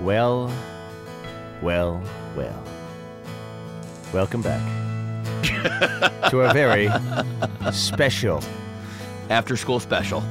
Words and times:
Well, 0.00 0.50
well, 1.62 2.02
well. 2.36 2.62
Welcome 4.12 4.42
back 4.42 4.60
to 6.30 6.40
a 6.40 6.52
very 6.52 6.88
special 7.72 8.42
After 9.28 9.56
school 9.56 9.78
special. 9.78 10.22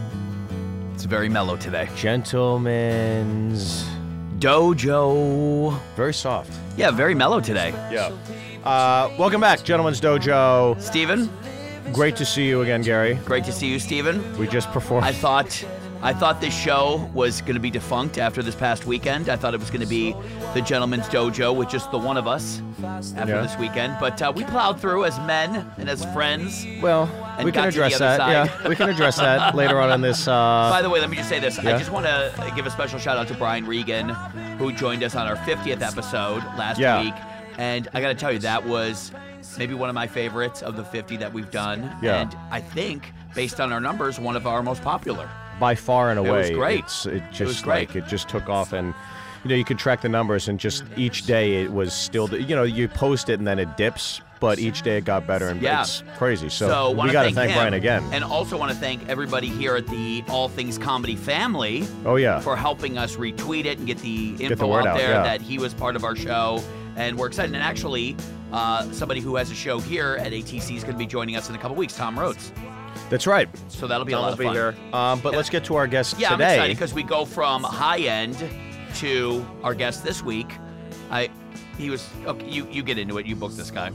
It's 0.93 1.05
very 1.05 1.29
mellow 1.29 1.55
today. 1.55 1.87
gentleman's. 1.95 3.85
Dojo. 4.39 5.77
Very 5.95 6.13
soft. 6.13 6.51
Yeah, 6.77 6.91
very 6.91 7.13
mellow 7.15 7.39
today. 7.39 7.69
Yeah. 7.91 8.11
Uh, 8.63 9.09
welcome 9.17 9.39
back, 9.41 9.63
Gentlemen's 9.63 10.01
Dojo. 10.01 10.81
Steven, 10.81 11.29
Great 11.93 12.15
to 12.17 12.25
see 12.25 12.47
you 12.47 12.61
again, 12.61 12.81
Gary. 12.81 13.15
great 13.25 13.43
to 13.45 13.51
see 13.51 13.67
you, 13.67 13.79
Steven. 13.79 14.37
We 14.37 14.47
just 14.47 14.69
performed. 14.71 15.05
I 15.07 15.11
thought 15.13 15.63
I 16.01 16.13
thought 16.13 16.39
this 16.39 16.57
show 16.57 17.09
was 17.13 17.41
going 17.41 17.55
to 17.55 17.59
be 17.59 17.69
defunct 17.69 18.17
after 18.17 18.41
this 18.41 18.55
past 18.55 18.85
weekend. 18.85 19.27
I 19.27 19.35
thought 19.35 19.53
it 19.53 19.59
was 19.59 19.69
going 19.69 19.81
to 19.81 19.87
be 19.87 20.15
the 20.53 20.61
Gentleman's 20.61 21.07
Dojo 21.07 21.53
with 21.53 21.69
just 21.69 21.91
the 21.91 21.97
one 21.97 22.15
of 22.15 22.25
us 22.25 22.61
after 22.81 23.33
Yeah. 23.35 23.41
this 23.41 23.57
weekend. 23.57 23.97
But 23.99 24.21
uh, 24.21 24.31
we 24.33 24.45
plowed 24.45 24.79
through 24.79 25.03
as 25.03 25.19
men 25.21 25.69
and 25.77 25.89
as 25.89 26.05
friends. 26.13 26.65
well, 26.81 27.03
and 27.37 27.43
we 27.43 27.51
can 27.51 27.65
to 27.69 27.77
the 27.77 27.83
address 27.85 27.95
other 27.95 28.05
that. 28.05 28.17
side. 28.17 28.61
Yeah, 28.63 28.69
we 28.69 28.75
can 28.77 28.89
address 28.89 29.17
that 29.17 29.55
later 29.61 29.77
on 29.81 29.91
in 29.91 29.99
this. 29.99 30.25
Uh, 30.25 30.69
By 30.71 30.81
the 30.81 30.89
way, 30.89 31.01
let 31.01 31.09
me 31.09 31.17
just 31.17 31.27
say 31.27 31.39
this. 31.39 31.61
Yeah. 31.61 31.75
I 31.75 31.77
just 31.77 31.91
want 31.91 32.05
to 32.05 32.53
give 32.55 32.65
a 32.65 32.71
special 32.71 32.97
shout 32.97 33.17
out 33.17 33.27
to 33.27 33.33
Brian 33.33 33.65
Regan, 33.67 34.07
who 34.57 34.71
joined 34.71 35.03
us 35.03 35.15
on 35.15 35.27
our 35.27 35.35
50th 35.35 35.81
episode 35.81 36.43
last 36.57 36.79
Yeah. 36.79 37.01
week. 37.01 37.13
And 37.57 37.89
I 37.93 37.99
got 37.99 38.07
to 38.07 38.15
tell 38.15 38.31
you, 38.31 38.39
that 38.39 38.65
was 38.65 39.11
maybe 39.57 39.73
one 39.73 39.89
of 39.89 39.95
my 39.95 40.07
favorites 40.07 40.61
of 40.61 40.77
the 40.77 40.83
50 40.85 41.17
that 41.17 41.33
we've 41.33 41.51
done. 41.51 41.93
Yeah. 42.01 42.21
And 42.21 42.37
I 42.51 42.61
think, 42.61 43.11
based 43.35 43.59
on 43.59 43.73
our 43.73 43.81
numbers, 43.81 44.17
one 44.17 44.37
of 44.37 44.47
our 44.47 44.63
most 44.63 44.81
popular. 44.81 45.29
By 45.59 45.75
far 45.75 46.09
and 46.11 46.19
It 46.19 46.27
away. 46.29 46.39
was 46.39 46.49
great. 46.51 46.79
It's, 46.85 47.05
it 47.05 47.23
just 47.31 47.41
was 47.41 47.61
great. 47.61 47.89
like 47.89 47.95
it 47.95 48.07
just 48.07 48.29
took 48.29 48.47
off, 48.49 48.73
and 48.73 48.93
you 49.43 49.49
know 49.49 49.55
you 49.55 49.65
could 49.65 49.77
track 49.79 50.01
the 50.01 50.09
numbers, 50.09 50.47
and 50.47 50.59
just 50.59 50.83
each 50.95 51.23
day 51.25 51.61
it 51.63 51.71
was 51.71 51.93
still. 51.93 52.29
You 52.33 52.55
know, 52.55 52.63
you 52.63 52.87
post 52.87 53.29
it 53.29 53.39
and 53.39 53.47
then 53.47 53.59
it 53.59 53.75
dips, 53.77 54.21
but 54.39 54.59
each 54.59 54.81
day 54.81 54.97
it 54.97 55.05
got 55.05 55.27
better, 55.27 55.49
and 55.49 55.61
Yeah. 55.61 55.81
it's 55.81 56.03
crazy. 56.17 56.49
So, 56.49 56.67
So 56.69 56.91
we 56.91 57.11
got 57.11 57.23
to 57.23 57.27
thank, 57.27 57.35
thank 57.35 57.53
Brian 57.53 57.73
again. 57.73 58.03
and 58.11 58.23
also 58.23 58.57
want 58.57 58.71
to 58.71 58.77
thank 58.77 59.07
everybody 59.09 59.47
here 59.47 59.75
at 59.75 59.87
the 59.87 60.23
All 60.29 60.47
Things 60.49 60.77
Comedy 60.77 61.15
family 61.15 61.87
oh 62.05 62.15
yeah, 62.15 62.39
for 62.39 62.55
helping 62.55 62.97
us 62.97 63.15
retweet 63.17 63.65
it 63.65 63.77
and 63.77 63.87
get 63.87 63.97
the 63.99 64.35
info 64.39 64.55
the 64.55 64.67
word 64.67 64.81
out 64.81 64.87
out, 64.87 64.97
there 64.97 65.11
yeah. 65.11 65.23
that 65.23 65.41
he 65.41 65.57
was 65.59 65.73
part 65.73 65.95
of 65.95 66.03
our 66.03 66.15
show. 66.15 66.61
And 66.95 67.17
we're 67.17 67.27
excited. 67.27 67.53
And 67.55 67.63
actually, 67.63 68.17
uh, 68.51 68.91
somebody 68.91 69.21
who 69.21 69.37
has 69.37 69.51
a 69.51 69.55
show 69.55 69.79
here 69.79 70.17
at 70.19 70.33
ATC 70.33 70.75
is 70.75 70.83
going 70.83 70.95
to 70.95 70.99
be 70.99 71.05
joining 71.05 71.37
us 71.37 71.47
in 71.47 71.55
a 71.55 71.57
couple 71.57 71.77
weeks, 71.77 71.95
Tom 71.95 72.19
Rhodes. 72.19 72.51
That's 73.09 73.27
right. 73.27 73.49
So 73.69 73.87
that'll 73.87 74.05
be 74.05 74.13
a 74.13 74.15
Tom 74.15 74.21
lot 74.23 74.27
will 74.27 74.33
of 74.33 74.39
be 74.39 74.45
fun. 74.45 74.53
here. 74.55 74.75
Um, 74.93 75.19
but 75.21 75.33
let's 75.33 75.49
get 75.49 75.63
to 75.65 75.75
our 75.75 75.87
guest 75.87 76.19
Yeah, 76.19 76.31
I'm 76.31 76.37
today. 76.39 76.55
excited 76.55 76.75
because 76.77 76.93
we 76.93 77.03
go 77.03 77.25
from 77.25 77.63
high 77.63 77.99
end 77.99 78.37
to 78.95 79.45
our 79.63 79.73
guest 79.73 80.03
this 80.03 80.23
week. 80.23 80.51
I, 81.11 81.29
he 81.77 81.89
was. 81.89 82.07
Okay, 82.25 82.47
you 82.47 82.67
you 82.69 82.83
get 82.83 82.97
into 82.97 83.17
it. 83.17 83.25
You 83.25 83.35
booked 83.35 83.57
this 83.57 83.71
guy. 83.71 83.91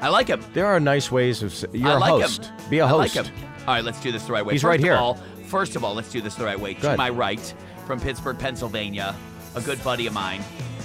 I 0.00 0.08
like 0.08 0.28
him. 0.28 0.42
there 0.54 0.66
are 0.66 0.80
nice 0.80 1.10
ways 1.12 1.42
of. 1.42 1.54
You're 1.74 1.90
I 1.90 1.94
a 1.94 1.98
like 1.98 2.22
host. 2.22 2.46
him. 2.46 2.70
Be 2.70 2.78
a 2.78 2.86
I 2.86 2.90
like 2.92 3.10
host. 3.12 3.28
him. 3.28 3.48
All 3.68 3.74
right, 3.74 3.84
let's 3.84 4.00
do 4.00 4.10
this 4.12 4.24
the 4.24 4.32
right 4.32 4.44
way. 4.44 4.54
He's 4.54 4.62
first 4.62 4.68
right 4.70 4.80
here. 4.80 4.94
Of 4.94 5.00
all, 5.00 5.14
first 5.46 5.76
of 5.76 5.84
all, 5.84 5.94
let's 5.94 6.10
do 6.10 6.20
this 6.22 6.34
the 6.36 6.44
right 6.44 6.58
way. 6.58 6.74
Go 6.74 6.90
to 6.92 6.96
my 6.96 7.10
right, 7.10 7.54
from 7.86 8.00
Pittsburgh, 8.00 8.38
Pennsylvania, 8.38 9.14
a 9.54 9.60
good 9.60 9.82
buddy 9.84 10.06
of 10.06 10.14
mine, 10.14 10.42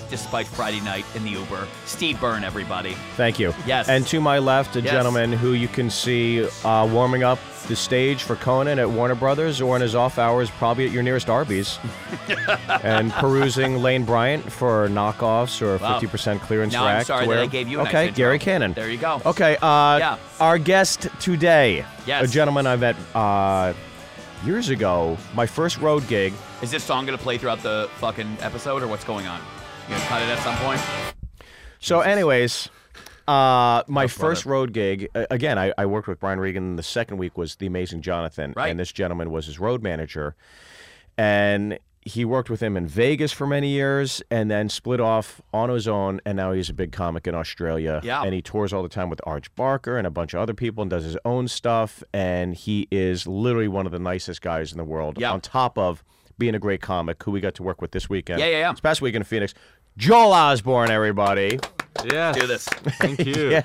despite 0.10 0.48
Friday 0.48 0.82
night 0.82 1.06
in 1.16 1.24
the 1.24 1.32
Uber, 1.32 1.68
Steve 1.86 2.20
Byrne, 2.20 2.44
everybody. 2.44 2.94
Thank 3.16 3.40
you. 3.40 3.54
Yes. 3.66 3.90
And 3.90 4.06
to 4.08 4.20
my 4.22 4.40
left, 4.40 4.76
a 4.76 4.82
Yes. 4.82 4.92
gentleman 4.92 5.32
who 5.32 5.54
you 5.54 5.68
can 5.68 5.90
see 5.90 6.46
uh, 6.64 6.88
warming 6.92 7.24
up 7.24 7.40
the 7.68 7.76
stage 7.76 8.22
for 8.22 8.36
Conan 8.36 8.78
at 8.78 8.88
Warner 8.90 9.16
Brothers 9.16 9.60
or 9.60 9.76
in 9.76 9.82
his 9.82 9.96
off 9.96 10.20
hours, 10.20 10.52
probably 10.52 10.86
at 10.86 10.92
your 10.92 11.02
nearest 11.02 11.30
Arby's, 11.30 11.80
and 12.84 13.12
perusing 13.14 13.82
Lane 13.82 14.04
Bryant 14.06 14.52
for 14.52 14.88
knockoffs 14.90 15.62
or 15.62 15.78
Wow. 15.78 16.00
50% 16.00 16.40
clearance 16.42 16.74
Now 16.74 16.86
I'm 16.86 16.98
rack. 16.98 17.06
sorry 17.08 17.26
to 17.26 17.32
that 17.34 17.40
I 17.42 17.46
gave 17.48 17.68
you 17.68 17.80
a 17.80 17.84
nice 17.84 17.94
Okay. 17.94 18.12
Gary 18.12 18.38
Cannon. 18.40 18.74
There 18.74 18.90
you 18.90 18.98
go. 18.98 19.20
Okay, 19.26 19.58
uh, 19.62 19.98
Yeah. 19.98 20.18
our 20.40 20.58
guest 20.60 21.08
today, 21.20 21.86
Yes. 22.06 22.26
a 22.26 22.28
gentleman 22.32 22.68
I 22.68 22.76
met 22.76 22.96
uh, 23.16 23.74
years 24.46 24.70
ago, 24.70 25.18
my 25.34 25.48
first 25.48 25.80
road 25.80 26.08
gig. 26.08 26.34
Is 26.62 26.70
this 26.70 26.84
song 26.84 27.06
gonna 27.08 27.18
play 27.18 27.38
throughout 27.40 27.64
the 27.64 27.90
fucking 27.98 28.38
episode, 28.42 28.84
or 28.84 28.88
what's 28.88 29.04
going 29.04 29.26
on? 29.26 29.40
You 29.88 29.96
gonna 29.96 30.06
cut 30.08 30.22
it 30.24 30.30
at 30.30 30.40
some 30.40 30.58
point? 30.58 30.82
So, 31.80 32.00
anyways, 32.00 32.70
uh, 33.28 33.84
my 33.88 34.08
first 34.08 34.44
brother. 34.44 34.54
road 34.54 34.74
gig, 34.74 35.10
uh, 35.14 35.26
again, 35.30 35.60
I, 35.60 35.74
I 35.78 35.86
worked 35.86 36.08
with 36.08 36.20
Brian 36.20 36.40
Regan. 36.40 36.76
The 36.76 36.84
second 36.84 37.18
week 37.18 37.38
was 37.38 37.58
The 37.58 37.68
Amazing 37.68 38.02
Jonathan. 38.02 38.54
Right. 38.56 38.70
And 38.70 38.80
this 38.80 38.92
gentleman 38.92 39.30
was 39.30 39.46
his 39.46 39.60
road 39.60 39.84
manager. 39.84 40.36
And 41.18 41.78
he 42.02 42.26
worked 42.26 42.50
with 42.50 42.62
him 42.62 42.78
in 42.78 42.88
Vegas 42.88 43.32
for 43.32 43.48
many 43.48 43.70
years 43.70 44.22
and 44.30 44.50
then 44.50 44.70
split 44.70 45.00
off 45.00 45.42
on 45.54 45.70
his 45.70 45.88
own. 45.88 46.20
And 46.26 46.38
now 46.38 46.52
he's 46.52 46.70
a 46.70 46.74
big 46.74 46.92
comic 46.92 47.28
in 47.28 47.34
Australia. 47.34 48.00
Yeah. 48.04 48.22
And 48.24 48.34
he 48.34 48.42
tours 48.42 48.74
all 48.74 48.84
the 48.84 48.90
time 48.90 49.10
with 49.10 49.22
Arj 49.26 49.50
Barker 49.56 49.98
and 49.98 50.06
a 50.06 50.12
bunch 50.12 50.34
of 50.34 50.40
other 50.40 50.54
people 50.54 50.82
and 50.82 50.90
does 50.90 51.04
his 51.04 51.18
own 51.26 51.48
stuff. 51.48 52.04
And 52.14 52.56
he 52.56 52.88
is 52.92 53.26
literally 53.28 53.68
one 53.68 53.86
of 53.86 53.92
the 53.92 54.00
nicest 54.00 54.42
guys 54.42 54.72
in 54.72 54.78
the 54.78 54.84
world. 54.84 55.20
Yeah. 55.20 55.32
On 55.32 55.42
top 55.42 55.78
of 55.78 56.04
being 56.38 56.56
a 56.56 56.60
great 56.60 56.82
comic 56.82 57.22
who 57.24 57.32
we 57.32 57.40
got 57.40 57.56
to 57.56 57.64
work 57.64 57.82
with 57.82 57.92
this 57.92 58.10
weekend. 58.10 58.40
Yeah, 58.40 58.48
yeah, 58.48 58.60
yeah. 58.60 58.72
This 58.72 58.82
past 58.82 59.02
weekend 59.02 59.22
in 59.22 59.26
Phoenix. 59.26 59.54
Joel 59.98 60.34
Osborn, 60.34 60.92
everybody. 60.92 61.60
Yeah. 62.12 62.34
Do 62.34 62.48
this. 62.48 62.66
Thank 63.00 63.26
you. 63.26 63.62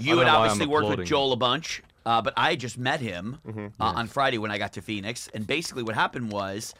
You 0.00 0.18
had 0.18 0.28
obviously 0.28 0.66
worked 0.66 0.88
with. 0.96 1.06
Joel 1.06 1.32
a 1.32 1.36
bunch, 1.36 1.82
uh, 2.06 2.22
but 2.22 2.32
I 2.36 2.56
just 2.56 2.78
met 2.78 3.00
him 3.00 3.38
Mm-hmm. 3.46 3.66
uh, 3.80 3.84
on 3.96 4.06
Friday 4.06 4.38
when 4.38 4.50
I 4.50 4.58
got 4.58 4.72
to 4.74 4.82
Phoenix. 4.82 5.28
And 5.34 5.46
basically, 5.46 5.82
what 5.82 5.94
happened 5.94 6.32
was 6.32 6.74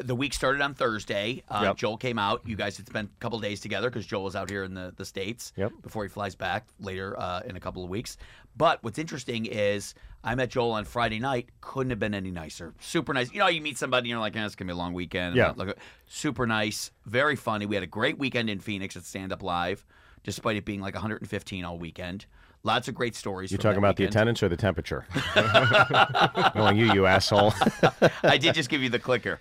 the 0.00 0.14
week 0.14 0.32
started 0.34 0.60
on 0.62 0.74
Thursday. 0.74 1.42
Uh, 1.48 1.60
Yep. 1.64 1.76
Joel 1.76 1.96
came 1.96 2.18
out. 2.18 2.42
You 2.46 2.56
guys 2.56 2.76
had 2.76 2.86
spent 2.86 3.10
a 3.14 3.20
couple 3.20 3.38
days 3.40 3.60
together 3.60 3.90
because 3.90 4.06
Joel 4.06 4.24
was 4.24 4.36
out 4.36 4.48
here 4.50 4.64
in 4.64 4.74
the, 4.74 4.92
the 4.96 5.04
States 5.04 5.52
Yep. 5.56 5.72
before 5.82 6.02
he 6.04 6.08
flies 6.08 6.34
back 6.34 6.66
later 6.80 7.18
uh, 7.18 7.40
in 7.46 7.56
a 7.56 7.60
couple 7.60 7.82
of 7.84 7.90
weeks. 7.90 8.16
But 8.56 8.82
what's 8.82 8.98
interesting 8.98 9.46
is 9.46 9.94
I 10.24 10.34
met 10.34 10.50
Joel 10.50 10.72
on 10.72 10.84
Friday 10.84 11.18
night. 11.20 11.48
Couldn't 11.60 11.90
have 11.90 12.00
been 12.00 12.14
any 12.14 12.30
nicer. 12.30 12.74
Super 12.80 13.14
nice. 13.14 13.32
You 13.32 13.38
know, 13.38 13.46
you 13.48 13.60
meet 13.60 13.78
somebody 13.78 14.06
and 14.06 14.10
you're 14.10 14.18
like, 14.20 14.36
eh, 14.36 14.44
it's 14.44 14.54
going 14.56 14.66
to 14.66 14.72
be 14.72 14.76
a 14.76 14.78
long 14.78 14.92
weekend. 14.94 15.36
Yeah. 15.36 15.52
Like, 15.54 15.76
super 16.06 16.46
nice. 16.46 16.90
Very 17.06 17.36
funny. 17.36 17.66
We 17.66 17.76
had 17.76 17.84
a 17.84 17.88
great 17.88 18.18
weekend 18.18 18.50
in 18.50 18.58
Phoenix 18.58 18.96
at 18.96 19.04
Stand 19.04 19.32
Up 19.32 19.42
Live, 19.42 19.84
despite 20.24 20.56
it 20.56 20.64
being 20.64 20.80
like 20.80 20.94
115 20.94 21.64
all 21.64 21.78
weekend. 21.78 22.26
Lots 22.64 22.88
of 22.88 22.94
great 22.96 23.14
stories. 23.14 23.52
You 23.52 23.56
from 23.58 23.62
talking 23.62 23.78
about 23.78 23.94
the 23.96 24.04
attendance 24.04 24.42
or 24.42 24.48
the 24.48 24.56
temperature? 24.56 25.06
Knowing 26.56 26.76
you, 26.76 26.92
you 26.92 27.06
asshole. 27.06 27.54
I 28.24 28.36
did 28.36 28.54
just 28.54 28.68
give 28.68 28.82
you 28.82 28.88
the 28.88 28.98
clicker. 28.98 29.38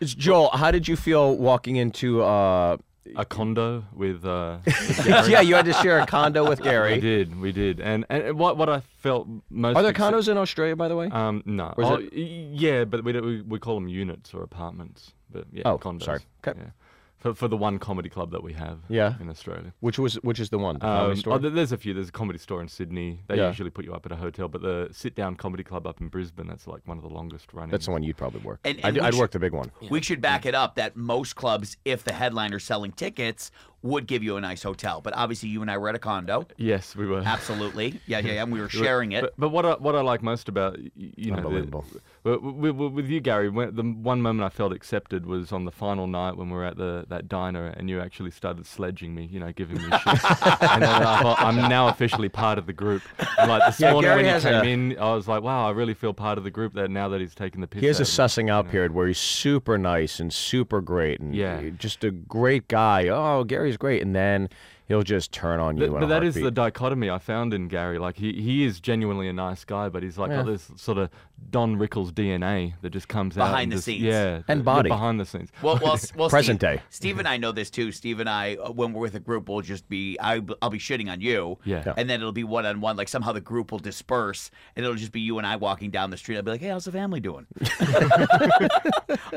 It's 0.00 0.14
Joel, 0.14 0.50
how 0.52 0.70
did 0.70 0.86
you 0.88 0.96
feel 0.96 1.36
walking 1.36 1.76
into? 1.76 2.22
Uh, 2.22 2.76
A 3.16 3.24
condo 3.24 3.84
with. 3.94 4.24
Uh, 4.26 4.58
with 4.66 5.28
yeah, 5.28 5.40
you 5.40 5.54
had 5.54 5.64
to 5.66 5.72
share 5.74 6.00
a 6.00 6.06
condo 6.06 6.46
with 6.48 6.60
Gary. 6.68 6.94
We 6.94 7.00
did. 7.00 7.40
We 7.40 7.52
did. 7.52 7.80
And 7.80 8.04
and 8.10 8.38
what 8.38 8.56
what 8.56 8.68
I 8.68 8.80
felt 8.98 9.28
most. 9.48 9.76
Are 9.76 9.82
there 9.82 9.92
condos 9.92 10.28
in 10.28 10.36
Australia, 10.36 10.76
by 10.76 10.88
the 10.88 10.96
way? 10.96 11.08
Um, 11.10 11.42
no. 11.46 11.72
Oh, 11.78 11.94
it- 11.96 12.12
Yeah, 12.12 12.84
but 12.84 13.04
we, 13.04 13.12
we 13.20 13.42
we 13.42 13.58
call 13.58 13.76
them 13.76 13.88
units 13.88 14.34
or 14.34 14.42
apartments. 14.42 15.12
But 15.30 15.44
yeah, 15.52 15.62
Oh, 15.66 15.78
condos. 15.78 16.04
sorry. 16.04 16.20
Okay. 16.46 16.58
Yeah. 16.58 16.70
For, 17.18 17.34
for 17.34 17.48
the 17.48 17.56
one 17.56 17.78
comedy 17.78 18.08
club 18.10 18.30
that 18.32 18.42
we 18.42 18.52
have. 18.52 18.78
Yeah. 18.88 19.14
In 19.20 19.30
Australia. 19.30 19.72
which 19.80 19.98
was 19.98 20.14
which 20.16 20.38
is 20.38 20.50
the 20.50 20.58
one? 20.58 20.74
The 20.74 20.80
comedy 20.80 21.10
Um, 21.12 21.16
store? 21.16 21.32
oh, 21.34 21.38
there's 21.38 21.72
a 21.72 21.78
few. 21.78 21.94
There's 21.94 22.10
a 22.10 22.12
comedy 22.12 22.38
store 22.38 22.60
in 22.60 22.68
Sydney. 22.68 23.20
They 23.26 23.36
Yeah. 23.38 23.48
usually 23.48 23.70
put 23.70 23.84
you 23.86 23.94
up 23.94 24.04
at 24.04 24.12
a 24.12 24.16
hotel, 24.16 24.48
but 24.48 24.60
the 24.60 24.88
sit 24.92 25.14
down 25.14 25.34
comedy 25.36 25.64
club 25.64 25.86
up 25.86 26.00
in 26.00 26.08
Brisbane, 26.08 26.46
that's 26.46 26.66
like 26.66 26.86
one 26.86 26.98
of 26.98 27.02
the 27.02 27.08
longest 27.08 27.52
running. 27.54 27.70
That's 27.70 27.86
the 27.86 27.92
one 27.92 28.02
you'd 28.02 28.18
probably 28.18 28.40
work. 28.42 28.60
And- 28.64 28.76
and 28.84 28.98
I'd, 28.98 28.98
I'd 28.98 29.14
should- 29.14 29.20
work 29.20 29.30
the 29.30 29.38
big 29.38 29.54
one. 29.54 29.72
We 29.90 30.02
should 30.02 30.20
back 30.20 30.44
it 30.44 30.54
up 30.54 30.74
that 30.76 30.94
most 30.94 31.36
clubs, 31.36 31.76
if 31.86 32.04
the 32.04 32.12
headliner's 32.12 32.64
selling 32.64 32.92
tickets, 32.92 33.50
would 33.82 34.06
give 34.06 34.22
you 34.22 34.36
a 34.36 34.40
nice 34.40 34.62
hotel. 34.62 35.00
But 35.00 35.14
obviously, 35.16 35.48
you 35.48 35.62
and 35.62 35.70
I 35.70 35.78
were 35.78 35.88
at 35.88 35.94
a 35.94 35.98
condo. 35.98 36.46
Yes, 36.56 36.96
we 36.96 37.06
were. 37.06 37.22
Absolutely. 37.24 38.00
Yeah, 38.06 38.18
yeah, 38.20 38.34
yeah. 38.34 38.42
And 38.44 38.52
we 38.52 38.60
were 38.60 38.68
sharing 38.68 39.12
it. 39.12 39.22
But, 39.22 39.34
but 39.38 39.48
what 39.50 39.66
I, 39.66 39.72
what 39.74 39.94
I 39.96 40.00
like 40.00 40.22
most 40.22 40.48
about 40.48 40.78
you 40.96 41.30
know 41.30 41.38
Unbelievable. 41.38 41.84
w- 42.24 42.40
w- 42.52 42.72
w- 42.72 42.90
with 42.90 43.08
you 43.08 43.20
Gary, 43.20 43.48
the 43.48 43.82
one 43.82 44.22
moment 44.22 44.44
I 44.44 44.48
felt 44.48 44.72
accepted 44.72 45.26
was 45.26 45.52
on 45.52 45.64
the 45.64 45.70
final 45.72 46.06
night 46.06 46.36
when 46.36 46.48
we 46.50 46.56
were 46.56 46.64
at 46.64 46.76
the 46.76 47.04
that 47.08 47.28
diner 47.28 47.66
and 47.68 47.88
you 47.90 48.00
actually 48.00 48.30
started 48.30 48.64
sledging 48.66 49.14
me, 49.14 49.26
you 49.30 49.40
know, 49.40 49.50
giving 49.52 49.76
me 49.78 49.82
shit. 49.82 50.06
and 50.06 50.82
then 50.82 51.02
I 51.02 51.20
thought 51.22 51.36
I'm 51.40 51.68
now 51.68 51.88
officially 51.88 52.28
part 52.28 52.58
of 52.58 52.66
the 52.66 52.72
group. 52.72 53.02
And 53.38 53.48
like 53.50 53.62
this 53.66 53.80
Yeah, 53.80 53.92
morning 53.92 54.08
Gary 54.08 54.16
when 54.18 54.24
he 54.26 54.30
has 54.30 54.42
came 54.44 54.54
a- 54.54 54.64
in, 54.94 54.98
I 54.98 55.14
was 55.14 55.26
like, 55.28 55.42
wow, 55.42 55.66
I 55.66 55.70
really 55.72 55.94
feel 55.94 56.14
part 56.14 56.38
of 56.38 56.44
the 56.44 56.50
group 56.50 56.74
that 56.74 56.90
now 56.90 57.08
that 57.08 57.20
he's 57.20 57.34
taken 57.34 57.60
the 57.60 57.66
piss. 57.66 57.80
He 57.80 57.86
has 57.86 57.98
a 57.98 58.02
out 58.02 58.06
me, 58.06 58.24
sussing 58.44 58.50
out 58.50 58.58
you 58.64 58.68
know. 58.68 58.70
period 58.72 58.92
where 58.94 59.06
he's 59.08 59.18
super 59.18 59.78
nice 59.78 60.20
and 60.20 60.32
super 60.32 60.80
great 60.80 61.20
and 61.20 61.34
Yeah. 61.34 61.70
just 61.78 62.04
a 62.04 62.10
great 62.10 62.68
guy. 62.68 63.08
Oh, 63.08 63.44
Gary's 63.44 63.75
great. 63.76 64.02
And 64.02 64.14
then 64.14 64.48
he'll 64.88 65.02
just 65.02 65.32
turn 65.32 65.60
on 65.60 65.76
you. 65.76 65.82
Th- 65.84 65.92
but 65.92 66.02
a 66.04 66.06
that 66.06 66.24
is 66.24 66.34
the 66.34 66.50
dichotomy 66.50 67.10
I 67.10 67.18
found 67.18 67.52
in 67.54 67.68
Gary. 67.68 67.98
Like 67.98 68.16
he, 68.16 68.32
he 68.40 68.64
is 68.64 68.80
genuinely 68.80 69.28
a 69.28 69.32
nice 69.32 69.64
guy, 69.64 69.88
but 69.88 70.02
he's 70.02 70.18
like 70.18 70.30
Yeah. 70.30 70.38
got 70.38 70.46
this 70.46 70.70
sort 70.76 70.98
of 70.98 71.10
Don 71.48 71.76
Rickles 71.76 72.10
DNA 72.12 72.74
that 72.82 72.90
just 72.90 73.06
comes 73.08 73.38
out 73.38 73.46
Behind 73.50 73.70
the 73.70 73.76
just- 73.76 73.84
scenes. 73.86 74.02
Yeah, 74.02 74.42
And 74.48 74.60
the- 74.60 74.64
body. 74.64 74.88
behind 74.90 75.20
the 75.20 75.24
scenes. 75.24 75.50
Well, 75.62 75.78
well, 75.82 75.96
well 76.16 76.28
Present 76.28 76.60
Steve, 76.60 76.76
day. 76.78 76.82
Steve 76.90 77.18
and 77.18 77.28
I 77.28 77.36
know 77.36 77.52
this 77.52 77.70
too. 77.70 77.92
Steve 77.92 78.18
and 78.20 78.28
I, 78.28 78.56
uh, 78.56 78.72
when 78.72 78.92
we're 78.92 79.00
with 79.02 79.14
a 79.14 79.20
group, 79.20 79.48
we'll 79.48 79.60
just 79.60 79.88
be 79.88 80.18
I, 80.20 80.42
I'll 80.60 80.70
be 80.70 80.78
shitting 80.78 81.10
on 81.10 81.20
you, 81.20 81.58
Yeah. 81.64 81.82
Yeah. 81.86 81.94
and 81.96 82.10
then 82.10 82.20
it'll 82.20 82.32
be 82.32 82.44
one 82.44 82.66
on 82.66 82.80
one. 82.80 82.96
Like 82.96 83.08
somehow 83.08 83.32
the 83.32 83.40
group 83.40 83.70
will 83.70 83.78
disperse, 83.78 84.50
and 84.74 84.84
it'll 84.84 84.96
just 84.96 85.12
be 85.12 85.20
you 85.20 85.38
and 85.38 85.46
I 85.46 85.56
walking 85.56 85.90
down 85.90 86.10
the 86.10 86.16
street. 86.16 86.36
I'll 86.36 86.42
be 86.42 86.50
like, 86.50 86.60
"Hey, 86.60 86.68
how's 86.68 86.84
the 86.84 86.92
family 86.92 87.20
doing?" 87.20 87.46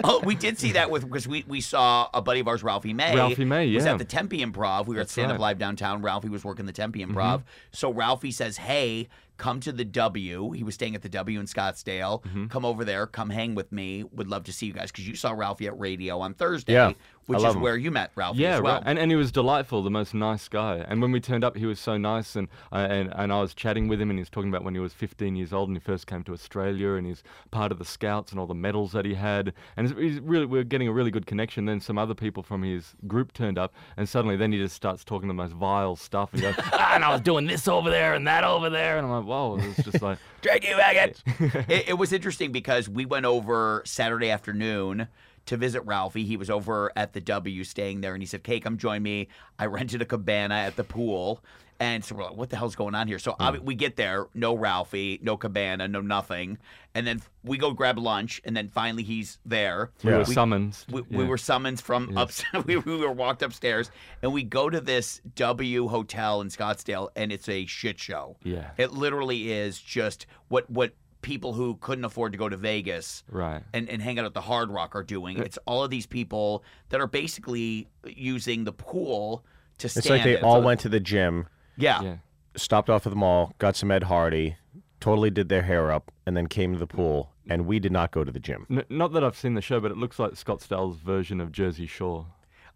oh, 0.03 0.21
we 0.25 0.35
did 0.35 0.57
see 0.57 0.71
that 0.73 0.89
with 0.89 1.03
because 1.03 1.27
we, 1.27 1.43
we 1.47 1.61
saw 1.61 2.09
a 2.13 2.21
buddy 2.21 2.39
of 2.39 2.47
ours, 2.47 2.63
Ralphie 2.63 2.93
May. 2.93 3.15
Ralphie 3.15 3.45
May, 3.45 3.65
yeah, 3.67 3.75
was 3.75 3.85
at 3.85 3.97
the 3.97 4.05
Tempe 4.05 4.39
Improv. 4.43 4.87
We 4.87 4.95
were 4.95 5.01
at 5.01 5.09
Stand 5.09 5.27
Up 5.31 5.35
right. 5.35 5.41
Live 5.41 5.57
downtown. 5.59 6.01
Ralphie 6.01 6.29
was 6.29 6.43
working 6.43 6.65
the 6.65 6.71
Tempe 6.73 6.99
Mm-hmm. 6.99 7.15
Improv. 7.17 7.43
So 7.71 7.91
Ralphie 7.93 8.31
says, 8.31 8.57
"Hey." 8.57 9.07
Come 9.39 9.61
to 9.61 9.71
the 9.71 9.85
W. 9.85 10.51
He 10.51 10.63
was 10.63 10.75
staying 10.75 10.95
at 10.95 11.01
the 11.01 11.09
W 11.09 11.39
in 11.39 11.45
Scottsdale. 11.45 12.21
Mm-hmm. 12.23 12.47
Come 12.47 12.65
over 12.65 12.83
there. 12.83 13.07
Come 13.07 13.29
hang 13.29 13.55
with 13.55 13.71
me. 13.71 14.03
Would 14.03 14.27
love 14.27 14.43
to 14.43 14.53
see 14.53 14.65
you 14.65 14.73
guys 14.73 14.91
because 14.91 15.07
you 15.07 15.15
saw 15.15 15.31
Ralphie 15.31 15.67
at 15.67 15.79
radio 15.79 16.19
on 16.19 16.33
Thursday 16.33 16.73
Yeah, 16.73 16.93
which 17.25 17.39
is 17.39 17.55
him. 17.55 17.61
where 17.61 17.77
you 17.77 17.91
met 17.91 18.11
Ralphie 18.15 18.41
Yeah, 18.41 18.55
as 18.55 18.61
well. 18.61 18.75
right. 18.75 18.83
And, 18.85 18.97
and 18.97 19.11
he 19.11 19.15
was 19.15 19.31
delightful, 19.31 19.83
the 19.83 19.89
most 19.89 20.13
nice 20.13 20.47
guy. 20.47 20.85
And 20.87 21.01
when 21.01 21.11
we 21.11 21.19
turned 21.19 21.43
up, 21.43 21.55
he 21.55 21.65
was 21.65 21.79
so 21.79 21.97
nice. 21.97 22.35
And, 22.35 22.47
uh, 22.71 22.87
and 22.89 23.13
and 23.15 23.31
I 23.31 23.41
was 23.41 23.53
chatting 23.53 23.87
with 23.87 24.01
him, 24.01 24.09
and 24.09 24.17
he 24.17 24.21
was 24.21 24.29
talking 24.29 24.49
about 24.49 24.63
when 24.63 24.73
he 24.73 24.79
was 24.79 24.93
15 24.93 25.35
years 25.35 25.53
old 25.53 25.69
and 25.69 25.77
he 25.77 25.81
first 25.81 26.07
came 26.07 26.23
to 26.23 26.33
Australia, 26.33 26.93
and 26.93 27.05
he's 27.05 27.23
part 27.51 27.71
of 27.71 27.79
the 27.79 27.85
Scouts 27.85 28.31
and 28.31 28.39
all 28.39 28.47
the 28.47 28.55
medals 28.55 28.91
that 28.93 29.05
he 29.05 29.13
had. 29.13 29.53
And 29.77 29.89
he's 29.97 30.19
really, 30.19 30.45
we 30.45 30.59
are 30.59 30.63
getting 30.63 30.87
a 30.87 30.91
really 30.91 31.11
good 31.11 31.25
connection. 31.25 31.65
Then 31.65 31.79
some 31.81 31.97
other 31.97 32.15
people 32.15 32.43
from 32.43 32.63
his 32.63 32.95
group 33.07 33.33
turned 33.33 33.57
up, 33.57 33.73
and 33.97 34.07
suddenly 34.07 34.35
then 34.35 34.51
he 34.51 34.57
just 34.57 34.75
starts 34.75 35.03
talking 35.03 35.27
the 35.27 35.33
most 35.33 35.53
vile 35.53 35.95
stuff. 35.95 36.33
And 36.33 36.41
goes, 36.41 36.55
ah, 36.57 36.91
and 36.95 37.03
I 37.03 37.11
was 37.11 37.21
doing 37.21 37.45
this 37.45 37.67
over 37.67 37.89
there 37.89 38.13
and 38.13 38.27
that 38.27 38.43
over 38.43 38.69
there, 38.69 38.97
and 38.97 39.05
I'm 39.05 39.11
like, 39.11 39.25
whoa, 39.25 39.57
it 39.57 39.67
was 39.67 39.85
just 39.85 40.01
like. 40.01 40.17
Drag 40.41 40.63
you 40.63 40.77
maggot. 40.77 41.21
it, 41.67 41.89
it 41.89 41.97
was 41.97 42.13
interesting 42.13 42.51
because 42.51 42.87
we 42.87 43.05
went 43.05 43.25
over 43.25 43.81
Saturday 43.85 44.29
afternoon 44.29 45.07
to 45.49 45.57
visit 45.57 45.81
Ralphie. 45.81 46.25
He 46.25 46.37
was 46.37 46.49
over 46.49 46.91
at 46.95 47.13
the 47.13 47.21
W 47.21 47.63
staying 47.63 48.01
there 48.01 48.13
and 48.13 48.21
he 48.21 48.27
said, 48.27 48.41
Hey, 48.45 48.59
come 48.59 48.77
join 48.77 49.01
me. 49.01 49.27
I 49.57 49.65
rented 49.67 50.01
a 50.01 50.05
cabana 50.05 50.55
at 50.55 50.75
the 50.75 50.83
pool. 50.83 51.43
And 51.81 52.03
so 52.03 52.13
we're 52.13 52.25
like, 52.25 52.35
what 52.35 52.49
the 52.49 52.57
hell's 52.57 52.75
going 52.75 52.93
on 52.93 53.07
here? 53.07 53.19
So 53.19 53.37
obvi- 53.39 53.59
hmm. 53.59 53.65
we 53.65 53.73
get 53.73 53.95
there, 53.95 54.27
no 54.33 54.53
Ralphie, 54.53 55.17
no 55.23 55.37
cabana, 55.37 55.87
no 55.87 56.01
nothing. 56.01 56.57
And 56.93 57.07
then 57.07 57.21
we 57.41 57.57
go 57.57 57.71
grab 57.71 57.97
lunch. 57.97 58.41
And 58.43 58.55
then 58.55 58.67
finally 58.67 59.01
he's 59.01 59.39
there. 59.45 59.91
We 60.03 60.11
were 60.11 60.25
summoned. 60.25 60.77
We, 60.89 61.01
we 61.03 61.23
were 61.23 61.37
summoned 61.37 61.79
from 61.79 62.17
upstairs. 62.17 62.65
we, 62.65 62.75
we 62.77 62.97
were 62.97 63.13
walked 63.13 63.41
upstairs, 63.43 63.91
and 64.21 64.33
we 64.33 64.43
go 64.43 64.69
to 64.69 64.81
this 64.81 65.21
W 65.35 65.87
hotel 65.87 66.41
in 66.41 66.49
Scottsdale, 66.49 67.09
and 67.15 67.31
it's 67.31 67.47
a 67.47 67.65
shit 67.65 67.97
show. 67.97 68.35
Yeah. 68.43 68.71
it 68.77 68.91
literally 68.91 69.51
is 69.53 69.79
just 69.79 70.25
what 70.49 70.69
what 70.69 70.91
people 71.21 71.53
who 71.53 71.75
couldn't 71.81 72.05
afford 72.05 72.31
to 72.31 72.37
go 72.37 72.47
to 72.49 72.55
Vegas 72.57 73.23
Right. 73.29 73.61
and, 73.73 73.89
and 73.89 74.01
hang 74.01 74.19
out 74.19 74.25
at 74.25 74.33
the 74.33 74.41
Hard 74.41 74.71
Rock 74.71 74.95
are 74.95 75.03
doing. 75.03 75.37
It's 75.37 75.57
all 75.65 75.83
of 75.83 75.89
these 75.89 76.05
people 76.05 76.63
that 76.89 77.01
are 77.01 77.07
basically 77.07 77.87
using 78.05 78.63
the 78.63 78.71
pool 78.71 79.43
to 79.79 79.89
stand. 79.89 80.01
It's 80.05 80.09
like 80.09 80.23
they 80.23 80.33
it. 80.33 80.43
all 80.43 80.61
So- 80.61 80.65
went 80.65 80.79
to 80.81 80.89
the 80.89 80.99
gym, 80.99 81.47
Yeah. 81.77 82.01
Yeah. 82.01 82.15
stopped 82.55 82.89
off 82.89 83.05
at 83.05 83.09
the 83.09 83.15
mall, 83.17 83.53
got 83.57 83.75
some 83.75 83.91
Ed 83.91 84.03
Hardy, 84.03 84.55
totally 84.99 85.29
did 85.29 85.49
their 85.49 85.63
hair 85.63 85.91
up, 85.91 86.11
and 86.25 86.35
then 86.37 86.47
came 86.47 86.73
to 86.73 86.79
the 86.79 86.87
pool. 86.87 87.31
And 87.49 87.65
we 87.65 87.79
did 87.79 87.91
not 87.91 88.11
go 88.11 88.23
to 88.23 88.31
the 88.31 88.39
gym. 88.39 88.67
N- 88.69 88.83
not 88.89 89.11
that 89.13 89.23
I've 89.23 89.35
seen 89.35 89.55
the 89.55 89.61
show, 89.61 89.79
but 89.79 89.89
it 89.91 89.97
looks 89.97 90.19
like 90.19 90.33
Scottsdale's 90.33 90.97
version 90.97 91.41
of 91.41 91.51
Jersey 91.51 91.87
Shore. 91.87 92.27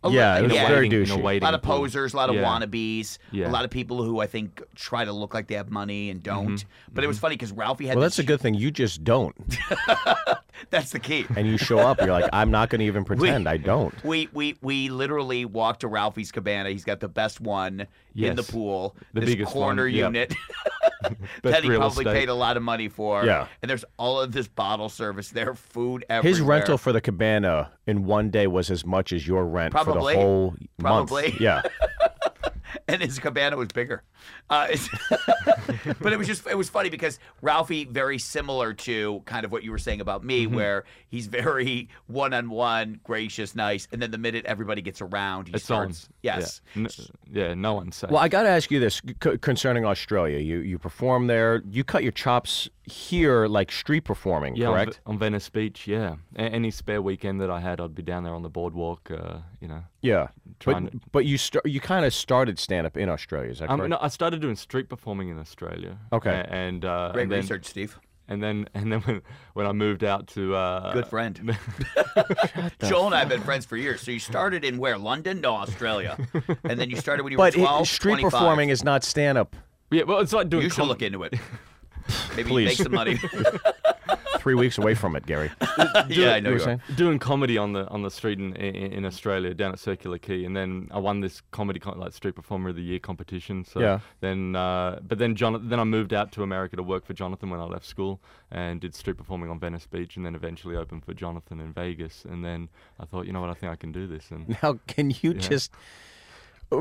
A 0.04 0.10
Yeah, 0.10 0.38
it 0.38 0.44
was 0.44 0.54
yeah. 0.54 0.68
very 0.68 0.90
Waiting- 0.90 1.12
a 1.12 1.18
douchey. 1.18 1.42
a 1.42 1.44
lot 1.44 1.54
of 1.54 1.62
posers, 1.62 2.14
a 2.14 2.18
lot 2.18 2.30
of 2.30 2.36
Yeah. 2.36 2.44
wannabes, 2.44 3.18
Yeah. 3.32 3.50
a 3.50 3.52
lot 3.52 3.66
of 3.66 3.72
people 3.72 4.04
who 4.04 4.20
I 4.20 4.28
think 4.28 4.62
try 4.76 5.06
to 5.06 5.12
look 5.12 5.34
like 5.34 5.48
they 5.48 5.56
have 5.56 5.72
money 5.72 6.10
and 6.10 6.22
mm-hmm. 6.22 6.48
don't. 6.48 6.66
But 6.94 7.04
it 7.04 7.08
was 7.08 7.18
mm-hmm. 7.18 7.22
funny 7.22 7.36
because 7.36 7.52
Ralphie 7.52 7.88
had 7.88 7.96
Well, 7.96 8.04
this 8.04 8.18
that's 8.18 8.26
a 8.26 8.28
good 8.28 8.42
thing. 8.42 8.54
You 8.54 8.72
just 8.72 9.04
don't. 9.04 9.36
That's 10.70 10.92
the 10.92 11.00
key. 11.00 11.26
And 11.36 11.48
you 11.48 11.58
show 11.58 11.80
up, 11.80 12.00
you're 12.00 12.12
like, 12.12 12.30
I'm 12.32 12.52
not 12.52 12.70
going 12.70 12.80
to 12.80 12.86
even 12.86 13.04
pretend 13.06 13.48
I 13.48 13.58
don't. 13.58 13.94
We 14.04 14.30
we 14.34 14.56
we 14.62 14.90
literally 14.90 15.46
walked 15.46 15.82
to 15.82 15.88
Ralphie's 15.88 16.32
cabana. 16.32 16.70
He's 16.70 16.84
got 16.84 17.00
the 17.00 17.08
best 17.08 17.42
one 17.42 17.88
in 18.16 18.36
the 18.36 18.44
pool, 18.44 18.96
The 19.14 19.22
this 19.22 19.30
biggest 19.32 19.52
corner 19.52 19.88
yep. 19.88 20.14
unit 20.14 20.30
Best 20.30 20.42
that 21.44 21.64
he 21.64 21.70
probably 21.70 22.06
estate. 22.06 22.14
paid 22.20 22.30
a 22.30 22.34
lot 22.34 22.58
of 22.58 22.64
money 22.64 22.88
for. 22.88 23.26
Yeah. 23.26 23.48
and 23.62 23.70
there's 23.70 23.86
all 23.98 24.20
of 24.20 24.32
this 24.32 24.48
bottle 24.48 24.90
service 24.90 25.30
there, 25.30 25.54
food 25.56 26.06
everywhere. 26.10 26.30
His 26.38 26.42
rental 26.42 26.78
for 26.78 26.92
the 26.92 27.02
cabana 27.02 27.72
in 27.86 28.06
one 28.06 28.30
day 28.30 28.48
was 28.48 28.70
as 28.72 28.86
much 28.86 29.14
as 29.14 29.28
your 29.28 29.46
rent 29.46 29.74
for 29.74 29.84
the 29.86 29.94
whole 30.00 30.56
Probably. 30.80 31.24
month. 31.30 31.42
Yeah. 31.42 31.62
and 32.88 33.02
his 33.02 33.20
cabana 33.20 33.58
was 33.58 33.70
bigger. 33.70 34.04
Uh, 34.50 34.68
but 36.00 36.14
it 36.14 36.18
was 36.18 36.28
just 36.28 36.48
it 36.48 36.58
was 36.58 36.70
funny 36.70 36.90
because 36.90 37.20
Ralphie 37.42 37.86
very 37.86 38.18
similar 38.18 38.74
to 38.74 39.22
kind 39.26 39.46
of 39.46 39.52
what 39.52 39.64
you 39.64 39.72
were 39.72 39.78
saying 39.78 40.02
about 40.02 40.24
me, 40.24 40.46
Mm-hmm. 40.46 40.56
where 40.56 40.84
he's 41.08 41.28
very 41.28 41.90
one 42.08 42.34
on 42.34 42.50
one, 42.50 43.00
gracious, 43.04 43.56
nice, 43.56 43.88
and 43.92 44.02
then 44.02 44.12
the 44.12 44.18
minute 44.18 44.46
everybody 44.46 44.82
gets 44.82 45.02
around, 45.02 45.48
he 45.48 45.54
It's 45.54 45.64
starts. 45.64 46.06
on. 46.06 46.14
Yes. 46.22 46.62
Yeah. 46.76 46.82
N- 46.84 46.88
yeah, 47.32 47.54
no 47.54 47.74
one's 47.76 47.96
safe. 47.96 48.10
Well, 48.10 48.22
I 48.22 48.28
got 48.28 48.44
to 48.44 48.50
ask 48.50 48.72
you 48.72 48.80
this 48.80 49.02
c- 49.24 49.38
concerning 49.38 49.86
Australia. 49.86 50.40
You 50.40 50.60
you 50.60 50.78
perform 50.80 51.28
there. 51.28 51.62
You 51.70 51.84
cut 51.84 52.04
your 52.04 52.12
chops 52.12 52.70
here, 52.86 53.48
like 53.48 53.72
street 53.72 54.02
performing, 54.02 54.56
yeah, 54.56 54.68
on 54.68 54.74
correct? 54.74 55.00
On, 55.06 55.18
Venice 55.18 55.48
Beach, 55.50 55.88
yeah. 55.88 56.16
A- 56.36 56.42
any 56.42 56.70
spare 56.72 57.02
weekend 57.02 57.40
that 57.42 57.50
I 57.50 57.60
had, 57.62 57.80
I'd 57.80 57.96
be 57.96 58.04
down 58.04 58.24
there 58.24 58.34
on 58.34 58.42
the 58.42 58.50
boardwalk, 58.50 59.10
uh, 59.10 59.38
you 59.62 59.68
know. 59.70 59.84
yeah. 60.02 60.28
But 60.66 60.80
to- 60.92 61.00
but 61.12 61.26
you 61.26 61.38
start 61.38 61.66
you 61.66 61.80
kind 61.80 62.06
of 62.06 62.14
started 62.14 62.60
stand 62.74 62.88
up 62.88 62.98
in 62.98 63.10
Australia. 63.10 63.52
Is 63.52 63.60
that 63.60 63.70
Um, 63.70 63.88
no, 63.90 63.98
I 64.02 64.08
started 64.08 64.42
doing 64.42 64.56
street 64.56 64.90
performing 64.90 65.30
in 65.30 65.38
Australia. 65.40 65.98
Okay. 66.12 66.46
And, 66.50 66.84
uh, 66.84 67.12
Great 67.14 67.24
and 67.24 67.32
then, 67.32 67.42
research, 67.42 67.66
Steve. 67.66 68.00
And 68.28 68.42
then, 68.42 68.68
and 68.74 68.92
then 68.92 69.02
when, 69.02 69.22
when 69.54 69.66
I 69.68 69.74
moved 69.74 70.04
out 70.04 70.28
to 70.30 70.56
uh, 70.56 70.94
Good 70.94 71.08
friend. 71.08 71.36
Joel 72.84 73.08
and 73.08 73.16
I 73.16 73.20
have 73.20 73.30
been 73.30 73.42
friends 73.42 73.66
for 73.66 73.78
years. 73.78 74.02
So 74.02 74.12
you 74.12 74.20
started 74.20 74.64
in 74.66 74.78
where? 74.78 74.98
London? 74.98 75.42
No, 75.42 75.54
Australia. 75.56 76.18
And 76.64 76.80
then 76.80 76.90
you 76.90 76.96
started 76.98 77.24
when 77.24 77.32
you 77.32 77.38
were 77.38 77.46
but 77.46 77.54
12, 77.54 77.82
it, 77.82 77.86
street 77.86 78.12
25. 78.22 78.32
performing 78.32 78.70
is 78.70 78.84
not 78.84 79.04
stand 79.04 79.38
up. 79.38 79.56
yeah, 79.92 80.04
well, 80.04 80.20
it's 80.20 80.34
like 80.34 80.50
doing 80.50 80.64
You 80.64 80.70
should 80.70 80.78
com- 80.78 80.88
look 80.88 81.02
into 81.02 81.24
it. 81.24 81.34
Maybe 82.36 82.50
Please. 82.50 82.66
make 82.70 82.78
some 82.78 82.94
money. 82.94 83.20
Three 84.44 84.56
weeks 84.56 84.78
away 84.78 84.94
from 84.94 85.16
it, 85.16 85.26
Gary. 85.26 85.50
yeah, 86.10 86.34
I 86.34 86.40
know 86.42 86.50
you 86.50 86.56
were 86.56 86.56
you 86.56 86.56
are. 86.56 86.60
saying? 86.60 86.82
doing 86.96 87.18
comedy 87.18 87.58
on 87.58 87.72
the 87.72 87.88
on 87.88 88.02
the 88.02 88.12
street 88.12 88.40
in, 88.40 88.54
in, 88.58 88.76
in 88.92 89.06
Australia 89.06 89.54
down 89.54 89.72
at 89.72 89.80
Circular 89.80 90.18
Quay, 90.18 90.44
and 90.44 90.54
then 90.54 90.90
I 90.92 91.00
won 91.00 91.22
this 91.22 91.42
comedy 91.52 91.80
con- 91.80 91.98
like 91.98 92.12
street 92.12 92.36
performer 92.36 92.72
of 92.72 92.76
the 92.76 92.82
year 92.82 93.00
competition. 93.00 93.64
So 93.64 93.80
Yeah. 93.80 94.00
then, 94.20 94.54
uh, 94.58 95.00
but 95.02 95.18
then 95.18 95.38
John, 95.38 95.70
then 95.70 95.80
I 95.80 95.86
moved 95.86 96.14
out 96.14 96.34
to 96.34 96.44
America 96.44 96.76
to 96.76 96.84
work 96.84 97.06
for 97.06 97.14
Jonathan 97.14 97.50
when 97.52 97.62
I 97.62 97.64
left 97.64 97.86
school, 97.86 98.20
and 98.52 98.82
did 98.82 98.94
street 98.96 99.16
performing 99.16 99.50
on 99.50 99.60
Venice 99.60 99.88
Beach, 99.88 100.18
and 100.18 100.26
then 100.26 100.36
eventually 100.36 100.76
opened 100.76 101.06
for 101.06 101.14
Jonathan 101.14 101.62
in 101.62 101.72
Vegas. 101.72 102.26
And 102.26 102.44
then 102.44 102.68
I 103.00 103.06
thought, 103.06 103.26
you 103.26 103.32
know 103.32 103.40
what, 103.40 103.50
I 103.50 103.54
think 103.54 103.72
I 103.72 103.78
can 103.78 103.94
do 103.94 104.08
this. 104.08 104.30
And 104.30 104.58
Now, 104.62 104.78
can 104.88 105.14
you 105.22 105.36
just 105.36 105.72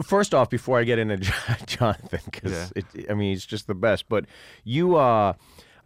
first 0.05 0.35
off 0.35 0.51
before 0.51 0.81
I 0.81 0.85
get 0.85 0.99
into 0.99 1.17
Jonathan 1.67 2.21
because 2.25 2.73
I 3.09 3.15
mean 3.15 3.31
he's 3.31 3.47
just 3.47 3.69
the 3.69 3.75
best. 3.75 4.09
But 4.09 4.25
you, 4.65 4.97
uh, 4.97 5.35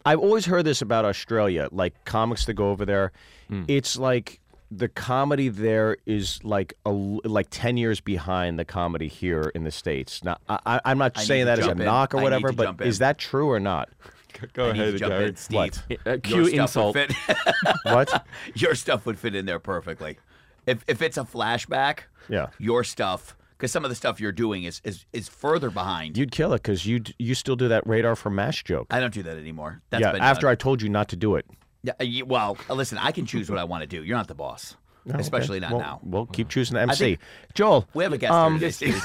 I've 0.06 0.20
always 0.20 0.46
heard 0.46 0.64
this 0.64 0.80
about 0.82 1.04
Australia, 1.04 1.68
like 1.72 1.92
comics 2.04 2.46
that 2.46 2.54
go 2.54 2.70
over 2.70 2.86
there. 2.86 3.12
Hmm. 3.48 3.64
It's 3.68 3.98
like 3.98 4.40
the 4.70 4.88
comedy 4.88 5.48
there 5.48 5.96
is 6.06 6.42
like 6.42 6.74
a 6.86 6.90
l- 6.90 7.20
like 7.24 7.48
ten 7.50 7.76
years 7.76 8.00
behind 8.00 8.58
the 8.58 8.64
comedy 8.64 9.08
here 9.08 9.52
in 9.54 9.64
the 9.64 9.70
states. 9.70 10.24
Now, 10.24 10.38
I, 10.48 10.58
I, 10.66 10.80
I'm 10.86 10.98
not 10.98 11.12
I 11.18 11.22
saying 11.22 11.46
that 11.46 11.58
as 11.58 11.66
a 11.66 11.72
in. 11.72 11.78
knock 11.78 12.14
or 12.14 12.18
I 12.20 12.22
whatever, 12.22 12.52
but 12.52 12.80
is 12.80 12.98
that 12.98 13.18
true 13.18 13.50
or 13.50 13.60
not? 13.60 13.88
go 14.52 14.66
I 14.66 14.70
ahead, 14.70 14.96
jump 14.96 15.12
Gary. 15.12 15.28
in. 15.28 15.36
Steve. 15.36 15.56
What? 15.56 15.82
Uh, 16.06 16.10
Your 16.10 16.18
cue 16.18 16.44
stuff 16.48 16.60
insult. 16.60 16.96
would 16.96 17.14
fit. 17.14 17.36
What? 17.84 18.26
your 18.54 18.74
stuff 18.74 19.06
would 19.06 19.18
fit 19.18 19.34
in 19.34 19.46
there 19.46 19.58
perfectly. 19.60 20.18
If 20.66 20.84
if 20.88 21.00
it's 21.02 21.16
a 21.16 21.24
flashback, 21.24 22.00
Yeah. 22.28 22.48
your 22.58 22.82
stuff 22.84 23.36
because 23.56 23.72
some 23.72 23.84
of 23.84 23.90
the 23.90 23.94
stuff 23.94 24.20
you're 24.20 24.32
doing 24.32 24.64
is 24.64 24.80
is, 24.84 25.04
is 25.12 25.28
further 25.28 25.70
behind. 25.70 26.16
You'd 26.16 26.32
kill 26.32 26.52
it 26.52 26.62
because 26.62 26.86
you 26.86 27.02
you 27.18 27.34
still 27.34 27.56
do 27.56 27.68
that 27.68 27.86
radar 27.86 28.16
for 28.16 28.30
mash 28.30 28.64
joke. 28.64 28.86
I 28.90 29.00
don't 29.00 29.14
do 29.14 29.22
that 29.22 29.36
anymore. 29.36 29.82
That's 29.90 30.02
yeah, 30.02 30.12
been 30.12 30.22
after 30.22 30.42
done. 30.42 30.52
I 30.52 30.54
told 30.54 30.82
you 30.82 30.88
not 30.88 31.08
to 31.08 31.16
do 31.16 31.36
it. 31.36 31.46
Yeah, 31.82 31.92
uh, 32.00 32.26
well, 32.26 32.58
uh, 32.68 32.74
listen, 32.74 32.98
I 32.98 33.12
can 33.12 33.26
choose 33.26 33.48
what 33.48 33.58
I 33.58 33.64
want 33.64 33.82
to 33.82 33.86
do. 33.86 34.02
You're 34.02 34.16
not 34.16 34.28
the 34.28 34.34
boss, 34.34 34.76
okay. 35.08 35.18
especially 35.20 35.60
not 35.60 35.70
well, 35.70 35.80
now. 35.80 36.00
Well, 36.02 36.26
keep 36.26 36.48
choosing 36.48 36.74
the 36.74 36.80
MC. 36.82 36.98
think- 36.98 37.20
Joel, 37.54 37.88
We 37.94 38.02
have 38.02 38.12
a 38.12 38.18
guest 38.18 38.32
um, 38.32 38.58
here 38.58 38.70
today. 38.70 38.94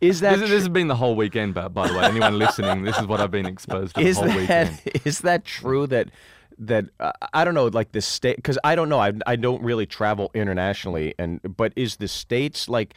Is 0.00 0.20
that 0.20 0.38
This, 0.38 0.48
this 0.48 0.50
has 0.50 0.68
been 0.68 0.88
the 0.88 0.96
whole 0.96 1.14
weekend, 1.14 1.52
by, 1.52 1.68
by 1.68 1.86
the 1.86 1.94
way. 1.94 2.04
Anyone 2.04 2.38
listening, 2.38 2.84
this 2.84 2.98
is 2.98 3.06
what 3.06 3.20
I've 3.20 3.30
been 3.30 3.44
exposed 3.44 3.94
to 3.96 4.00
is 4.00 4.16
the 4.16 4.30
whole 4.30 4.46
that 4.46 4.70
weekend. 4.70 5.02
is 5.04 5.18
that 5.20 5.44
true 5.44 5.86
that 5.88 6.08
that 6.60 6.84
uh, 7.00 7.12
I 7.32 7.44
don't 7.44 7.54
know 7.54 7.66
like 7.66 7.92
the 7.92 8.00
state 8.00 8.36
because 8.36 8.58
I 8.62 8.74
don't 8.74 8.88
know 8.88 9.00
I 9.00 9.12
I 9.26 9.36
don't 9.36 9.62
really 9.62 9.86
travel 9.86 10.30
internationally 10.34 11.14
and 11.18 11.40
but 11.56 11.72
is 11.74 11.96
the 11.96 12.08
states 12.08 12.68
like 12.68 12.94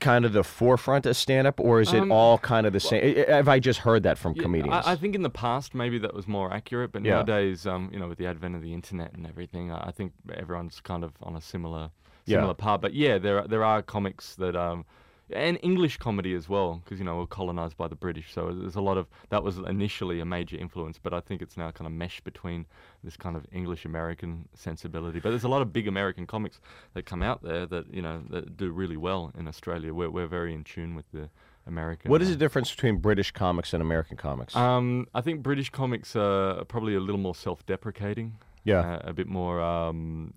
kind 0.00 0.24
of 0.24 0.32
the 0.32 0.44
forefront 0.44 1.04
of 1.06 1.16
stand 1.16 1.46
up 1.46 1.60
or 1.60 1.80
is 1.80 1.92
it 1.92 2.00
Um, 2.02 2.12
all 2.12 2.38
kind 2.38 2.66
of 2.66 2.72
the 2.72 2.80
same 2.80 3.02
have 3.28 3.48
I 3.48 3.58
just 3.58 3.80
heard 3.80 4.02
that 4.04 4.16
from 4.16 4.34
Yeah, 4.34 4.42
comedians 4.42 4.86
I, 4.86 4.92
I 4.92 4.96
think 4.96 5.14
in 5.14 5.22
the 5.22 5.30
past 5.30 5.74
maybe 5.74 5.98
that 5.98 6.14
was 6.14 6.26
more 6.26 6.52
accurate, 6.52 6.92
but 6.92 7.02
Yeah. 7.02 7.14
nowadays, 7.14 7.66
um, 7.66 7.90
you 7.92 7.98
know, 7.98 8.08
with 8.08 8.18
the 8.18 8.26
advent 8.26 8.54
of 8.54 8.62
the 8.62 8.72
internet 8.72 9.12
and 9.14 9.26
everything, 9.26 9.70
I 9.70 9.88
I 9.88 9.90
think 9.90 10.12
everyone's 10.32 10.80
kind 10.80 11.04
of 11.04 11.12
on 11.22 11.36
a 11.36 11.40
similar 11.40 11.90
Yeah. 12.26 12.36
similar 12.36 12.54
path. 12.54 12.80
But 12.80 12.94
yeah, 12.94 13.18
there 13.18 13.40
are, 13.40 13.48
there 13.48 13.64
are 13.64 13.82
comics 13.82 14.36
that 14.36 14.54
um, 14.56 14.84
and 15.30 15.58
English 15.62 15.96
comedy 15.98 16.34
as 16.34 16.48
well, 16.48 16.82
because 16.84 16.98
you 16.98 17.04
know 17.04 17.16
we're 17.16 17.26
colonized 17.26 17.76
by 17.76 17.88
the 17.88 17.94
British. 17.94 18.32
So 18.32 18.52
there's 18.52 18.76
a 18.76 18.80
lot 18.80 18.96
of 18.96 19.06
that 19.30 19.42
was 19.42 19.58
initially 19.58 20.20
a 20.20 20.24
major 20.24 20.56
influence, 20.56 20.98
but 20.98 21.12
I 21.14 21.20
think 21.20 21.42
it's 21.42 21.56
now 21.56 21.70
kind 21.70 21.86
of 21.86 21.92
meshed 21.92 22.24
between 22.24 22.66
this 23.04 23.16
kind 23.16 23.36
of 23.36 23.46
English 23.52 23.84
American 23.84 24.48
sensibility. 24.54 25.20
But 25.20 25.30
there's 25.30 25.44
a 25.44 25.48
lot 25.48 25.62
of 25.62 25.72
big 25.72 25.88
American 25.88 26.26
comics 26.26 26.60
that 26.94 27.06
come 27.06 27.22
out 27.22 27.42
there 27.42 27.66
that 27.66 27.92
you 27.92 28.02
know 28.02 28.22
that 28.30 28.56
do 28.56 28.70
really 28.70 28.96
well 28.96 29.32
in 29.38 29.48
Australia. 29.48 29.92
We're 29.94 30.10
we're 30.10 30.26
very 30.26 30.54
in 30.54 30.64
tune 30.64 30.94
with 30.94 31.10
the 31.12 31.28
American. 31.66 32.10
What 32.10 32.22
is 32.22 32.28
uh, 32.28 32.32
the 32.32 32.38
difference 32.38 32.70
between 32.70 32.96
British 32.96 33.30
comics 33.30 33.72
and 33.72 33.82
American 33.82 34.16
comics? 34.16 34.56
Um, 34.56 35.06
I 35.14 35.20
think 35.20 35.42
British 35.42 35.70
comics 35.70 36.16
are 36.16 36.64
probably 36.64 36.94
a 36.94 37.00
little 37.00 37.20
more 37.20 37.34
self-deprecating. 37.34 38.36
Yeah. 38.64 38.80
uh, 38.80 39.10
a 39.10 39.12
bit 39.12 39.26
more. 39.26 39.60
Um, 39.60 40.34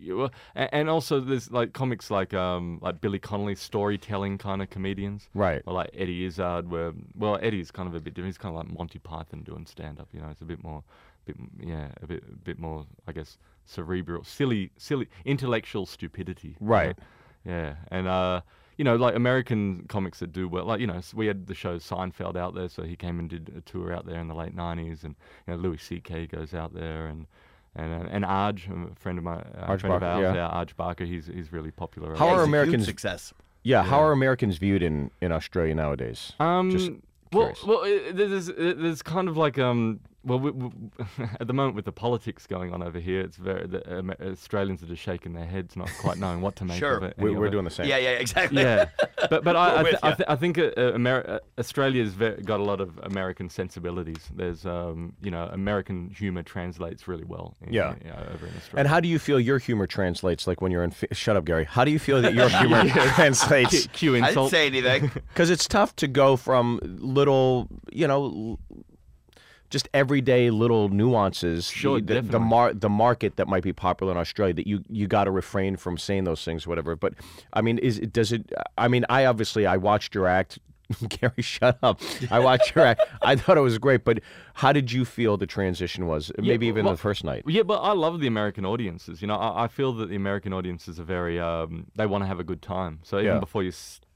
y- 0.00 0.06
y- 0.08 0.14
well, 0.14 0.30
and 0.54 0.88
also 0.90 1.20
there's 1.20 1.50
like 1.50 1.72
comics 1.72 2.10
like 2.10 2.34
um, 2.34 2.78
like 2.82 3.00
Billy 3.00 3.18
Connolly 3.18 3.54
storytelling 3.54 4.38
kind 4.38 4.62
of 4.62 4.70
comedians. 4.70 5.28
right. 5.34 5.62
Or 5.66 5.74
like 5.74 5.90
Eddie 5.94 6.24
Izzard, 6.24 6.70
where 6.70 6.92
well 7.16 7.38
Eddie's 7.42 7.70
kind 7.70 7.88
of 7.88 7.94
a 7.94 8.00
bit 8.00 8.14
different. 8.14 8.34
He's 8.34 8.38
kind 8.38 8.54
of 8.56 8.64
like 8.66 8.76
Monty 8.76 8.98
Python 8.98 9.42
doing 9.42 9.66
stand-up. 9.66 10.08
You 10.12 10.20
know, 10.20 10.28
it's 10.30 10.40
a 10.42 10.44
bit 10.46 10.62
more, 10.62 10.82
bit 11.24 11.36
yeah, 11.60 11.88
a 12.02 12.06
bit 12.06 12.22
a 12.30 12.36
bit 12.36 12.58
more, 12.58 12.86
I 13.06 13.12
guess, 13.12 13.38
cerebral, 13.64 14.24
silly, 14.24 14.70
silly, 14.76 15.08
intellectual 15.24 15.86
stupidity. 15.86 16.56
you 16.60 16.66
know? 16.66 16.72
Right. 16.72 16.98
Yeah, 17.44 17.74
and 17.90 18.06
uh, 18.06 18.40
you 18.78 18.84
know, 18.84 18.96
like 18.96 19.14
American 19.16 19.84
comics 19.88 20.20
that 20.20 20.32
do 20.32 20.48
well, 20.48 20.64
like 20.64 20.80
you 20.80 20.86
know, 20.86 21.00
we 21.14 21.26
had 21.26 21.46
the 21.46 21.54
show 21.54 21.78
Seinfeld 21.78 22.36
out 22.36 22.54
there, 22.54 22.68
so 22.68 22.82
he 22.84 22.96
came 22.96 23.18
and 23.18 23.28
did 23.28 23.52
a 23.56 23.60
tour 23.60 23.92
out 23.92 24.06
there 24.06 24.20
in 24.20 24.28
the 24.28 24.34
late 24.34 24.54
'90s, 24.56 25.02
and 25.04 25.14
you 25.46 25.54
know, 25.54 25.56
Louis 25.56 25.78
C.K. 25.82 26.26
goes 26.28 26.54
out 26.54 26.72
there, 26.72 27.06
and 27.06 27.26
and 27.74 27.92
uh, 27.92 28.08
and 28.10 28.24
Arj, 28.24 28.92
a 28.92 28.94
friend 28.96 29.18
of 29.18 29.24
my 29.24 29.36
uh, 29.36 29.66
Arj 29.72 29.80
friend 29.80 30.00
Barker, 30.00 30.06
of 30.06 30.24
ours, 30.24 30.34
yeah. 30.34 30.50
Arj 30.64 30.76
Barker, 30.76 31.04
he's 31.04 31.26
he's 31.26 31.52
really 31.52 31.70
popular. 31.70 32.14
How 32.14 32.28
out 32.28 32.30
are 32.30 32.30
He's 32.30 32.34
a 32.34 32.40
huge 32.40 32.48
Americans- 32.48 32.84
success? 32.86 33.32
Yeah. 33.64 33.82
How 33.84 34.00
are 34.02 34.12
Americans 34.12 34.58
viewed 34.58 34.82
in 34.82 35.10
in 35.20 35.32
Australia 35.32 35.74
nowadays? 35.74 36.32
Um, 36.40 36.70
Just 36.70 36.90
well, 37.32 37.52
curious. 37.54 37.64
well, 37.64 37.78
uh, 37.78 38.12
there's 38.12 38.46
there's 38.46 39.02
kind 39.02 39.28
of 39.28 39.36
like 39.36 39.58
um, 39.58 40.00
well, 40.24 40.38
we, 40.38 40.50
we, 40.50 40.70
at 41.40 41.46
the 41.46 41.52
moment 41.52 41.74
with 41.76 41.84
the 41.84 41.92
politics 41.92 42.46
going 42.46 42.72
on 42.72 42.82
over 42.82 42.98
here, 43.00 43.20
it's 43.20 43.36
very 43.36 43.66
the 43.66 43.98
um, 43.98 44.12
Australians 44.20 44.82
are 44.82 44.86
just 44.86 45.02
shaking 45.02 45.32
their 45.34 45.46
heads, 45.46 45.76
not 45.76 45.90
quite 46.00 46.18
knowing 46.18 46.40
what 46.40 46.56
to 46.56 46.64
make 46.64 46.78
Sure. 46.78 46.96
of 46.96 47.02
it. 47.02 47.14
We, 47.18 47.24
any 47.30 47.34
of 47.34 47.40
we're 47.40 47.46
it. 47.46 47.50
doing 47.50 47.64
the 47.64 47.70
same. 47.70 47.86
Yeah, 47.88 47.98
yeah, 47.98 48.10
exactly. 48.10 48.62
Yeah, 48.62 48.86
but 49.30 49.44
but 49.44 49.56
I 49.56 49.76
I, 49.80 49.82
th- 49.82 49.96
I, 50.02 50.12
th- 50.12 50.28
I 50.28 50.36
think 50.36 50.58
uh, 50.58 50.62
uh, 50.76 50.92
Ameri- 50.92 51.28
uh, 51.28 51.38
Australia's 51.58 52.14
ve- 52.14 52.42
got 52.44 52.60
a 52.60 52.64
lot 52.64 52.80
of 52.80 52.98
American 53.02 53.48
sensibilities. 53.50 54.30
There's 54.34 54.64
um, 54.66 55.14
you 55.22 55.30
know 55.30 55.48
American 55.52 56.10
humor 56.10 56.42
translates 56.42 57.08
really 57.08 57.24
well. 57.24 57.56
In, 57.62 57.72
Yeah. 57.72 57.94
in- 58.00 58.10
uh, 58.10 58.30
over 58.34 58.46
in 58.46 58.54
Australia. 58.56 58.78
And 58.80 58.88
how 58.88 59.00
do 59.00 59.08
you 59.08 59.18
feel 59.18 59.40
your 59.40 59.58
humor 59.58 59.86
translates? 59.86 60.46
Like 60.46 60.60
when 60.60 60.72
you're 60.72 60.84
in. 60.84 60.90
Fi- 60.90 61.08
Shut 61.12 61.36
up, 61.36 61.44
Gary. 61.44 61.64
How 61.64 61.84
do 61.84 61.90
you 61.90 61.98
feel 61.98 62.22
that 62.22 62.34
your 62.34 62.48
humor 62.60 62.84
translates? 62.88 63.86
Cue 63.88 64.12
I 64.12 64.16
didn't 64.16 64.28
insult. 64.28 64.50
say 64.50 64.66
anything. 64.66 65.10
Because 65.28 65.50
it's 65.50 65.66
tough 65.68 65.94
to 65.96 66.08
go 66.08 66.36
from 66.36 66.80
little, 66.82 67.68
you 67.92 68.06
know, 68.06 68.24
l- 68.24 68.58
just 69.72 69.88
everyday 69.92 70.50
little 70.50 70.88
nuances. 70.90 71.66
Sure, 71.66 72.00
the, 72.00 72.14
the, 72.14 72.22
the, 72.22 72.38
mar- 72.38 72.72
the 72.74 72.88
market 72.88 73.36
that 73.36 73.48
might 73.48 73.64
be 73.64 73.72
popular 73.72 74.12
in 74.12 74.18
Australia 74.18 74.54
that 74.54 74.66
you 74.68 74.84
you 74.88 75.08
got 75.08 75.24
to 75.24 75.30
refrain 75.32 75.76
from 75.76 75.98
saying 75.98 76.24
those 76.24 76.44
things, 76.44 76.66
whatever. 76.66 76.94
But 76.94 77.14
I 77.52 77.60
mean, 77.62 77.78
is 77.78 77.98
it 77.98 78.12
does 78.12 78.30
it? 78.30 78.52
I 78.78 78.86
mean, 78.86 79.04
I 79.08 79.24
obviously 79.24 79.66
I 79.66 79.76
watched 79.78 80.14
your 80.14 80.28
act. 80.28 80.58
Gary, 81.08 81.40
shut 81.40 81.78
up. 81.82 82.00
I 82.30 82.38
watched 82.38 82.74
your 82.74 82.84
act. 82.84 83.00
I 83.22 83.34
thought 83.34 83.56
it 83.56 83.62
was 83.62 83.78
great, 83.78 84.04
but 84.04 84.20
how 84.54 84.72
did 84.74 84.92
you 84.92 85.06
feel 85.06 85.38
the 85.38 85.46
transition 85.46 86.06
was? 86.06 86.30
Maybe 86.38 86.66
even 86.66 86.84
well- 86.84 86.94
the 86.94 86.98
first 87.00 87.24
night. 87.24 87.44
Yeah, 87.46 87.62
but 87.62 87.78
I 87.80 87.92
love 87.92 88.20
the 88.20 88.26
American 88.26 88.66
audiences. 88.66 89.22
You 89.22 89.28
know, 89.28 89.36
I, 89.36 89.64
I 89.64 89.68
feel 89.68 89.94
that 89.94 90.10
the 90.10 90.16
American 90.16 90.52
audiences 90.52 91.00
are 91.00 91.04
very, 91.04 91.40
um, 91.40 91.86
they 91.96 92.04
want 92.04 92.22
to 92.24 92.28
have 92.28 92.40
a 92.40 92.44
good 92.44 92.60
time. 92.60 92.98
So 93.04 93.18
even 93.18 93.34
Yeah. 93.34 93.38
before 93.40 93.62
you 93.62 93.72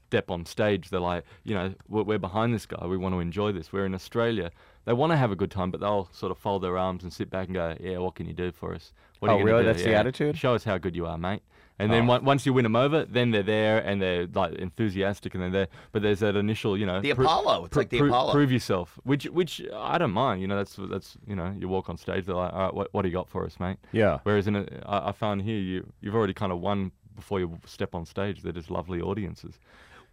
step 0.07 0.31
on 0.31 0.45
stage, 0.45 0.89
they're 0.89 0.99
like, 0.99 1.23
you 1.43 1.53
know, 1.53 1.73
we're, 1.89 2.03
we're 2.03 2.17
behind 2.17 2.53
this 2.53 2.65
guy. 2.65 2.85
We 2.85 2.97
want 2.97 3.13
to 3.13 3.19
enjoy 3.19 3.51
this. 3.51 3.71
We're 3.73 3.85
in 3.85 3.93
Australia. 3.93 4.51
They 4.85 4.93
want 4.93 5.11
to 5.11 5.17
have 5.17 5.31
a 5.31 5.35
good 5.35 5.51
time, 5.51 5.69
but 5.69 5.81
they'll 5.81 6.07
sort 6.13 6.31
of 6.31 6.37
fold 6.37 6.63
their 6.63 6.77
arms 6.77 7.03
and 7.03 7.11
sit 7.11 7.29
back 7.29 7.47
and 7.47 7.55
go, 7.55 7.75
yeah, 7.79 7.97
what 7.97 8.15
can 8.15 8.25
you 8.25 8.33
do 8.33 8.51
for 8.51 8.73
us? 8.73 8.93
What 9.19 9.29
are 9.29 9.33
Oh, 9.33 9.37
you 9.39 9.43
gonna 9.43 9.51
really? 9.57 9.63
do? 9.63 9.73
That's 9.73 9.83
the 9.83 9.95
attitude? 9.95 10.37
Show 10.37 10.55
us 10.55 10.63
how 10.63 10.77
good 10.77 10.95
you 10.95 11.05
are, 11.05 11.17
mate. 11.17 11.41
And 11.79 11.91
then 11.91 12.09
Oh. 12.09 12.13
on- 12.13 12.25
once 12.25 12.45
you 12.45 12.53
win 12.53 12.63
them 12.63 12.75
over, 12.75 13.03
then 13.05 13.31
they're 13.31 13.43
there 13.43 13.79
and 13.79 14.01
they're 14.01 14.27
like 14.33 14.53
enthusiastic 14.53 15.33
and 15.35 15.43
they're 15.43 15.49
there. 15.51 15.67
But 15.91 16.01
there's 16.03 16.19
that 16.21 16.35
initial, 16.35 16.77
you 16.77 16.85
know, 16.85 17.01
The 17.01 17.13
pro- 17.13 17.25
Apollo. 17.25 17.65
It's 17.65 17.73
pro- 17.73 17.81
like 17.81 17.89
the 17.89 17.97
pro- 17.99 18.07
Apollo. 18.07 18.31
Prove 18.31 18.51
yourself, 18.51 18.97
which 19.03 19.25
which 19.25 19.61
I 19.75 19.97
don't 19.97 20.11
mind. 20.11 20.41
You 20.41 20.47
know, 20.47 20.55
that's 20.55 20.75
that's 20.89 21.17
you 21.27 21.35
know, 21.35 21.53
you 21.59 21.67
walk 21.67 21.89
on 21.89 21.97
stage, 21.97 22.25
they're 22.25 22.35
like, 22.35 22.53
all 22.53 22.59
right, 22.65 22.73
what, 22.73 22.87
what 22.93 23.01
do 23.03 23.09
you 23.09 23.13
got 23.13 23.27
for 23.29 23.45
us, 23.45 23.59
mate? 23.59 23.77
Yeah. 23.91 24.19
Whereas 24.23 24.47
in 24.47 24.55
a, 24.55 24.65
I, 24.87 25.09
I 25.09 25.11
found 25.11 25.41
here, 25.43 25.59
you 25.59 25.85
you've 26.01 26.15
already 26.15 26.33
kind 26.33 26.51
of 26.53 26.59
won 26.59 26.91
before 27.15 27.39
you 27.39 27.59
step 27.65 27.93
on 27.93 28.05
stage. 28.05 28.41
They're 28.43 28.53
just 28.53 28.71
lovely 28.71 29.01
audiences. 29.01 29.59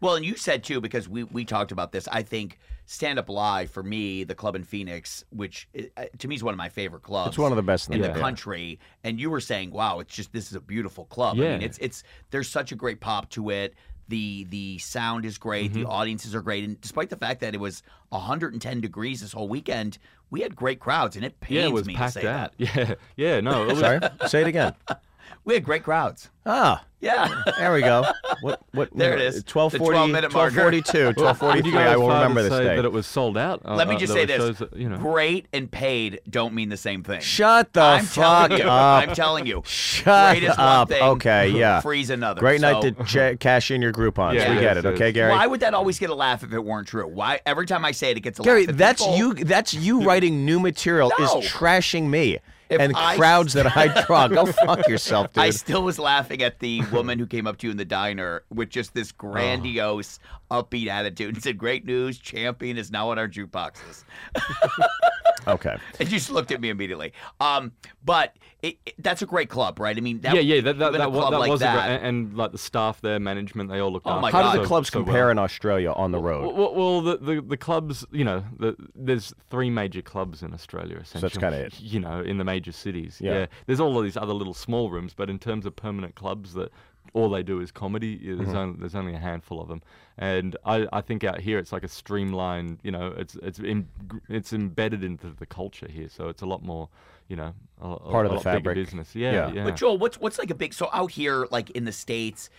Well, 0.05 0.17
and 0.17 0.25
you 0.25 0.37
said 0.37 0.63
too 0.63 0.83
because 0.83 1.09
we 1.09 1.25
we 1.25 1.47
talked 1.47 1.73
about 1.73 1.91
this. 1.91 2.07
I 2.09 2.21
think 2.21 2.59
Stand 2.85 3.19
Up 3.19 3.31
Live 3.31 3.71
for 3.71 3.83
me, 3.83 4.25
the 4.25 4.35
club 4.35 4.55
in 4.55 4.63
Phoenix, 4.63 5.25
which 5.31 5.67
uh, 5.97 6.05
to 6.19 6.29
me 6.29 6.35
is 6.35 6.45
one 6.45 6.53
of 6.53 6.59
my 6.59 6.69
favorite 6.69 7.03
clubs. 7.03 7.31
It's 7.31 7.39
one 7.39 7.53
of 7.53 7.57
the 7.57 7.63
best 7.63 7.89
in 7.89 7.95
in 7.95 8.03
the 8.03 8.09
yeah. 8.09 8.19
country. 8.19 8.79
And 9.03 9.19
you 9.19 9.31
were 9.31 9.41
saying, 9.41 9.71
"Wow, 9.71 10.01
it's 10.01 10.15
just 10.15 10.31
this 10.31 10.51
is 10.51 10.57
a 10.57 10.61
beautiful 10.61 11.07
club." 11.07 11.37
I 11.37 11.41
mean, 11.41 11.61
Yeah. 11.61 11.67
it's 11.67 11.79
it's 11.79 12.03
there's 12.31 12.51
such 12.51 12.71
a 12.71 12.75
great 12.75 13.01
pop 13.01 13.31
to 13.31 13.49
it. 13.49 13.77
The 14.09 14.45
the 14.51 14.77
sound 14.77 15.25
is 15.25 15.39
great. 15.39 15.71
Mm-hmm. 15.71 15.85
The 15.85 15.89
audiences 15.89 16.35
are 16.35 16.43
great. 16.43 16.65
And 16.65 16.79
despite 16.83 17.09
the 17.09 17.17
fact 17.17 17.41
that 17.41 17.55
it 17.55 17.61
was 17.61 17.83
110 18.11 18.83
degrees 18.83 19.23
this 19.23 19.33
whole 19.33 19.49
weekend, 19.49 19.97
we 20.29 20.43
had 20.43 20.55
great 20.55 20.81
crowds, 20.81 21.17
and 21.17 21.25
it 21.25 21.41
pains 21.41 21.63
yeah, 21.63 21.67
it 21.69 21.73
was 21.73 21.87
me 21.87 21.95
to 21.95 21.99
packed 21.99 22.13
say 22.13 22.27
out. 22.27 22.53
that 22.59 22.77
Yeah, 22.77 22.95
yeah, 23.17 23.41
no, 23.41 23.63
it 23.63 23.69
was, 23.69 23.79
Sorry. 23.79 24.01
Say 24.27 24.43
it 24.43 24.49
again. 24.49 24.75
we 25.47 25.55
had 25.55 25.65
great 25.65 25.83
crowds. 25.83 26.29
Ah, 26.47 26.85
Yeah. 27.01 27.29
there 27.59 27.73
we 27.73 27.81
go. 27.81 28.05
What? 28.43 28.61
What? 28.73 28.91
There 28.97 29.15
it 29.15 29.21
is. 29.23 29.43
Twelve 29.45 29.73
The 29.73 29.79
forty. 29.79 29.97
12-minute 29.99 30.33
marker. 30.33 30.51
Twelve 30.55 30.65
forty-two. 30.65 31.13
Twelve 31.15 31.41
Would 31.43 31.47
you 31.65 31.73
forty-three. 31.73 31.73
go 31.73 31.79
I 31.79 31.97
will 31.97 32.09
remember 32.09 32.43
this 32.43 32.53
day. 32.53 32.77
that 32.77 32.85
it 32.85 32.93
was 32.93 33.07
sold 33.07 33.37
out. 33.39 33.65
Let 33.65 33.89
me 33.89 33.97
Uh, 33.97 33.99
just 33.99 34.13
there 34.13 34.23
say 34.23 34.27
this: 34.27 34.37
shows 34.39 34.59
that, 34.59 34.77
you 34.77 34.89
know, 34.89 34.99
great 34.99 35.47
and 35.55 35.71
paid 35.71 36.21
don't 36.29 36.53
mean 36.55 36.69
the 36.69 36.77
same 36.77 37.03
thing. 37.03 37.21
Shut 37.21 37.73
the 37.73 37.81
I'm 37.83 38.05
fuck 38.05 38.51
you. 38.51 38.65
up. 38.65 39.09
I'm 39.09 39.15
telling 39.15 39.47
you. 39.47 39.63
Shut 39.65 40.35
great 40.37 40.43
is 40.45 40.51
one 40.57 40.59
up. 40.67 40.89
thing. 40.89 41.03
Okay, 41.03 41.49
yeah. 41.57 41.81
Free's 41.81 42.11
another. 42.11 42.41
Great 42.41 42.61
night 42.61 42.83
to 42.83 43.05
ch- 43.35 43.39
cash 43.41 43.71
in 43.71 43.81
your 43.81 43.93
Groupons. 43.93 44.35
Yeah, 44.35 44.51
we 44.51 44.59
it 44.59 44.61
get 44.61 44.77
is, 44.77 44.85
it. 44.85 44.89
it 44.89 44.95
Okay. 44.95 45.13
Gary. 45.13 45.33
Why 45.33 45.47
would 45.47 45.61
that 45.61 45.73
always 45.75 45.99
get 45.99 46.11
a 46.11 46.15
laugh 46.15 46.43
if 46.43 46.53
it 46.53 46.63
weren't 46.63 46.89
true? 46.89 47.07
Why 47.07 47.41
every 47.47 47.67
time 47.67 47.85
I 47.87 47.93
say 47.93 48.11
it, 48.11 48.17
it 48.19 48.21
gets 48.21 48.39
a 48.39 48.43
Gary, 48.43 48.63
laugh? 48.67 48.71
If 48.71 48.77
that's 48.77 49.03
people- 49.03 49.17
you. 49.17 49.35
That's 49.35 49.73
you 49.75 50.03
writing 50.03 50.45
new 50.45 50.61
material 50.61 51.11
No. 51.19 51.25
is 51.41 51.47
trashing 51.51 52.09
me 52.09 52.39
If 52.69 52.81
and 52.81 52.93
I- 52.97 53.17
crowds 53.17 53.53
that 53.55 53.77
I 53.77 54.03
draw. 54.07 54.27
Go 54.29 54.47
fuck 54.47 54.89
yourself, 54.89 55.33
dude. 55.33 55.45
I 55.45 55.51
still 55.51 55.83
was 55.83 55.99
laughing 55.99 56.34
at 56.41 56.61
the 56.61 56.83
woman 56.93 57.19
who 57.19 57.27
came 57.27 57.47
up 57.47 57.59
to 57.59 57.67
you 57.67 57.71
in 57.71 57.77
the 57.77 57.85
diner 57.85 58.45
with 58.53 58.71
just 58.71 58.95
this 58.95 59.13
oh. 59.13 59.17
grandiose, 59.19 60.19
upbeat 60.51 60.89
attitude 60.89 61.35
and 61.35 61.43
said, 61.43 61.59
"Great 61.59 61.85
news! 61.85 62.19
Champion 62.19 62.77
is 62.77 62.91
now 62.91 63.11
on 63.11 63.19
our 63.19 63.29
jukeboxes." 63.29 64.05
okay. 65.47 65.77
And 66.01 66.09
you 66.11 66.19
just 66.19 66.31
looked 66.31 66.51
at 66.53 66.61
me 66.61 66.69
immediately. 66.71 67.13
Um, 67.41 67.73
but 68.05 68.37
it, 68.63 68.79
it- 68.87 68.95
that's 68.99 69.23
a 69.23 69.27
great 69.27 69.49
club, 69.49 69.79
right? 69.79 69.97
I 69.97 70.01
mean, 70.01 70.21
that, 70.21 70.35
yeah, 70.35 70.41
yeah, 70.41 70.61
that 70.63 70.79
that, 70.79 70.89
even 70.95 71.13
that, 71.13 71.31
that 71.31 71.39
like 71.39 71.51
was 71.51 71.63
a 71.63 71.65
great, 71.67 71.77
and, 71.77 72.05
and 72.07 72.37
like 72.37 72.53
the 72.53 72.59
staff 72.59 73.01
there, 73.01 73.19
management, 73.21 73.71
they 73.71 73.79
all 73.81 73.93
looked 73.93 74.07
Oh 74.07 74.21
my 74.21 74.29
us 74.29 74.33
How 74.33 74.43
do 74.43 74.45
God. 74.49 74.59
the 74.59 74.63
so- 74.65 74.69
clubs 74.69 74.89
so 74.91 74.99
well. 74.99 75.05
compare 75.07 75.31
in 75.31 75.39
Australia 75.39 75.93
on 75.93 76.11
the 76.13 76.19
road? 76.21 76.55
Well, 76.55 76.75
well 76.75 77.01
the, 77.03 77.17
the, 77.19 77.41
the 77.43 77.57
clubs, 77.57 78.05
you 78.11 78.25
know, 78.25 78.45
the, 78.59 78.77
there's 78.95 79.33
three 79.51 79.71
major 79.71 80.03
clubs 80.03 80.43
in 80.43 80.53
Australia, 80.55 80.97
essentially. 80.99 81.21
that's 81.21 81.39
kinda 81.39 81.59
it. 81.67 81.81
You 81.81 82.01
know, 82.01 82.21
in 82.21 82.39
the 82.39 82.45
major 82.45 82.73
cities. 82.73 83.19
Yeah. 83.21 83.47
There's 83.67 83.81
all 83.81 83.97
of 83.99 84.05
these 84.05 84.17
other 84.17 84.33
little 84.33 84.55
small 84.55 84.91
rooms, 84.91 85.15
but 85.15 85.29
in 85.31 85.39
terms 85.39 85.67
of 85.67 85.77
permanent 85.77 86.15
clubs 86.15 86.55
that 86.55 86.71
all 87.15 87.31
they 87.31 87.43
do 87.43 87.61
is 87.61 87.71
comedy, 87.73 88.17
there's, 88.23 88.41
Mm-hmm. 88.41 88.57
only, 88.57 88.79
there's 88.81 88.95
only 88.95 89.15
a 89.15 89.19
handful 89.19 89.61
of 89.63 89.69
them. 89.69 89.81
And 90.19 90.57
I, 90.67 90.87
I 90.93 91.01
think 91.01 91.25
out 91.25 91.41
here 91.41 91.59
it's 91.59 91.73
like 91.73 91.85
a 91.85 91.89
streamlined, 91.89 92.81
you 92.83 92.91
know, 92.93 93.15
it's 93.17 93.37
it's 93.37 93.59
in, 93.59 93.89
it's 94.29 94.53
embedded 94.53 95.03
into 95.03 95.31
the 95.31 95.47
culture 95.47 95.89
here, 95.89 96.09
so 96.09 96.29
it's 96.29 96.43
a 96.43 96.47
lot 96.47 96.63
more, 96.63 96.89
you 97.29 97.37
know, 97.37 97.55
a, 97.81 97.89
a- 97.89 98.11
Part 98.11 98.27
of 98.27 98.33
a 98.33 98.35
the 98.35 98.37
lot 98.37 98.45
fabric. 98.45 98.75
business. 98.77 99.15
Yeah, 99.15 99.33
Yeah. 99.33 99.53
yeah. 99.55 99.65
But 99.65 99.77
Joel, 99.77 99.97
what's 99.99 100.21
what's 100.21 100.39
like 100.39 100.51
a 100.51 100.55
big 100.55 100.75
so 100.75 100.89
out 100.93 101.11
here, 101.13 101.47
like 101.51 101.71
in 101.71 101.85
the 101.85 101.93
states, 101.93 102.51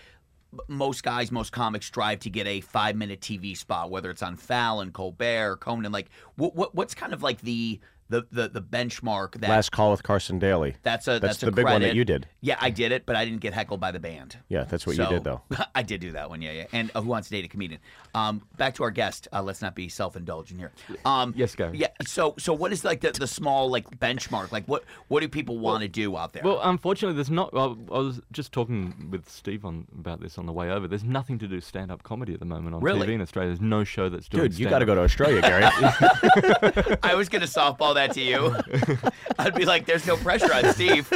most 0.69 1.03
guys, 1.03 1.31
most 1.31 1.51
comics 1.51 1.85
strive 1.85 2.19
to 2.19 2.29
get 2.29 2.47
a 2.47 2.61
five 2.61 2.95
minute 2.95 3.19
TV 3.19 3.55
spot, 3.57 3.89
whether 3.89 4.09
it's 4.09 4.23
on 4.23 4.35
Fallon, 4.37 4.91
Colbert, 4.91 5.57
Conan. 5.57 5.91
Like, 5.91 6.09
what, 6.37 6.55
what 6.55 6.73
what's 6.73 6.95
kind 6.95 7.13
of 7.13 7.21
like 7.21 7.41
the 7.41 7.79
the 8.09 8.25
the, 8.31 8.47
the 8.47 8.61
benchmark 8.61 9.39
that 9.39 9.49
Last 9.49 9.71
call 9.71 9.91
with 9.91 10.03
Carson 10.03 10.39
Daly. 10.39 10.75
that's 10.83 11.07
a 11.07 11.11
That's 11.11 11.21
that's, 11.21 11.37
the 11.39 11.47
a 11.47 11.51
big 11.51 11.65
one 11.65 11.81
that 11.81 11.95
you 11.95 12.05
did. 12.05 12.27
Yeah, 12.41 12.57
I 12.59 12.69
did 12.69 12.91
it, 12.91 13.05
but 13.05 13.15
I 13.15 13.25
didn't 13.25 13.41
get 13.41 13.53
heckled 13.53 13.79
by 13.79 13.91
the 13.91 13.99
band. 13.99 14.37
Yeah, 14.47 14.63
that's 14.63 14.85
what 14.85 14.97
you 14.97 15.05
did 15.07 15.23
though. 15.23 15.41
I 15.75 15.81
did 15.81 16.01
do 16.01 16.11
that 16.11 16.29
one, 16.29 16.41
yeah, 16.41 16.51
yeah. 16.51 16.65
And 16.71 16.91
uh, 16.93 17.01
Who 17.01 17.09
Wants 17.09 17.29
to 17.29 17.35
Date 17.35 17.45
a 17.45 17.47
Comedian? 17.47 17.79
Um, 18.13 18.41
back 18.57 18.75
to 18.75 18.83
our 18.83 18.91
guest. 18.91 19.27
Uh, 19.33 19.41
let's 19.41 19.61
not 19.61 19.75
be 19.75 19.89
self-indulgent 19.89 20.59
here. 20.59 20.71
Um, 21.03 21.33
Yes, 21.35 21.55
Gary. 21.55 21.77
Yeah. 21.77 21.87
So, 22.05 22.35
so 22.37 22.53
what 22.53 22.71
is 22.71 22.85
like 22.85 23.01
the, 23.01 23.11
the 23.11 23.27
small 23.27 23.69
like 23.69 23.89
benchmark? 23.99 24.51
Like, 24.51 24.65
what 24.65 24.83
what 25.07 25.21
do 25.21 25.27
people 25.27 25.57
want 25.57 25.81
to 25.81 25.87
do 25.87 26.15
out 26.15 26.33
there? 26.33 26.43
Well, 26.43 26.61
unfortunately, 26.63 27.15
there's 27.15 27.29
not. 27.31 27.53
Well, 27.53 27.77
I 27.91 27.97
was 27.97 28.21
just 28.31 28.51
talking 28.51 29.09
with 29.11 29.27
Steve 29.29 29.65
on 29.65 29.87
about 29.97 30.21
this 30.21 30.37
on 30.37 30.45
the 30.45 30.53
way 30.53 30.69
over. 30.69 30.87
There's 30.87 31.03
nothing 31.03 31.39
to 31.39 31.47
do 31.47 31.59
stand-up 31.59 32.03
comedy 32.03 32.33
at 32.33 32.39
the 32.39 32.45
moment 32.45 32.75
on 32.75 32.81
Really? 32.81 33.07
TV 33.07 33.13
in 33.13 33.21
Australia. 33.21 33.49
There's 33.49 33.61
no 33.61 33.83
show 33.83 34.09
that's 34.09 34.27
doing. 34.29 34.43
Dude, 34.49 34.59
you 34.59 34.69
got 34.69 34.79
to 34.79 34.85
go 34.85 34.95
to 34.95 35.01
Australia, 35.01 35.41
Gary. 35.41 35.63
I 37.03 37.15
was 37.15 37.29
gonna 37.29 37.45
softball 37.45 37.94
that 37.95 38.13
to 38.13 38.21
you. 38.21 38.55
I'd 39.39 39.55
be 39.55 39.65
like, 39.65 39.85
"There's 39.85 40.05
no 40.05 40.15
pressure 40.17 40.53
on 40.53 40.71
Steve. 40.73 41.09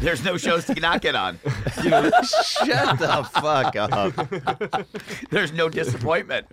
There's 0.00 0.24
no 0.24 0.36
shows 0.36 0.64
to 0.66 0.74
not 0.74 1.00
get 1.00 1.14
on. 1.14 1.38
Shut 1.82 2.98
the 2.98 3.28
fuck 3.32 3.76
up. 3.76 4.86
There's 5.30 5.52
no 5.52 5.68
disappointment. 5.68 6.46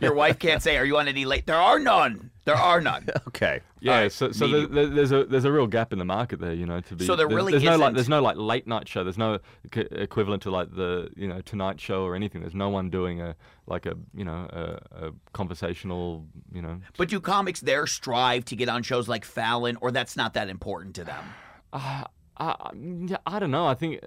Your 0.00 0.14
wife 0.14 0.38
can't 0.38 0.62
say, 0.62 0.76
"Are 0.76 0.84
you 0.84 0.98
on 0.98 1.08
any 1.08 1.24
late?" 1.24 1.46
There 1.46 1.56
are 1.56 1.78
none. 1.78 2.30
There 2.44 2.56
are 2.56 2.80
none. 2.80 3.06
Okay. 3.28 3.60
Yeah, 3.80 3.92
Alright, 3.94 4.12
so 4.12 4.30
so 4.32 4.46
medium. 4.46 4.74
there, 4.74 4.86
there- 4.86 4.94
there's 4.94 5.12
a 5.12 5.24
there's 5.24 5.44
a 5.44 5.50
real 5.52 5.66
gap 5.66 5.92
in 5.92 5.98
the 5.98 6.04
market 6.04 6.38
there, 6.40 6.52
you 6.52 6.66
know, 6.66 6.80
to 6.80 6.94
be. 6.96 7.04
So 7.06 7.16
there 7.16 7.26
there's, 7.26 7.36
really 7.36 7.52
there's 7.52 7.62
no 7.64 7.76
like 7.76 7.94
there's 7.94 8.08
no 8.08 8.20
like 8.22 8.36
late 8.36 8.66
night 8.66 8.86
show. 8.88 9.02
There's 9.04 9.18
no 9.18 9.38
c- 9.74 9.86
equivalent 9.90 10.42
to 10.42 10.50
like 10.50 10.74
the 10.74 11.08
you 11.16 11.26
know 11.28 11.40
Tonight 11.40 11.80
Show 11.80 12.04
or 12.04 12.14
anything. 12.14 12.40
There's 12.42 12.54
no 12.54 12.68
one 12.68 12.90
doing 12.90 13.20
a 13.20 13.34
like 13.66 13.86
a 13.86 13.94
you 14.14 14.24
know 14.24 14.46
a, 14.52 15.06
a 15.06 15.12
conversational 15.32 16.26
you 16.52 16.62
know. 16.62 16.80
But 16.96 17.08
do 17.08 17.20
comics 17.20 17.60
there 17.60 17.86
strive 17.86 18.44
to 18.46 18.56
get 18.56 18.68
on 18.68 18.82
shows 18.82 19.08
like 19.08 19.24
Fallon, 19.24 19.76
or 19.80 19.90
that's 19.90 20.16
not 20.16 20.34
that 20.34 20.48
important 20.48 20.94
to 20.96 21.04
them? 21.04 21.24
Uh, 21.72 22.04
I, 22.38 22.70
I 23.26 23.38
don't 23.38 23.50
know. 23.50 23.66
I 23.66 23.74
think 23.74 24.00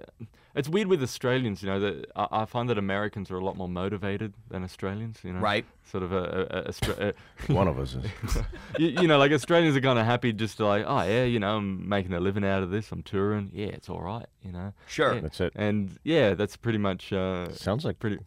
it's 0.54 0.68
weird 0.68 0.88
with 0.88 1.02
Australians. 1.02 1.62
You 1.62 1.68
know, 1.68 1.80
that 1.80 2.10
I, 2.16 2.28
I 2.30 2.44
find 2.44 2.68
that 2.68 2.78
Americans 2.78 3.30
are 3.30 3.36
a 3.36 3.44
lot 3.44 3.56
more 3.56 3.68
motivated 3.68 4.34
than 4.50 4.64
Australians. 4.64 5.18
You 5.22 5.32
know, 5.34 5.40
Right. 5.40 5.64
Sort 5.84 6.02
of 6.02 6.12
a, 6.12 6.16
a, 6.16 6.58
a, 6.58 6.68
Austra- 6.68 7.14
a 7.48 7.52
One 7.52 7.68
of 7.68 7.78
us 7.78 7.94
is. 7.94 8.36
you, 8.78 8.88
you 9.02 9.08
know, 9.08 9.18
like 9.18 9.32
Australians 9.32 9.76
are 9.76 9.80
kind 9.80 9.98
of 9.98 10.06
happy 10.06 10.32
just 10.32 10.56
to 10.56 10.66
like, 10.66 10.84
oh 10.86 11.02
yeah, 11.02 11.24
you 11.24 11.38
know, 11.38 11.56
I'm 11.56 11.88
making 11.88 12.12
a 12.12 12.20
living 12.20 12.44
out 12.44 12.62
of 12.62 12.70
this. 12.70 12.90
I'm 12.90 13.02
touring. 13.02 13.50
Yeah, 13.52 13.66
it's 13.66 13.88
all 13.88 14.00
right. 14.00 14.26
You 14.42 14.52
know. 14.52 14.72
Sure. 14.88 15.14
Yeah. 15.14 15.20
That's 15.20 15.40
it. 15.40 15.52
And 15.54 15.98
yeah, 16.02 16.34
that's 16.34 16.56
pretty 16.56 16.78
much. 16.78 17.12
Uh, 17.12 17.50
Sounds 17.52 17.84
like 17.84 17.98
pretty. 17.98 18.18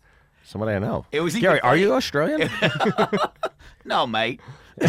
Somebody 0.49 0.73
I 0.73 0.79
know. 0.79 1.05
It 1.11 1.21
was 1.21 1.35
even 1.35 1.41
Gary, 1.49 1.61
are 1.61 1.77
you 1.77 1.93
Australian? 1.93 2.49
No, 3.85 4.05
mate. 4.05 4.39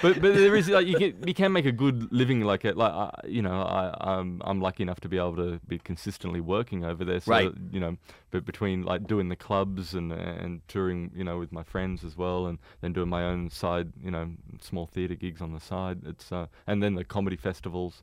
But 0.00 0.20
but 0.22 0.34
there 0.34 0.54
is 0.54 0.68
like 0.68 0.86
you 0.86 0.96
can 0.96 1.26
you 1.26 1.34
can 1.34 1.52
make 1.52 1.66
a 1.66 1.72
good 1.72 2.12
living 2.12 2.42
like 2.42 2.64
it 2.64 2.76
like 2.76 2.92
uh, 2.92 3.10
you 3.26 3.42
know 3.42 3.62
I 3.62 3.92
I'm 3.98 4.40
I'm 4.44 4.60
lucky 4.60 4.82
enough 4.84 5.00
to 5.00 5.08
be 5.08 5.16
able 5.18 5.34
to 5.36 5.58
be 5.66 5.78
consistently 5.78 6.40
working 6.40 6.84
over 6.84 7.04
there. 7.04 7.20
So 7.20 7.30
Right. 7.32 7.52
you 7.72 7.80
know, 7.80 7.96
but 8.30 8.44
between 8.44 8.82
like 8.84 9.08
doing 9.08 9.28
the 9.28 9.36
clubs 9.36 9.94
and 9.94 10.12
and 10.12 10.60
touring 10.68 11.10
you 11.14 11.24
know 11.24 11.38
with 11.38 11.50
my 11.50 11.64
friends 11.64 12.04
as 12.04 12.16
well, 12.16 12.46
and 12.46 12.58
then 12.80 12.92
doing 12.92 13.08
my 13.08 13.24
own 13.24 13.50
side 13.50 13.92
you 14.00 14.10
know 14.12 14.30
small 14.60 14.86
theatre 14.86 15.16
gigs 15.16 15.40
on 15.40 15.52
the 15.52 15.60
side. 15.60 15.98
It's 16.06 16.30
uh, 16.30 16.46
and 16.66 16.80
then 16.82 16.94
the 16.94 17.04
comedy 17.04 17.36
festivals. 17.36 18.02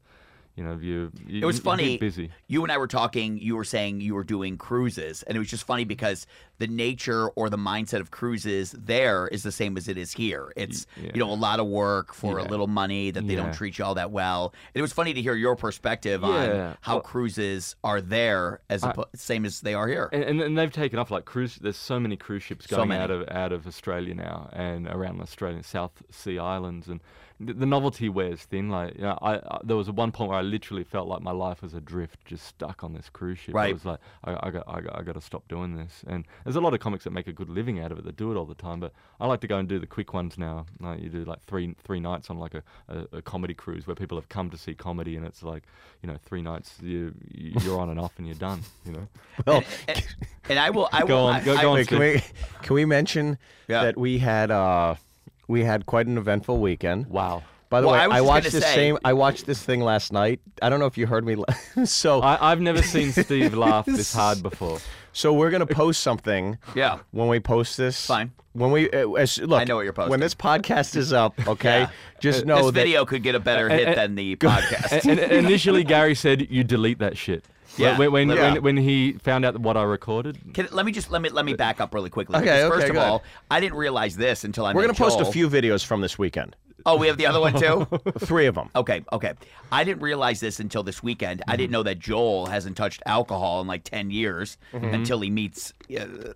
You 0.55 0.63
know, 0.63 0.77
you, 0.81 1.11
you 1.27 1.41
It 1.41 1.45
was 1.45 1.59
funny. 1.59 1.97
busy. 1.97 2.31
You 2.47 2.63
and 2.63 2.71
I 2.71 2.77
were 2.77 2.87
talking. 2.87 3.37
You 3.37 3.57
were 3.57 3.65
saying 3.65 3.99
you 3.99 4.15
were 4.15 4.23
doing 4.23 4.57
cruises, 4.57 5.21
and 5.23 5.35
it 5.35 5.39
was 5.39 5.49
just 5.49 5.65
funny 5.65 5.83
because 5.83 6.27
the 6.59 6.67
nature 6.67 7.27
or 7.29 7.49
the 7.49 7.57
mindset 7.57 7.99
of 7.99 8.09
cruises 8.11 8.71
there 8.71 9.27
is 9.27 9.43
the 9.43 9.51
same 9.51 9.75
as 9.75 9.89
it 9.89 9.97
is 9.97 10.13
here. 10.13 10.53
It's 10.55 10.87
yeah. 10.95 11.11
you 11.13 11.19
know 11.19 11.29
a 11.29 11.35
lot 11.35 11.59
of 11.59 11.67
work 11.67 12.13
for 12.13 12.37
a 12.37 12.43
little 12.45 12.67
money 12.67 13.11
that 13.11 13.27
they 13.27 13.35
don't 13.35 13.53
treat 13.53 13.77
you 13.77 13.83
all 13.83 13.95
that 13.95 14.11
well. 14.11 14.53
And 14.73 14.79
it 14.79 14.81
was 14.81 14.93
funny 14.93 15.13
to 15.13 15.21
hear 15.21 15.35
your 15.35 15.57
perspective 15.57 16.23
on 16.23 16.77
how 16.79 16.93
Well- 16.95 17.01
cruises 17.01 17.75
are 17.83 17.99
there 17.99 18.61
as 18.69 18.85
I- 18.85 18.93
same 19.13 19.43
as 19.43 19.59
they 19.59 19.73
are 19.73 19.89
here. 19.89 20.09
And, 20.13 20.39
and, 20.41 20.57
they've 20.57 20.71
taken 20.71 20.99
off 20.99 21.11
like 21.11 21.25
cruise. 21.25 21.55
There's 21.55 21.75
so 21.75 21.99
many 21.99 22.15
cruise 22.15 22.43
ships 22.43 22.65
So 22.69 22.77
going 22.77 22.89
many. 22.89 23.03
out 23.03 23.11
of 23.11 23.27
out 23.29 23.51
of 23.51 23.67
Australia 23.67 24.15
now 24.15 24.49
and 24.53 24.87
around 24.87 25.19
Australia, 25.19 25.63
South 25.63 26.01
Sea 26.11 26.39
Islands, 26.39 26.87
and 26.87 27.01
the, 27.39 27.53
the 27.53 27.65
novelty 27.65 28.07
wears 28.09 28.41
thin. 28.43 28.69
Like 28.69 28.95
you 28.95 29.01
know, 29.01 29.17
I, 29.21 29.35
I 29.35 29.59
there 29.63 29.75
was 29.75 29.89
one 29.91 30.11
point 30.11 30.29
where 30.29 30.39
I 30.39 30.41
literally 30.41 30.83
felt 30.83 31.07
like 31.07 31.21
my 31.21 31.31
life 31.31 31.61
was 31.61 31.73
adrift, 31.73 32.23
just 32.25 32.45
stuck 32.45 32.83
on 32.83 32.93
this 32.93 33.09
cruise 33.09 33.39
ship. 33.39 33.53
Right. 33.55 33.69
I 33.69 33.73
was 33.73 33.85
like, 33.85 33.99
I, 34.23 34.47
I 34.47 34.51
got 34.51 34.63
I 34.67 34.81
got 34.81 34.99
I 34.99 35.01
got 35.03 35.15
to 35.15 35.21
stop 35.21 35.47
doing 35.47 35.75
this. 35.75 36.03
And 36.07 36.25
there's 36.43 36.55
a 36.55 36.61
lot 36.61 36.73
of 36.73 36.79
comics 36.79 37.03
that 37.03 37.11
make 37.11 37.27
a 37.27 37.33
good 37.33 37.49
living 37.49 37.79
out 37.79 37.91
of 37.91 37.99
it 37.99 38.05
that 38.05 38.15
do 38.15 38.31
it 38.31 38.35
all 38.37 38.45
the 38.45 38.55
time. 38.55 38.79
But 38.79 38.93
I 39.19 39.27
like 39.27 39.41
to 39.41 39.47
go 39.47 39.57
and 39.57 39.67
do 39.67 39.79
the 39.79 39.87
quick 39.87 40.13
ones 40.13 40.37
now. 40.37 40.65
Like 40.79 41.01
you 41.01 41.09
do 41.09 41.25
like 41.25 41.43
three 41.43 41.75
three 41.83 41.99
nights 41.99 42.29
on 42.29 42.37
like 42.39 42.53
a, 42.53 42.63
a, 42.87 43.17
a 43.17 43.21
comedy 43.21 43.53
cruise 43.53 43.85
where 43.87 43.95
people 43.95 44.17
have 44.17 44.29
come 44.29 44.49
to 44.51 44.57
see 44.57 44.73
comedy, 44.73 45.15
and 45.17 45.25
it's 45.25 45.43
like 45.43 45.63
you 46.01 46.07
know 46.07 46.17
three 46.25 46.41
nights 46.41 46.75
you 46.81 47.13
you- 47.33 47.53
you're 47.61 47.79
on 47.79 47.89
and 47.89 47.99
off 47.99 48.13
and 48.17 48.27
you're 48.27 48.35
done. 48.35 48.61
You 48.85 48.91
know. 48.93 49.07
well, 49.45 49.63
and, 49.87 50.05
and 50.49 50.59
I 50.59 50.69
will. 50.69 50.87
I 50.91 51.01
Go 51.01 51.07
will. 51.07 51.25
on, 51.27 51.35
I, 51.35 51.43
go- 51.43 51.55
I- 51.55 51.61
go 51.61 51.69
on, 51.71 51.75
wait, 51.75 51.87
can 51.87 51.99
we 51.99 52.21
can 52.61 52.73
we 52.75 52.85
mention 52.85 53.37
Yeah. 53.67 53.83
that 53.83 53.97
we 53.97 54.19
had 54.19 54.51
uh 54.51 54.95
we 55.47 55.63
had 55.63 55.85
quite 55.85 56.07
an 56.07 56.17
eventful 56.17 56.59
weekend. 56.59 57.07
Wow. 57.07 57.43
By 57.69 57.81
the 57.81 57.87
Well, 57.87 57.95
way, 57.95 58.15
I 58.15 58.17
I, 58.19 58.21
watched 58.21 58.45
gonna 58.45 58.51
this 58.59 58.63
say- 58.63 58.75
same. 58.75 58.97
I 59.03 59.13
watched 59.13 59.45
this 59.47 59.61
thing 59.61 59.81
last 59.81 60.13
night. 60.13 60.39
I 60.61 60.69
don't 60.69 60.79
know 60.79 60.85
if 60.85 60.97
you 60.97 61.07
heard 61.07 61.25
me. 61.25 61.35
la- 61.35 61.45
so 61.85 62.21
I, 62.21 62.51
I've 62.51 62.61
never 62.61 62.81
seen 62.81 63.11
Steve 63.23 63.53
laugh 63.55 63.85
this 63.87 64.13
hard 64.13 64.43
before. 64.43 64.79
so 65.13 65.33
we're 65.33 65.49
gonna 65.49 65.65
post 65.65 66.01
something 66.01 66.57
Yeah. 66.75 66.99
when 67.11 67.27
we 67.27 67.39
post 67.39 67.75
this. 67.77 68.05
Fine. 68.05 68.31
When 68.53 68.71
we 68.71 68.89
uh, 68.91 69.11
as, 69.13 69.37
look, 69.39 69.59
I 69.59 69.63
know 69.65 69.75
what 69.77 69.81
you're 69.83 69.91
posting. 69.93 70.11
When 70.11 70.19
this 70.21 70.35
podcast 70.35 70.95
is 70.95 71.11
up, 71.11 71.33
okay, 71.47 71.81
Yeah. 71.81 71.89
just 72.21 72.45
know 72.45 72.57
this 72.57 72.65
that 72.67 72.71
video 72.73 73.03
could 73.03 73.21
get 73.23 73.35
a 73.35 73.39
better 73.39 73.67
hit 73.67 73.87
and- 73.87 73.97
than 73.97 74.15
the 74.15 74.35
podcast. 74.37 75.09
and, 75.09 75.19
and 75.19 75.31
initially, 75.33 75.83
Gary 75.83 76.15
said 76.15 76.49
you 76.49 76.63
delete 76.63 76.99
that 76.99 77.17
shit. 77.17 77.43
Yeah. 77.77 77.97
When 77.97 78.11
when, 78.11 78.29
Yeah. 78.29 78.53
when, 78.53 78.63
when 78.63 78.77
he 78.77 79.13
found 79.13 79.45
out 79.45 79.57
what 79.59 79.77
I 79.77 79.83
recorded. 79.83 80.53
Can, 80.53 80.67
let 80.71 80.85
me 80.85 80.91
just 80.91 81.11
let 81.11 81.21
me 81.21 81.29
let 81.29 81.45
me 81.45 81.53
uh, 81.53 81.57
back 81.57 81.81
up 81.81 81.93
really 81.93 82.09
quickly. 82.09 82.37
Okay, 82.37 82.63
okay, 82.63 82.75
First 82.75 82.87
of 82.87 82.93
go 82.93 82.99
ahead. 82.99 83.11
all, 83.11 83.23
I 83.49 83.59
didn't 83.59 83.77
realize 83.77 84.15
this 84.15 84.43
until 84.43 84.65
I 84.65 84.73
we're 84.73 84.81
met 84.81 84.97
gonna 84.97 85.09
post 85.11 85.19
a 85.19 85.31
few 85.31 85.49
videos 85.49 85.85
from 85.85 86.01
this 86.01 86.17
weekend. 86.17 86.55
Oh, 86.87 86.97
we 86.97 87.07
have 87.07 87.17
the 87.17 87.25
other 87.25 87.39
one 87.39 87.53
too. 87.59 87.87
Three 88.19 88.45
of 88.45 88.55
them. 88.55 88.69
Okay, 88.75 89.03
okay. 89.11 89.33
I 89.71 89.83
didn't 89.83 90.03
realize 90.03 90.39
this 90.39 90.59
until 90.59 90.83
this 90.83 91.01
weekend. 91.01 91.41
I 91.47 91.55
didn't 91.55 91.67
mm-hmm. 91.67 91.73
know 91.73 91.83
that 91.83 91.97
Joel 91.97 92.45
hasn't 92.45 92.77
touched 92.77 93.01
alcohol 93.07 93.61
in 93.61 93.67
like 93.67 93.83
ten 93.83 94.11
years 94.11 94.57
mm-hmm. 94.71 94.93
until 94.93 95.19
he 95.19 95.31
meets 95.31 95.73
uh, 95.97 96.33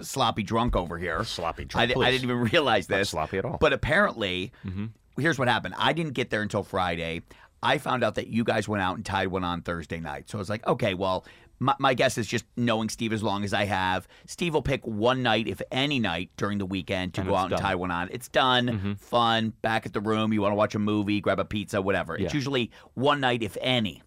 sloppy 0.00 0.42
drunk 0.42 0.74
over 0.74 0.98
here. 0.98 1.22
Sloppy 1.24 1.62
I, 1.62 1.66
drunk, 1.66 1.94
di- 1.94 2.02
I 2.02 2.10
didn't 2.10 2.24
even 2.24 2.40
realize 2.52 2.88
Not 2.88 2.98
this. 2.98 3.10
sloppy 3.10 3.38
at 3.38 3.44
all. 3.44 3.58
But 3.58 3.72
apparently, 3.72 4.52
mm-hmm. 4.66 4.86
here's 5.20 5.38
what 5.38 5.46
happened. 5.46 5.74
I 5.78 5.92
didn't 5.92 6.14
get 6.14 6.30
there 6.30 6.42
until 6.42 6.64
Friday. 6.64 7.22
I 7.62 7.78
found 7.78 8.02
out 8.02 8.16
that 8.16 8.26
you 8.28 8.44
guys 8.44 8.68
went 8.68 8.82
out 8.82 8.96
and 8.96 9.04
tied 9.04 9.28
one 9.28 9.44
on 9.44 9.62
Thursday 9.62 10.00
night. 10.00 10.28
So 10.28 10.38
I 10.38 10.40
was 10.40 10.50
like, 10.50 10.66
okay, 10.66 10.94
well, 10.94 11.24
my, 11.62 11.74
my 11.78 11.94
guess 11.94 12.18
is 12.18 12.26
just 12.26 12.44
knowing 12.56 12.88
Steve 12.88 13.12
as 13.12 13.22
long 13.22 13.44
as 13.44 13.54
I 13.54 13.64
have. 13.64 14.08
Steve 14.26 14.52
will 14.52 14.62
pick 14.62 14.84
one 14.84 15.22
night, 15.22 15.46
if 15.46 15.62
any 15.70 16.00
night, 16.00 16.30
during 16.36 16.58
the 16.58 16.66
weekend 16.66 17.14
to 17.14 17.20
And 17.20 17.30
go 17.30 17.36
out 17.36 17.52
and 17.52 17.60
tie 17.60 17.76
one 17.76 17.92
on. 17.92 18.08
It's 18.10 18.28
done, 18.28 18.66
mm-hmm. 18.66 18.92
fun, 18.94 19.52
back 19.62 19.86
at 19.86 19.92
the 19.92 20.00
room. 20.00 20.32
You 20.32 20.42
want 20.42 20.52
to 20.52 20.56
watch 20.56 20.74
a 20.74 20.80
movie, 20.80 21.20
grab 21.20 21.38
a 21.38 21.44
pizza, 21.44 21.80
whatever. 21.80 22.16
It's 22.16 22.34
usually 22.34 22.72
one 22.94 23.20
night, 23.20 23.42
if 23.42 23.56
any. 23.60 24.02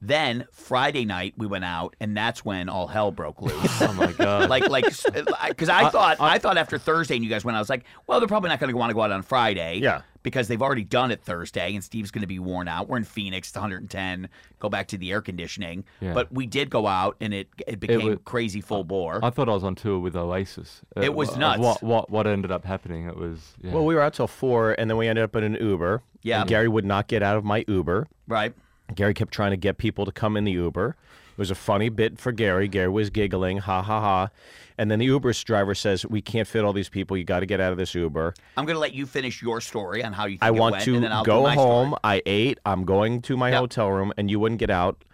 Then 0.00 0.46
Friday 0.52 1.04
night, 1.04 1.34
we 1.36 1.46
went 1.46 1.64
out, 1.64 1.96
and 2.00 2.16
that's 2.16 2.44
when 2.44 2.68
all 2.68 2.86
hell 2.86 3.10
broke 3.10 3.42
loose 3.42 3.82
Oh 3.82 3.92
my 3.92 4.12
god. 4.12 4.48
like 4.48 4.68
like 4.68 4.84
because 4.84 5.68
I, 5.68 5.88
thought 5.90 6.16
I, 6.20 6.38
thought 6.38 6.56
after 6.56 6.78
Thursday 6.78 7.16
and 7.16 7.24
you 7.24 7.30
guys 7.30 7.44
went, 7.44 7.56
I 7.56 7.60
was 7.60 7.68
like, 7.70 7.84
well, 8.06 8.20
they're 8.20 8.28
probably 8.28 8.48
not 8.50 8.60
going 8.60 8.70
to 8.70 8.76
want 8.76 8.90
to 8.90 8.94
go 8.94 9.02
out 9.02 9.10
on 9.10 9.22
Friday, 9.22 9.78
Yeah. 9.82 10.02
because 10.22 10.48
they've 10.48 10.62
already 10.62 10.84
done 10.84 11.10
it 11.10 11.22
Thursday, 11.22 11.74
and 11.74 11.82
Steve's 11.82 12.10
going 12.10 12.22
to 12.22 12.26
be 12.28 12.38
worn 12.38 12.68
out. 12.68 12.88
We're 12.88 12.96
in 12.98 13.04
Phoenix, 13.04 13.48
it's 13.48 13.56
110. 13.56 14.28
Go 14.60 14.68
back 14.68 14.88
to 14.88 14.98
the 14.98 15.10
air 15.12 15.20
conditioning, 15.20 15.84
Yeah. 16.00 16.14
but 16.14 16.32
we 16.32 16.46
did 16.46 16.70
go 16.70 16.86
out, 16.86 17.16
and 17.20 17.34
it 17.34 17.48
it 17.66 17.80
became 17.80 18.06
was- 18.06 18.18
crazy 18.24 18.60
full 18.60 18.84
bore. 18.84 19.18
I 19.24 19.30
thought 19.30 19.48
I 19.48 19.52
was 19.52 19.64
on 19.64 19.74
tour 19.74 19.98
with 19.98 20.14
Oasis. 20.16 20.82
Uh, 20.96 21.00
It 21.00 21.14
was 21.14 21.30
of 21.30 21.38
nuts. 21.38 21.60
What 21.60 21.82
what 21.82 22.10
what 22.10 22.26
ended 22.26 22.52
up 22.52 22.64
happening? 22.64 23.06
It 23.08 23.16
was 23.16 23.54
yeah. 23.60 23.72
Well, 23.72 23.84
we 23.84 23.94
were 23.94 24.00
out 24.02 24.14
till 24.14 24.28
four, 24.28 24.72
and 24.78 24.88
then 24.88 24.96
we 24.96 25.08
ended 25.08 25.24
up 25.24 25.34
in 25.36 25.42
an 25.44 25.54
Uber. 25.60 26.02
Yeah. 26.22 26.40
And 26.40 26.48
Gary 26.48 26.68
would 26.68 26.84
not 26.84 27.06
get 27.08 27.22
out 27.22 27.36
of 27.36 27.44
my 27.44 27.64
Uber. 27.68 28.08
right? 28.26 28.52
Gary 28.94 29.14
kept 29.14 29.32
trying 29.32 29.50
to 29.50 29.56
get 29.56 29.78
people 29.78 30.04
to 30.06 30.12
come 30.12 30.36
in 30.36 30.44
the 30.44 30.52
Uber. 30.52 30.96
It 31.32 31.38
was 31.38 31.50
a 31.50 31.54
funny 31.54 31.88
bit 31.88 32.18
for 32.18 32.32
Gary. 32.32 32.66
Gary 32.68 32.88
was 32.88 33.10
giggling, 33.10 33.58
ha 33.58 33.82
ha 33.82 34.00
ha. 34.00 34.28
And 34.76 34.90
then 34.90 34.98
the 34.98 35.04
Uber 35.06 35.32
driver 35.44 35.74
says, 35.74 36.04
"We 36.06 36.20
can't 36.20 36.48
fit 36.48 36.64
all 36.64 36.72
these 36.72 36.88
people. 36.88 37.16
You 37.16 37.24
got 37.24 37.40
to 37.40 37.46
get 37.46 37.60
out 37.60 37.70
of 37.72 37.78
this 37.78 37.94
Uber." 37.94 38.34
I'm 38.56 38.64
going 38.64 38.74
to 38.76 38.80
let 38.80 38.92
you 38.94 39.06
finish 39.06 39.40
your 39.42 39.60
story 39.60 40.02
on 40.04 40.12
how 40.12 40.24
you 40.26 40.38
think 40.38 40.42
I 40.42 40.48
it 40.48 40.54
want 40.54 40.72
went, 40.74 40.84
to 40.84 40.94
and 40.94 41.04
then 41.04 41.12
I'll 41.12 41.24
go 41.24 41.46
home. 41.48 41.88
Story. 41.90 42.00
I 42.04 42.22
ate. 42.26 42.58
I'm 42.64 42.84
going 42.84 43.22
to 43.22 43.36
my 43.36 43.50
Yep. 43.50 43.58
hotel 43.60 43.90
room, 43.90 44.12
and 44.16 44.30
you 44.30 44.40
wouldn't 44.40 44.58
get 44.58 44.70
out. 44.70 45.04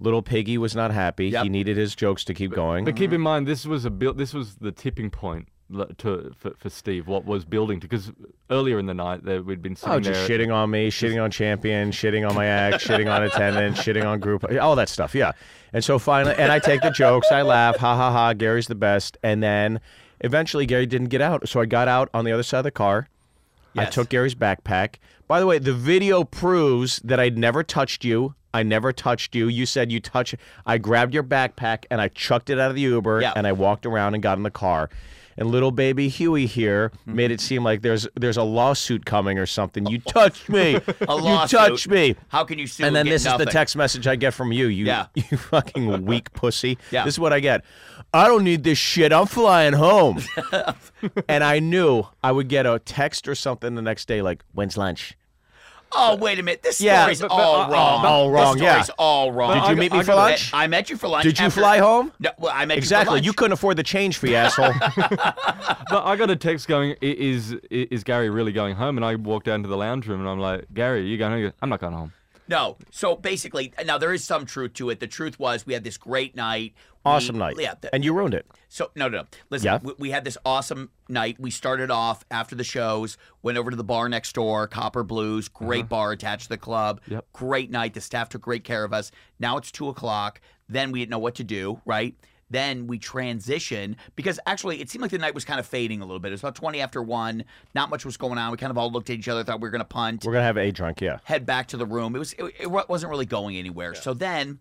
Little 0.00 0.22
Piggy 0.22 0.56
was 0.58 0.74
not 0.74 0.90
happy. 0.90 1.28
Yep. 1.28 1.42
He 1.44 1.48
needed 1.50 1.76
his 1.76 1.94
jokes 1.94 2.24
to 2.24 2.34
keep 2.34 2.52
going. 2.52 2.84
But 2.86 2.96
keep 2.96 3.12
in 3.12 3.20
mind, 3.20 3.46
this 3.46 3.66
was 3.66 3.84
a 3.84 3.90
build. 3.90 4.16
This 4.18 4.32
was 4.34 4.56
the 4.56 4.72
tipping 4.72 5.10
point 5.10 5.48
l- 5.48 5.54
to 5.98 6.32
for, 6.36 6.52
for 6.58 6.68
Steve. 6.70 7.06
What 7.06 7.24
was 7.24 7.44
building 7.44 7.80
to 7.80 7.86
because 7.88 8.12
earlier 8.50 8.78
in 8.78 8.86
the 8.86 8.94
night 8.94 9.24
there 9.24 9.42
we'd 9.42 9.62
been 9.62 9.72
oh, 9.72 9.74
sitting 9.76 9.92
Oh, 9.94 10.00
just 10.00 10.26
there. 10.28 10.38
shitting 10.38 10.54
on 10.54 10.70
me, 10.70 10.90
shitting 10.90 11.22
on 11.22 11.30
champion, 11.30 11.90
shitting 11.90 12.28
on 12.28 12.34
my 12.34 12.46
act, 12.46 12.76
shitting 12.84 13.12
on 13.12 13.22
attendance, 13.22 13.78
shitting 13.84 14.04
on 14.04 14.20
group, 14.20 14.44
all 14.60 14.76
that 14.76 14.88
stuff. 14.88 15.14
Yeah. 15.14 15.32
And 15.72 15.84
so 15.84 15.98
finally, 15.98 16.34
and 16.36 16.50
I 16.50 16.58
take 16.58 16.82
the 16.82 16.90
jokes, 16.90 17.28
I 17.30 17.42
laugh, 17.42 17.76
ha 17.76 17.96
ha 17.96 18.10
ha, 18.10 18.32
Gary's 18.32 18.66
the 18.66 18.74
best. 18.74 19.16
And 19.22 19.42
then 19.42 19.80
eventually 20.20 20.66
Gary 20.66 20.86
didn't 20.86 21.08
get 21.08 21.20
out. 21.20 21.48
So 21.48 21.60
I 21.60 21.66
got 21.66 21.86
out 21.88 22.08
on 22.12 22.24
the 22.24 22.32
other 22.32 22.42
side 22.42 22.58
of 22.58 22.64
the 22.64 22.70
car. 22.70 23.08
I 23.76 23.84
took 23.84 24.08
Gary's 24.08 24.34
backpack, 24.34 24.96
By 25.28 25.38
the 25.38 25.46
way, 25.46 25.58
the 25.58 25.72
video 25.72 26.24
proves 26.24 26.98
that 27.04 27.20
I'd 27.20 27.38
never 27.38 27.62
touched 27.62 28.04
you. 28.04 28.34
I 28.52 28.64
never 28.64 28.92
touched 28.92 29.36
you. 29.36 29.46
You 29.46 29.64
said 29.64 29.92
you 29.92 30.00
touch. 30.00 30.34
I 30.66 30.76
grabbed 30.78 31.14
your 31.14 31.22
backpack 31.22 31.84
and 31.88 32.00
I 32.00 32.08
chucked 32.08 32.50
it 32.50 32.58
out 32.58 32.70
of 32.70 32.74
the 32.74 32.82
Uber 32.82 33.20
Yeah. 33.20 33.32
and 33.36 33.46
I 33.46 33.52
walked 33.52 33.86
around 33.86 34.14
and 34.14 34.22
got 34.24 34.38
in 34.38 34.42
the 34.42 34.50
car. 34.50 34.90
And 35.40 35.50
little 35.50 35.70
baby 35.72 36.08
Huey 36.08 36.46
here 36.46 36.90
Mm-hmm. 37.00 37.14
made 37.16 37.30
it 37.30 37.40
seem 37.40 37.64
like 37.64 37.80
there's 37.82 38.06
there's 38.14 38.36
a 38.36 38.42
lawsuit 38.42 39.06
coming 39.06 39.38
or 39.38 39.46
something. 39.46 39.86
You 39.86 39.98
touched 40.00 40.48
me. 40.50 40.74
A 40.76 40.82
you 41.00 41.06
lawsuit. 41.06 41.58
touched 41.58 41.88
me. 41.88 42.14
How 42.28 42.44
can 42.44 42.58
you 42.58 42.66
sue? 42.66 42.84
And 42.84 42.94
then 42.94 43.06
this 43.06 43.24
is 43.26 43.36
the 43.38 43.46
text 43.46 43.74
message 43.74 44.06
I 44.06 44.16
get 44.16 44.34
from 44.34 44.52
you. 44.52 44.66
You, 44.66 44.84
Yeah. 44.84 45.06
you 45.14 45.36
fucking 45.38 46.04
weak 46.04 46.32
pussy. 46.34 46.76
Yeah. 46.90 47.04
This 47.04 47.14
is 47.14 47.18
what 47.18 47.32
I 47.32 47.40
get. 47.40 47.64
I 48.12 48.26
don't 48.28 48.44
need 48.44 48.64
this 48.64 48.76
shit. 48.78 49.12
I'm 49.12 49.26
flying 49.26 49.72
home. 49.72 50.20
and 51.28 51.42
I 51.42 51.58
knew 51.58 52.04
I 52.22 52.32
would 52.32 52.48
get 52.48 52.66
a 52.66 52.78
text 52.78 53.26
or 53.26 53.34
something 53.34 53.74
the 53.76 53.82
next 53.82 54.06
day 54.08 54.20
like, 54.20 54.44
"When's 54.52 54.76
lunch?" 54.76 55.16
Oh 55.92 56.16
wait 56.16 56.38
a 56.38 56.42
minute! 56.42 56.62
This 56.62 56.80
Yeah, 56.80 57.02
story's 57.02 57.20
but- 57.20 57.28
but, 57.30 57.34
all 57.34 57.54
uh, 57.62 57.70
wrong. 57.70 58.04
all 58.06 58.30
wrong, 58.30 58.54
This 58.54 58.62
yeah. 58.62 58.82
story's 58.82 58.90
all 58.98 59.32
wrong. 59.32 59.60
Did 59.60 59.70
you 59.70 59.76
meet 59.76 59.92
me 59.92 60.02
for 60.02 60.14
lunch? 60.14 60.50
I 60.54 60.66
met 60.66 60.88
you 60.90 60.96
for 60.96 61.08
lunch. 61.08 61.24
Did 61.24 61.38
you 61.38 61.46
after- 61.46 61.60
fly 61.60 61.78
home? 61.78 62.12
No, 62.20 62.30
well, 62.38 62.52
I 62.54 62.64
met 62.64 62.78
Exactly. 62.78 63.16
You, 63.16 63.20
for 63.22 63.24
You 63.26 63.32
couldn't 63.32 63.52
afford 63.52 63.76
the 63.76 63.82
change 63.82 64.16
for 64.18 64.26
you, 64.28 64.36
asshole. 64.36 64.72
But 65.90 66.04
I 66.04 66.14
got 66.16 66.30
a 66.30 66.36
text 66.36 66.68
going, 66.68 66.94
is 67.00 67.52
is 67.70 68.04
Gary 68.04 68.30
really 68.30 68.52
going 68.52 68.76
home? 68.76 68.96
And 68.96 69.04
I 69.04 69.16
walked 69.16 69.46
down 69.46 69.62
to 69.62 69.68
the 69.68 69.76
lounge 69.76 70.06
room 70.06 70.20
and 70.20 70.28
I'm 70.28 70.38
like, 70.38 70.66
Gary, 70.72 71.00
are 71.00 71.04
you 71.04 71.18
going 71.18 71.32
home? 71.32 71.38
He 71.40 71.44
goes, 71.46 71.52
I'm 71.60 71.68
not 71.68 71.80
going 71.80 71.92
home. 71.94 72.12
No. 72.50 72.76
So 72.90 73.14
basically, 73.16 73.72
now 73.86 73.96
there 73.96 74.12
is 74.12 74.24
some 74.24 74.44
truth 74.44 74.74
to 74.74 74.90
it. 74.90 74.98
The 74.98 75.06
truth 75.06 75.38
was 75.38 75.64
we 75.64 75.72
had 75.72 75.84
this 75.84 75.96
great 75.96 76.34
night. 76.34 76.74
awesome 77.02 77.36
We- 77.36 77.38
night. 77.38 77.56
Yeah. 77.58 77.74
the- 77.80 77.94
and 77.94 78.04
you 78.04 78.12
ruined 78.12 78.34
it. 78.34 78.44
So 78.68 78.90
no, 78.94 79.08
no. 79.08 79.18
no. 79.22 79.24
Listen, 79.48 79.66
Yeah. 79.66 79.78
we, 79.82 79.94
we 79.98 80.10
had 80.10 80.24
this 80.24 80.36
awesome 80.44 80.90
night. 81.08 81.36
We 81.40 81.50
started 81.50 81.90
off 81.90 82.24
after 82.30 82.54
the 82.54 82.64
shows, 82.64 83.16
went 83.42 83.56
over 83.56 83.70
to 83.70 83.76
the 83.76 83.84
bar 83.84 84.08
next 84.08 84.34
door, 84.34 84.66
Copper 84.66 85.02
Blues, 85.02 85.48
great 85.48 85.84
uh-huh. 85.84 85.88
bar 85.88 86.12
attached 86.12 86.42
to 86.44 86.48
the 86.50 86.58
club. 86.58 87.00
Yep. 87.06 87.24
Great 87.32 87.70
night. 87.70 87.94
The 87.94 88.00
staff 88.02 88.28
took 88.28 88.42
great 88.42 88.64
care 88.64 88.84
of 88.84 88.92
us. 88.92 89.12
Now 89.38 89.56
it's 89.56 89.70
two 89.70 89.88
o'clock. 89.88 90.40
Then 90.68 90.92
we 90.92 90.98
didn't 90.98 91.10
know 91.10 91.18
what 91.18 91.36
to 91.36 91.44
do. 91.44 91.80
Right. 91.86 92.14
Then 92.50 92.86
we 92.88 92.98
transition 92.98 93.96
because 94.16 94.40
actually 94.44 94.80
it 94.80 94.90
seemed 94.90 95.02
like 95.02 95.12
the 95.12 95.18
night 95.18 95.34
was 95.34 95.44
kind 95.44 95.60
of 95.60 95.66
fading 95.66 96.00
a 96.00 96.04
little 96.04 96.18
bit. 96.18 96.28
It 96.28 96.32
was 96.32 96.40
about 96.40 96.56
twenty 96.56 96.80
after 96.80 97.02
one. 97.02 97.44
Not 97.74 97.90
much 97.90 98.04
was 98.04 98.16
going 98.16 98.38
on. 98.38 98.50
We 98.50 98.56
kind 98.56 98.70
of 98.70 98.78
all 98.78 98.90
looked 98.90 99.08
at 99.10 99.16
each 99.16 99.28
other, 99.28 99.44
thought 99.44 99.60
we 99.60 99.66
were 99.68 99.70
going 99.70 99.80
to 99.80 99.84
punt 99.84 100.24
We're 100.24 100.32
gonna 100.32 100.44
have 100.44 100.58
a 100.58 100.70
drunk, 100.72 101.00
yeah. 101.00 101.18
head 101.24 101.46
back 101.46 101.68
to 101.68 101.76
the 101.76 101.86
room. 101.86 102.16
It 102.16 102.18
was 102.18 102.32
it, 102.34 102.54
it 102.60 102.70
wasn't 102.70 103.10
really 103.10 103.26
going 103.26 103.56
anywhere. 103.56 103.94
So 103.94 104.14
then, 104.14 104.58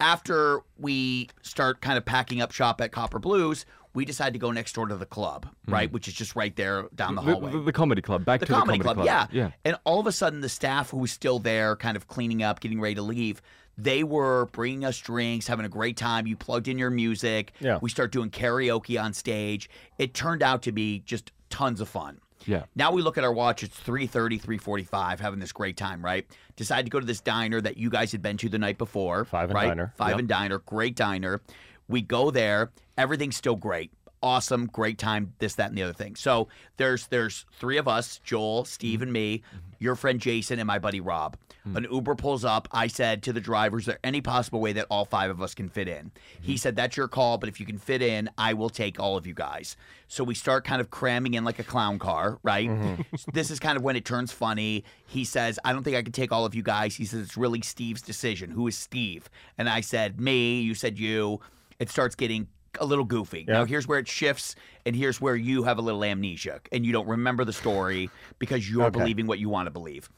after 0.00 0.60
we 0.78 1.28
start 1.42 1.80
kind 1.80 1.98
of 1.98 2.04
packing 2.04 2.40
up 2.40 2.52
shop 2.52 2.80
at 2.80 2.90
Copper 2.92 3.18
Blues, 3.18 3.64
we 3.94 4.04
decide 4.04 4.32
to 4.32 4.38
go 4.38 4.50
next 4.50 4.74
door 4.74 4.86
to 4.86 4.96
the 4.96 5.06
club, 5.06 5.46
hmm. 5.66 5.72
right, 5.72 5.92
which 5.92 6.08
is 6.08 6.14
just 6.14 6.34
right 6.34 6.54
there 6.56 6.86
down 6.94 7.14
the 7.14 7.22
The, 7.22 7.32
hallway. 7.32 7.52
the- 7.52 7.60
the 7.60 7.72
comedy 7.72 8.02
club. 8.02 8.24
Back 8.24 8.40
The 8.40 8.46
to 8.46 8.52
comedy, 8.52 8.78
the 8.78 8.84
club, 8.84 8.96
comedy 8.96 9.10
yeah. 9.12 9.26
Yeah. 9.30 9.50
And 9.64 9.76
all 9.84 10.00
of 10.00 10.06
a 10.06 10.12
sudden, 10.12 10.40
the 10.40 10.48
staff 10.48 10.90
who 10.90 10.98
was 10.98 11.12
still 11.12 11.38
there, 11.38 11.76
kind 11.76 11.96
of 11.96 12.08
cleaning 12.08 12.42
up, 12.42 12.60
getting 12.60 12.80
ready 12.80 12.96
to 12.96 13.02
leave, 13.02 13.40
they 13.76 14.04
were 14.04 14.46
bringing 14.46 14.84
us 14.84 14.98
drinks, 14.98 15.46
having 15.46 15.66
a 15.66 15.68
great 15.68 15.96
time. 15.96 16.26
You 16.26 16.36
plugged 16.36 16.68
in 16.68 16.78
your 16.78 16.90
music. 16.90 17.52
Yeah. 17.60 17.78
We 17.82 17.90
start 17.90 18.12
doing 18.12 18.30
karaoke 18.30 19.00
on 19.02 19.12
stage. 19.12 19.68
It 19.98 20.14
turned 20.14 20.42
out 20.42 20.62
to 20.62 20.72
be 20.72 21.00
just 21.04 21.32
tons 21.50 21.80
of 21.80 21.88
fun. 21.88 22.20
Yeah. 22.46 22.64
Now 22.76 22.92
we 22.92 23.00
look 23.00 23.16
at 23.16 23.24
our 23.24 23.32
watch, 23.32 23.62
it's 23.62 23.78
3.30, 23.80 24.40
3.45, 24.40 25.18
having 25.20 25.40
this 25.40 25.52
great 25.52 25.76
time, 25.78 26.04
right? 26.04 26.26
Decide 26.56 26.84
to 26.84 26.90
go 26.90 27.00
to 27.00 27.06
this 27.06 27.20
diner 27.20 27.60
that 27.60 27.78
you 27.78 27.88
guys 27.88 28.12
had 28.12 28.20
been 28.20 28.36
to 28.38 28.48
the 28.50 28.58
night 28.58 28.76
before. 28.76 29.24
Five 29.24 29.48
and 29.50 29.54
right? 29.54 29.68
Diner. 29.68 29.92
Five 29.96 30.10
Yep. 30.10 30.18
and 30.18 30.28
Diner, 30.28 30.58
great 30.58 30.94
diner. 30.94 31.40
We 31.88 32.02
go 32.02 32.30
there, 32.30 32.70
everything's 32.98 33.36
still 33.36 33.56
great. 33.56 33.92
Awesome, 34.24 34.66
great 34.66 34.96
time, 34.96 35.34
this, 35.38 35.54
that, 35.56 35.68
and 35.68 35.76
the 35.76 35.82
other 35.82 35.92
thing. 35.92 36.16
So 36.16 36.48
there's 36.78 37.08
there's 37.08 37.44
three 37.60 37.76
of 37.76 37.86
us, 37.86 38.20
Joel, 38.24 38.64
Steve, 38.64 39.02
and 39.02 39.12
me, 39.12 39.42
your 39.78 39.96
friend 39.96 40.18
Jason, 40.18 40.58
and 40.58 40.66
my 40.66 40.78
buddy 40.78 41.00
Rob. 41.00 41.36
Hmm. 41.64 41.76
An 41.76 41.86
Uber 41.90 42.14
pulls 42.14 42.42
up. 42.42 42.66
I 42.72 42.86
said 42.86 43.22
to 43.24 43.32
the 43.34 43.40
driver, 43.40 43.78
is 43.78 43.86
there 43.86 43.98
any 44.02 44.22
possible 44.22 44.60
way 44.60 44.72
that 44.72 44.86
all 44.90 45.04
five 45.04 45.30
of 45.30 45.42
us 45.42 45.54
can 45.54 45.68
fit 45.68 45.88
in? 45.88 46.10
He 46.40 46.52
hmm. 46.52 46.56
said, 46.56 46.74
that's 46.74 46.96
your 46.96 47.06
call, 47.06 47.36
but 47.36 47.50
if 47.50 47.60
you 47.60 47.66
can 47.66 47.78
fit 47.78 48.00
in, 48.00 48.30
I 48.38 48.54
will 48.54 48.70
take 48.70 48.98
all 48.98 49.18
of 49.18 49.26
you 49.26 49.34
guys. 49.34 49.76
So 50.08 50.24
we 50.24 50.34
start 50.34 50.64
kind 50.64 50.80
of 50.80 50.90
cramming 50.90 51.34
in 51.34 51.44
like 51.44 51.58
a 51.58 51.64
clown 51.64 51.98
car, 51.98 52.38
right? 52.42 52.68
Mm-hmm. 52.68 53.16
So 53.16 53.30
this 53.32 53.50
is 53.50 53.58
kind 53.58 53.76
of 53.76 53.82
when 53.82 53.96
it 53.96 54.04
turns 54.04 54.32
funny. 54.32 54.84
He 55.06 55.24
says, 55.24 55.58
I 55.64 55.72
don't 55.72 55.82
think 55.82 55.96
I 55.96 56.02
can 56.02 56.12
take 56.12 56.32
all 56.32 56.44
of 56.44 56.54
you 56.54 56.62
guys. 56.62 56.96
He 56.96 57.04
says, 57.04 57.20
it's 57.20 57.36
really 57.36 57.60
Steve's 57.62 58.02
decision. 58.02 58.50
Who 58.50 58.66
is 58.68 58.78
Steve? 58.78 59.28
And 59.58 59.68
I 59.68 59.80
said, 59.80 60.20
me. 60.20 60.60
You 60.60 60.74
said 60.74 60.98
you. 60.98 61.40
It 61.78 61.90
starts 61.90 62.14
getting 62.14 62.48
a 62.80 62.84
little 62.84 63.04
goofy. 63.04 63.44
Now 63.46 63.64
here's 63.64 63.86
where 63.86 63.98
it 63.98 64.08
shifts, 64.08 64.56
and 64.86 64.94
here's 64.96 65.20
where 65.20 65.36
you 65.36 65.62
have 65.64 65.78
a 65.78 65.82
little 65.82 66.02
amnesia 66.04 66.60
and 66.72 66.84
you 66.84 66.92
don't 66.92 67.06
remember 67.08 67.44
the 67.44 67.52
story 67.52 68.10
because 68.38 68.68
you're 68.70 68.84
Okay. 68.84 68.98
believing 68.98 69.26
what 69.26 69.38
you 69.38 69.48
want 69.48 69.66
to 69.66 69.70
believe. 69.70 70.08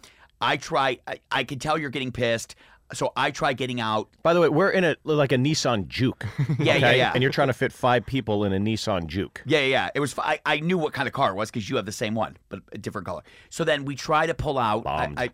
I 0.40 0.56
try. 0.56 0.98
I, 1.06 1.20
I 1.30 1.44
can 1.44 1.58
tell 1.58 1.78
you're 1.78 1.88
getting 1.90 2.12
pissed, 2.12 2.56
so 2.92 3.10
I 3.16 3.30
try 3.30 3.54
getting 3.54 3.80
out. 3.80 4.08
By 4.22 4.34
the 4.34 4.40
way, 4.40 4.48
we're 4.50 4.68
in 4.70 4.84
a 4.84 4.96
like 5.04 5.32
a 5.32 5.36
Nissan 5.36 5.88
Juke. 5.88 6.24
Yeah, 6.38 6.54
yeah, 6.58 6.74
okay? 6.76 6.98
yeah. 6.98 7.12
And 7.14 7.22
you're 7.22 7.32
trying 7.32 7.48
to 7.48 7.54
fit 7.54 7.72
five 7.72 8.04
people 8.04 8.44
in 8.44 8.52
a 8.52 8.58
Nissan 8.58 9.06
Juke. 9.06 9.42
Yeah, 9.46 9.60
yeah, 9.60 9.64
yeah. 9.66 9.90
It 9.94 10.00
was. 10.00 10.14
I, 10.18 10.40
I 10.44 10.60
knew 10.60 10.76
what 10.76 10.92
kind 10.92 11.06
of 11.08 11.14
car 11.14 11.30
it 11.30 11.34
was 11.36 11.50
because 11.50 11.70
you 11.70 11.76
have 11.76 11.86
the 11.86 11.92
same 11.92 12.14
one, 12.14 12.36
but 12.50 12.60
a 12.72 12.78
different 12.78 13.06
color. 13.06 13.22
So 13.48 13.64
then 13.64 13.84
we 13.86 13.94
try 13.96 14.26
to 14.26 14.34
pull 14.34 14.58
out. 14.58 14.86
I, 14.86 15.06
Bombed. 15.06 15.18
I, 15.18 15.30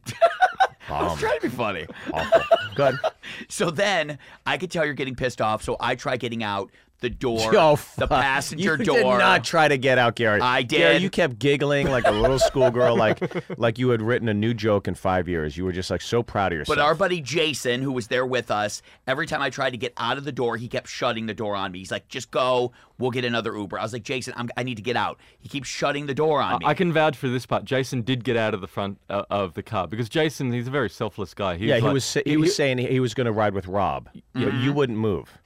I 0.88 1.02
was 1.04 1.18
trying 1.18 1.36
to 1.40 1.42
be 1.42 1.48
funny. 1.48 1.86
Awful. 2.12 2.42
Good. 2.74 2.98
So 3.48 3.70
then 3.70 4.18
I 4.44 4.58
could 4.58 4.70
tell 4.70 4.84
you're 4.84 4.94
getting 4.94 5.14
pissed 5.14 5.40
off. 5.40 5.62
So 5.62 5.76
I 5.80 5.94
try 5.94 6.16
getting 6.16 6.42
out 6.42 6.70
the 7.02 7.10
door, 7.10 7.38
Oh, 7.54 7.72
the 7.72 8.06
fuck. 8.06 8.08
passenger 8.22 8.76
you 8.78 8.84
door. 8.84 8.96
did 8.96 9.04
not 9.18 9.44
try 9.44 9.68
to 9.68 9.76
get 9.76 9.98
out, 9.98 10.14
Gary. 10.16 10.40
I 10.40 10.62
Gary, 10.62 10.94
did. 10.94 11.02
you 11.02 11.10
kept 11.10 11.38
giggling 11.38 11.88
like 11.90 12.06
a 12.06 12.10
little 12.10 12.38
schoolgirl, 12.38 12.96
like 12.96 13.20
like 13.58 13.78
you 13.78 13.90
had 13.90 14.00
written 14.00 14.28
a 14.28 14.34
new 14.34 14.54
joke 14.54 14.88
in 14.88 14.94
five 14.94 15.28
years. 15.28 15.56
You 15.56 15.64
were 15.66 15.72
just 15.72 15.90
like 15.90 16.00
so 16.00 16.22
proud 16.22 16.52
of 16.52 16.58
yourself. 16.58 16.76
But 16.78 16.82
our 16.82 16.94
buddy 16.94 17.20
Jason, 17.20 17.82
who 17.82 17.92
was 17.92 18.06
there 18.06 18.24
with 18.24 18.50
us, 18.50 18.80
every 19.06 19.26
time 19.26 19.42
I 19.42 19.50
tried 19.50 19.70
to 19.70 19.76
get 19.76 19.92
out 19.98 20.16
of 20.16 20.24
the 20.24 20.32
door, 20.32 20.56
he 20.56 20.68
kept 20.68 20.88
shutting 20.88 21.26
the 21.26 21.34
door 21.34 21.54
on 21.54 21.72
me. 21.72 21.80
He's 21.80 21.90
like, 21.90 22.08
"Just 22.08 22.30
go. 22.30 22.72
We'll 22.98 23.10
get 23.10 23.24
another 23.24 23.56
Uber." 23.56 23.78
I 23.78 23.82
was 23.82 23.92
like, 23.92 24.04
"Jason, 24.04 24.32
I'm, 24.36 24.48
I 24.56 24.62
need 24.62 24.76
to 24.76 24.82
get 24.82 24.96
out." 24.96 25.18
He 25.40 25.48
keeps 25.48 25.68
shutting 25.68 26.06
the 26.06 26.14
door 26.14 26.40
on 26.40 26.60
me. 26.60 26.66
I 26.66 26.70
I 26.70 26.74
can 26.74 26.92
vouch 26.92 27.16
for 27.16 27.28
this 27.28 27.44
part. 27.44 27.64
Jason 27.64 28.02
did 28.02 28.24
get 28.24 28.36
out 28.36 28.54
of 28.54 28.60
the 28.60 28.66
front 28.68 28.98
uh, 29.10 29.24
of 29.28 29.54
the 29.54 29.62
car 29.62 29.86
because 29.88 30.08
Jason, 30.08 30.52
he's 30.52 30.68
a 30.68 30.70
very 30.70 30.88
selfless 30.88 31.34
guy. 31.34 31.56
He 31.56 31.66
yeah, 31.66 31.74
was 31.74 31.80
he 31.82 31.86
like- 31.86 31.94
was 31.94 32.04
sa- 32.04 32.20
he 32.24 32.36
was 32.36 32.54
saying 32.56 32.78
he 32.78 33.00
was 33.00 33.12
going 33.14 33.26
to 33.26 33.32
ride 33.32 33.54
with 33.54 33.66
Rob, 33.66 34.08
but 34.12 34.22
Mm-hmm. 34.42 34.60
you 34.62 34.72
wouldn't 34.72 34.98
move. 34.98 35.36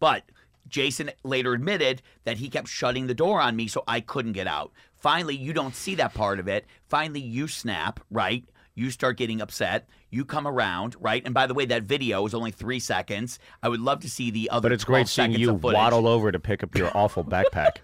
But 0.00 0.24
Jason 0.72 1.10
later 1.22 1.52
admitted 1.52 2.02
that 2.24 2.38
he 2.38 2.48
kept 2.48 2.66
shutting 2.66 3.06
the 3.06 3.14
door 3.14 3.40
on 3.40 3.54
me 3.54 3.68
so 3.68 3.84
I 3.86 4.00
couldn't 4.00 4.32
get 4.32 4.48
out. 4.48 4.72
Finally, 4.96 5.36
you 5.36 5.52
don't 5.52 5.76
see 5.76 5.94
that 5.96 6.14
part 6.14 6.40
of 6.40 6.48
it. 6.48 6.64
Finally, 6.88 7.20
you 7.20 7.46
snap, 7.46 8.00
right? 8.10 8.44
You 8.74 8.90
start 8.90 9.18
getting 9.18 9.42
upset. 9.42 9.86
You 10.10 10.24
come 10.24 10.46
around, 10.46 10.96
right? 10.98 11.22
And 11.24 11.34
by 11.34 11.46
the 11.46 11.52
way, 11.52 11.66
that 11.66 11.82
video 11.82 12.24
is 12.24 12.32
only 12.32 12.50
three 12.50 12.78
seconds. 12.78 13.38
I 13.62 13.68
would 13.68 13.80
love 13.80 14.00
to 14.00 14.10
see 14.10 14.30
the 14.30 14.48
other. 14.48 14.68
But 14.68 14.72
it's 14.72 14.84
great 14.84 15.08
seeing 15.08 15.32
you 15.32 15.52
waddle 15.52 16.08
over 16.08 16.32
to 16.32 16.40
pick 16.40 16.62
up 16.62 16.76
your 16.76 16.90
awful 16.96 17.22
backpack. 17.22 17.78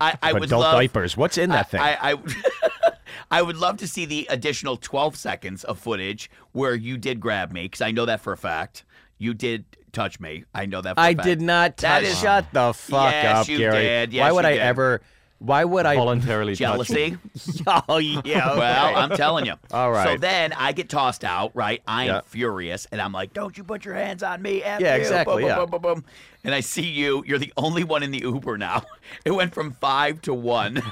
I, 0.00 0.16
I 0.22 0.32
would 0.32 0.44
adult 0.44 0.62
love, 0.62 0.74
diapers. 0.74 1.16
What's 1.16 1.36
in 1.36 1.50
that 1.50 1.70
thing? 1.70 1.80
I, 1.80 2.12
I, 2.12 2.18
I 3.30 3.42
would 3.42 3.58
love 3.58 3.76
to 3.78 3.88
see 3.88 4.06
the 4.06 4.26
additional 4.30 4.78
12 4.78 5.16
seconds 5.16 5.64
of 5.64 5.78
footage 5.78 6.30
where 6.52 6.74
you 6.74 6.96
did 6.96 7.20
grab 7.20 7.52
me, 7.52 7.64
because 7.64 7.82
I 7.82 7.90
know 7.90 8.06
that 8.06 8.20
for 8.20 8.32
a 8.32 8.38
fact. 8.38 8.84
You 9.18 9.34
did 9.34 9.64
touch 9.92 10.18
me. 10.20 10.44
I 10.54 10.66
know 10.66 10.80
that 10.80 10.96
for 10.96 11.00
a 11.00 11.04
I 11.04 11.14
fact. 11.14 11.26
did 11.26 11.40
not 11.40 11.76
That 11.78 12.00
touch. 12.00 12.08
is- 12.10 12.18
Shut 12.20 12.46
the 12.52 12.72
fuck 12.72 13.12
Yes, 13.12 13.36
up, 13.42 13.48
you 13.48 13.58
Gary. 13.58 13.82
did. 13.82 14.12
Yes, 14.12 14.22
why 14.24 14.32
would 14.32 14.44
you 14.44 14.48
I 14.50 14.52
did. 14.52 14.60
ever? 14.62 15.00
Why 15.38 15.64
would 15.64 15.86
I? 15.86 15.96
voluntarily 15.96 16.54
touched 16.54 16.90
me. 16.90 17.16
Jealousy? 17.34 17.64
oh 17.88 17.98
yeah. 17.98 18.18
okay. 18.50 18.58
Well, 18.60 18.96
I'm 18.96 19.10
telling 19.16 19.44
you. 19.44 19.54
All 19.72 19.90
right. 19.90 20.06
So 20.12 20.16
then 20.16 20.52
I 20.52 20.70
get 20.70 20.88
tossed 20.88 21.24
out, 21.24 21.50
right? 21.54 21.82
I'm 21.86 22.06
Yeah. 22.06 22.20
furious, 22.26 22.86
and 22.92 23.00
I'm 23.00 23.10
like, 23.12 23.32
"Don't 23.32 23.58
you 23.58 23.64
put 23.64 23.84
your 23.84 23.94
hands 23.96 24.22
on 24.22 24.40
me!" 24.40 24.62
F 24.62 24.80
Yeah, 24.80 24.94
you." 24.94 25.00
exactly, 25.00 25.42
Boom, 25.42 25.42
boom, 25.42 25.48
yeah. 25.48 25.56
boom, 25.66 25.70
boom, 25.70 25.82
boom. 25.82 26.04
And 26.44 26.52
I 26.56 26.60
see 26.60 26.82
you. 26.86 27.22
You're 27.24 27.38
the 27.38 27.52
only 27.56 27.84
one 27.84 28.02
in 28.02 28.10
the 28.10 28.18
Uber 28.20 28.58
now. 28.58 28.82
It 29.26 29.30
went 29.32 29.52
from 29.52 29.72
five 29.74 30.22
to 30.22 30.32
one. 30.32 30.76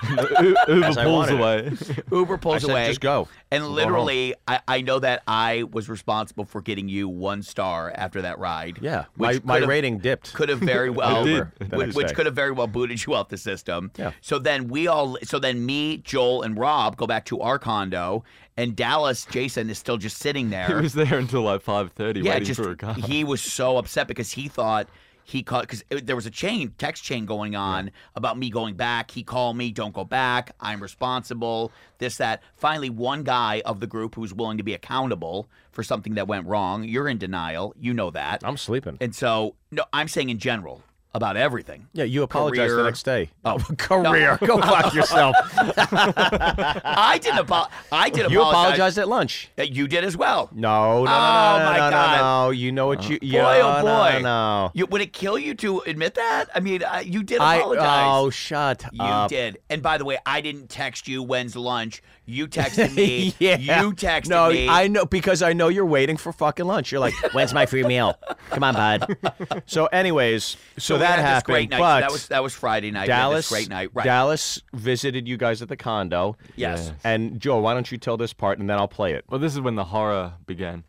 U- 0.40 0.56
Uber 0.68 0.84
As 0.84 0.98
I 0.98 1.04
pulls 1.04 1.30
away. 1.30 1.72
Uber 2.12 2.34
I 2.34 2.36
pulls 2.36 2.60
said, 2.62 2.70
away. 2.70 2.88
just 2.88 3.00
go. 3.00 3.28
And 3.50 3.66
literally, 3.68 4.34
I, 4.46 4.60
I 4.68 4.80
know 4.82 4.98
that 4.98 5.22
I 5.26 5.62
was 5.72 5.88
responsible 5.88 6.44
for 6.44 6.60
getting 6.60 6.86
you 6.90 7.08
one 7.08 7.42
star 7.42 7.90
after 7.96 8.20
that 8.22 8.38
ride. 8.38 8.78
Yeah, 8.82 9.06
my, 9.16 9.32
which 9.34 9.44
my 9.44 9.54
could've- 9.54 9.68
rating 9.70 9.98
dipped. 10.00 10.34
could 10.34 10.50
have 10.50 10.58
very 10.58 10.90
well, 10.90 11.24
did, 11.24 11.46
which, 11.72 11.94
which 11.94 12.14
could 12.14 12.26
have 12.26 12.34
very 12.34 12.50
well 12.52 12.66
booted 12.66 13.04
you 13.06 13.14
off 13.14 13.28
the 13.30 13.38
system. 13.38 13.90
Yeah. 13.96 14.12
So 14.20 14.38
then 14.38 14.68
we 14.68 14.86
all, 14.86 15.16
so 15.24 15.38
then 15.38 15.64
me, 15.64 15.96
Joel, 15.98 16.42
and 16.42 16.58
Rob 16.58 16.96
go 16.98 17.06
back 17.06 17.24
to 17.26 17.40
our 17.40 17.58
condo, 17.58 18.22
and 18.58 18.76
Dallas, 18.76 19.24
Jason 19.30 19.70
is 19.70 19.78
still 19.78 19.96
just 19.96 20.18
sitting 20.18 20.50
there. 20.50 20.66
He 20.66 20.74
was 20.74 20.92
there 20.92 21.18
until 21.18 21.40
like 21.42 21.64
5:30 21.64 22.22
yeah, 22.22 22.32
waiting 22.34 22.44
just 22.46 22.60
for 22.60 22.72
a 22.72 22.76
car. 22.76 22.92
he 22.94 23.24
was 23.24 23.40
so 23.40 23.78
upset 23.78 24.06
because 24.08 24.32
he 24.32 24.46
thought 24.48 24.88
he 25.30 25.44
called 25.44 25.62
because 25.62 25.84
there 25.88 26.16
was 26.16 26.26
a 26.26 26.30
chain 26.30 26.74
text 26.76 27.04
chain 27.04 27.24
going 27.24 27.54
on 27.54 27.92
about 28.16 28.36
me 28.36 28.50
going 28.50 28.74
back. 28.74 29.12
He 29.12 29.22
called 29.22 29.56
me, 29.56 29.70
don't 29.70 29.94
go 29.94 30.04
back. 30.04 30.54
I'm 30.60 30.82
responsible. 30.82 31.70
This 31.98 32.16
that. 32.16 32.42
Finally, 32.56 32.90
one 32.90 33.22
guy 33.22 33.62
of 33.64 33.78
the 33.78 33.86
group 33.86 34.16
who's 34.16 34.34
willing 34.34 34.58
to 34.58 34.64
be 34.64 34.74
accountable 34.74 35.48
for 35.70 35.84
something 35.84 36.14
that 36.14 36.26
went 36.26 36.46
wrong. 36.46 36.82
You're 36.82 37.08
in 37.08 37.18
denial. 37.18 37.74
You 37.78 37.94
know 37.94 38.10
that. 38.10 38.42
I'm 38.44 38.56
sleeping. 38.56 38.98
And 39.00 39.14
so, 39.14 39.54
no, 39.70 39.84
I'm 39.92 40.08
saying 40.08 40.30
in 40.30 40.38
general. 40.38 40.82
About 41.12 41.36
everything. 41.36 41.86
Yeah, 41.92 42.04
you 42.04 42.22
apologized 42.22 42.74
the 42.76 42.84
next 42.84 43.02
day. 43.04 43.30
Oh, 43.44 43.58
career. 43.78 44.38
Go 44.44 44.60
fuck 44.60 44.94
yourself. 44.94 45.34
I 46.14 47.18
didn't. 47.20 47.40
Apo- 47.50 47.68
I 47.92 48.10
did 48.10 48.26
apologize. 48.26 48.32
you 48.32 48.40
apologize. 48.40 48.64
apologized 48.64 48.98
at 48.98 49.08
lunch. 49.08 49.50
Uh, 49.58 49.62
You 49.62 49.88
did 49.88 50.04
as 50.04 50.16
well. 50.16 50.50
No, 50.52 51.04
no, 51.04 51.04
no, 51.04 51.10
Oh, 51.10 51.58
no, 51.58 51.64
my 51.64 51.76
no, 51.78 51.84
no, 51.86 51.90
God. 51.90 52.46
no. 52.46 52.50
You 52.50 52.72
know 52.72 52.86
what 52.86 53.08
you? 53.08 53.18
Boy, 53.20 53.26
yeah, 53.26 53.60
oh 53.62 53.82
boy. 53.82 54.18
No, 54.18 54.20
no. 54.20 54.70
You, 54.74 54.86
would 54.86 55.00
it 55.00 55.12
kill 55.12 55.38
you 55.38 55.54
to 55.56 55.80
admit 55.80 56.14
that? 56.14 56.46
I 56.54 56.60
mean, 56.60 56.82
uh, 56.82 57.02
you 57.04 57.22
did 57.22 57.40
I 57.40 57.56
apologize. 57.56 58.06
oh 58.10 58.30
shut 58.30 58.84
You 58.92 59.02
up. 59.02 59.28
did. 59.30 59.58
And 59.68 59.82
by 59.82 59.98
the 59.98 60.04
way, 60.04 60.18
I 60.24 60.40
didn't 60.40 60.68
text 60.68 61.08
you 61.08 61.22
when's 61.22 61.56
lunch. 61.56 62.02
You 62.30 62.46
texted 62.46 62.94
me. 62.94 63.34
yeah. 63.40 63.58
You 63.58 63.92
texted 63.92 64.28
no, 64.28 64.50
me. 64.50 64.66
No, 64.66 64.72
I 64.72 64.86
know 64.86 65.04
because 65.04 65.42
I 65.42 65.52
know 65.52 65.68
you're 65.68 65.84
waiting 65.84 66.16
for 66.16 66.32
fucking 66.32 66.64
lunch. 66.64 66.92
You're 66.92 67.00
like, 67.00 67.14
when's 67.32 67.52
my 67.52 67.66
free 67.66 67.82
meal? 67.82 68.16
Come 68.50 68.64
on, 68.64 68.74
bud. 68.74 69.16
So, 69.66 69.86
anyways, 69.86 70.56
so, 70.78 70.94
we 70.94 71.00
that 71.00 71.10
had 71.10 71.18
this 71.18 71.24
happened. 71.24 71.54
great 71.54 71.70
night. 71.70 71.78
But 71.78 72.00
that 72.00 72.12
was 72.12 72.28
that 72.28 72.42
was 72.42 72.54
Friday 72.54 72.90
night. 72.90 73.08
We 73.08 73.12
had 73.12 73.18
Dallas, 73.18 73.48
great 73.48 73.68
night. 73.68 73.90
Right. 73.92 74.04
Dallas 74.04 74.62
visited 74.72 75.28
you 75.28 75.36
guys 75.36 75.60
at 75.62 75.68
the 75.68 75.76
condo. 75.76 76.36
yes. 76.56 76.88
Yeah. 76.88 77.12
And 77.12 77.40
Joe, 77.40 77.58
why 77.58 77.74
don't 77.74 77.90
you 77.90 77.98
tell 77.98 78.16
this 78.16 78.32
part 78.32 78.58
and 78.58 78.70
then 78.70 78.78
I'll 78.78 78.88
play 78.88 79.12
it. 79.14 79.24
Well, 79.28 79.40
this 79.40 79.54
is 79.54 79.60
when 79.60 79.74
the 79.74 79.84
horror 79.84 80.34
began. 80.46 80.84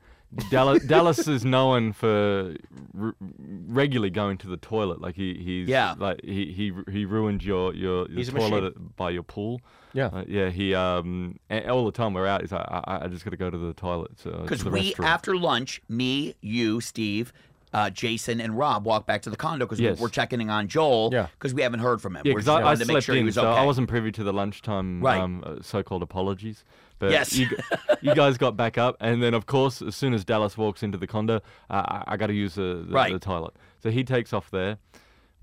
Dallas, 0.50 0.84
Dallas 0.86 1.28
is 1.28 1.44
known 1.44 1.92
for 1.94 2.56
r- 3.00 3.16
regularly 3.20 4.10
going 4.10 4.38
to 4.40 4.48
the 4.48 4.58
toilet. 4.58 5.02
Like 5.02 5.16
he, 5.16 5.36
he's 5.36 5.68
Yeah. 5.68 5.96
like 5.98 6.22
he, 6.24 6.52
he 6.54 6.72
he 6.92 7.06
ruined 7.06 7.44
your 7.44 7.74
your, 7.74 8.08
your 8.08 8.18
He's 8.18 8.30
a 8.30 8.32
toilet 8.34 8.96
by 8.96 9.10
your 9.10 9.24
pool. 9.24 9.62
Yeah. 9.94 10.06
Uh, 10.08 10.24
yeah. 10.28 10.50
He 10.50 10.74
um 10.74 11.38
all 11.68 11.86
the 11.86 11.92
time 11.92 12.14
we're 12.14 12.28
out. 12.28 12.42
He's 12.42 12.52
like, 12.54 12.66
I, 12.68 12.82
I- 12.88 13.04
I 13.06 13.08
just 13.08 13.26
got 13.26 13.32
to 13.32 13.38
go 13.38 13.50
to 13.50 13.58
the 13.58 13.74
toilet. 13.74 14.12
So 14.20 14.32
Because 14.44 14.64
the 14.64 14.70
we, 14.70 14.94
restroom. 14.94 15.06
after 15.06 15.36
lunch, 15.36 15.82
me, 15.90 16.36
you, 16.42 16.80
Steve, 16.80 17.34
uh, 17.74 17.90
Jason, 17.90 18.42
and 18.42 18.58
Rob 18.58 18.86
walk 18.86 19.06
back 19.06 19.22
to 19.24 19.30
the 19.30 19.38
condo 19.38 19.66
because 19.66 19.80
Yes. 19.80 20.00
we're 20.00 20.10
checking 20.10 20.42
in 20.42 20.50
on 20.50 20.68
Joel. 20.68 21.10
Yeah. 21.14 21.28
Because 21.38 21.54
we 21.54 21.62
haven't 21.62 21.80
heard 21.80 22.02
from 22.02 22.16
him. 22.16 22.24
Yeah, 22.26 22.34
we're 22.34 22.40
just 22.40 22.50
I, 22.50 22.60
I 22.60 22.64
wanted 22.64 22.80
to 22.80 22.86
make 22.86 22.94
slept 22.96 23.06
sure 23.06 23.16
he 23.16 23.20
in, 23.22 23.26
was 23.28 23.36
so 23.36 23.48
okay. 23.48 23.60
I 23.60 23.66
wasn't 23.66 23.88
privy 23.88 24.12
to 24.14 24.24
the 24.24 24.34
lunchtime 24.34 25.02
Right. 25.02 25.20
um, 25.20 25.44
uh, 25.46 25.56
so-called 25.62 26.04
apologies. 26.04 26.64
But 27.00 27.12
Yes. 27.12 27.36
you, 27.36 27.48
you 28.02 28.14
guys 28.14 28.38
got 28.38 28.56
back 28.58 28.78
up, 28.78 28.98
and 29.00 29.24
then 29.24 29.34
of 29.34 29.46
course, 29.46 29.82
as 29.82 29.96
soon 29.96 30.14
as 30.14 30.24
Dallas 30.26 30.58
walks 30.58 30.84
into 30.84 30.98
the 30.98 31.08
condo, 31.08 31.38
uh, 31.70 31.84
I, 31.88 32.04
I 32.08 32.18
got 32.18 32.28
to 32.28 32.34
use 32.34 32.56
the, 32.56 32.84
the, 32.88 32.94
Right. 32.94 33.12
the 33.14 33.20
toilet. 33.20 33.56
So 33.82 33.90
he 33.90 34.04
takes 34.04 34.34
off 34.34 34.52
there. 34.52 34.78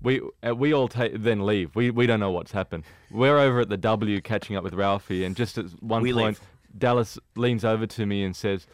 We 0.01 0.21
uh, 0.47 0.55
we 0.55 0.73
all 0.73 0.87
ta- 0.87 1.09
then 1.13 1.45
leave. 1.45 1.75
We 1.75 1.91
we 1.91 2.07
don't 2.07 2.21
know 2.21 2.31
what's 2.31 2.53
happened. 2.53 2.85
We're 3.11 3.37
over 3.37 3.59
at 3.59 3.67
the 3.67 3.75
W 3.75 4.21
catching 4.21 4.55
up 4.55 4.63
with 4.63 4.73
Ralphie, 4.73 5.25
and 5.25 5.35
just 5.35 5.57
at 5.57 5.65
one 5.83 6.01
We 6.01 6.13
point, 6.13 6.39
leave. 6.39 6.41
Dallas 6.77 7.19
leans 7.35 7.65
over 7.65 7.85
to 7.87 8.05
me 8.05 8.23
and 8.23 8.33
says. 8.35 8.65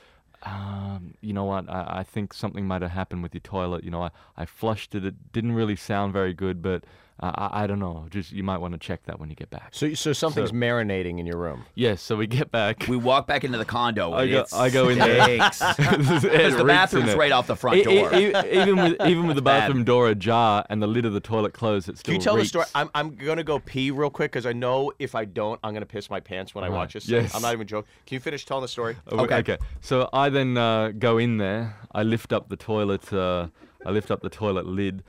Um, 0.46 1.16
you 1.22 1.34
know 1.34 1.44
what? 1.46 1.68
I, 1.70 2.00
I 2.00 2.04
think 2.04 2.34
something 2.34 2.68
might 2.68 2.82
have 2.84 2.92
happened 2.92 3.24
with 3.24 3.34
your 3.34 3.42
toilet. 3.42 3.84
You 3.84 3.92
know, 3.92 4.04
I, 4.04 4.12
I 4.38 4.46
flushed 4.46 4.94
it. 4.96 5.04
It 5.04 5.32
didn't 5.32 5.54
really 5.54 5.76
sound 5.76 6.14
very 6.14 6.34
good, 6.34 6.62
but 6.62 6.84
uh, 7.20 7.32
I, 7.36 7.64
I 7.64 7.68
don't 7.68 7.80
know. 7.80 8.08
Just 8.10 8.32
you 8.34 8.44
might 8.44 8.58
want 8.58 8.74
to 8.74 8.78
check 8.78 9.04
that 9.06 9.20
when 9.20 9.30
you 9.30 9.36
get 9.36 9.50
back. 9.50 9.70
So, 9.72 9.94
so 9.94 10.12
something's 10.14 10.50
So- 10.50 10.56
marinating 10.56 11.18
in 11.20 11.26
your 11.26 11.38
room. 11.38 11.64
Yes, 11.74 12.02
so 12.02 12.18
we 12.18 12.28
get 12.28 12.52
back. 12.52 12.86
We 12.90 12.98
walk 12.98 13.26
back 13.26 13.44
into 13.46 13.58
the 13.58 13.64
condo. 13.66 14.12
I 14.12 14.24
and 14.24 14.32
go- 14.32 14.40
it 14.42 14.54
I 14.54 14.70
go 14.70 14.90
in 14.90 14.98
there. 15.00 15.50
Because 15.96 16.56
the 16.58 16.64
bathroom's 16.66 17.16
right 17.16 17.32
off 17.32 17.48
the 17.48 17.56
front 17.56 17.84
door. 17.84 18.14
e- 18.14 18.34
even 18.52 18.76
with 18.76 19.02
even 19.06 19.28
with 19.28 19.36
the 19.36 19.42
bad. 19.52 19.62
bathroom 19.68 19.84
door 19.84 20.10
ajar 20.10 20.66
and 20.70 20.82
the 20.82 20.88
lid 20.88 21.06
of 21.06 21.14
the 21.14 21.20
toilet 21.20 21.54
closed, 21.54 21.88
it 21.90 21.98
still 21.98 22.12
Can 22.14 22.20
you 22.20 22.24
tell 22.24 22.36
reeks. 22.36 22.48
the 22.48 22.50
story? 22.50 22.66
I'm, 22.76 22.90
I'm 22.94 23.16
going 23.16 23.38
to 23.38 23.44
go 23.44 23.60
pee 23.60 23.92
real 23.92 24.10
quick 24.10 24.32
because 24.32 24.46
I 24.46 24.54
know 24.54 24.92
if 25.00 25.16
I 25.16 25.26
don't, 25.26 25.60
I'm 25.64 25.72
going 25.74 25.82
to 25.82 25.86
piss 25.88 26.10
my 26.10 26.20
pants 26.20 26.54
when 26.54 26.64
I 26.64 26.68
Right. 26.68 26.76
watch 26.76 26.94
this. 26.94 27.08
Yes. 27.08 27.34
I'm 27.36 27.42
not 27.42 27.54
even 27.54 27.68
joking. 27.68 27.90
Can 28.06 28.16
you 28.16 28.20
finish 28.20 28.46
telling 28.46 28.62
the 28.64 28.68
story? 28.68 28.98
Oh, 29.12 29.20
Okay. 29.26 29.36
Okay. 29.38 29.58
So 29.82 30.10
I 30.12 30.30
then 30.30 30.58
uh, 30.58 30.92
go 30.98 31.18
in 31.18 31.38
there. 31.38 31.76
I 31.94 32.04
lift 32.04 32.34
up 32.34 32.50
the 32.50 32.58
toilet. 32.58 33.12
Uh, 33.14 33.48
I 33.86 33.92
lift 33.92 34.12
up 34.12 34.22
the 34.22 34.30
toilet 34.30 34.66
lid. 34.66 35.04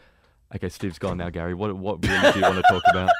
Okay, 0.55 0.69
Steve's 0.69 0.99
gone 0.99 1.19
now, 1.19 1.29
Gary. 1.29 1.55
What 1.55 1.77
what 1.77 2.07
really 2.07 2.33
do 2.33 2.39
you 2.39 2.45
want 2.45 2.57
to 2.57 2.63
talk 2.63 2.83
about? 2.91 3.11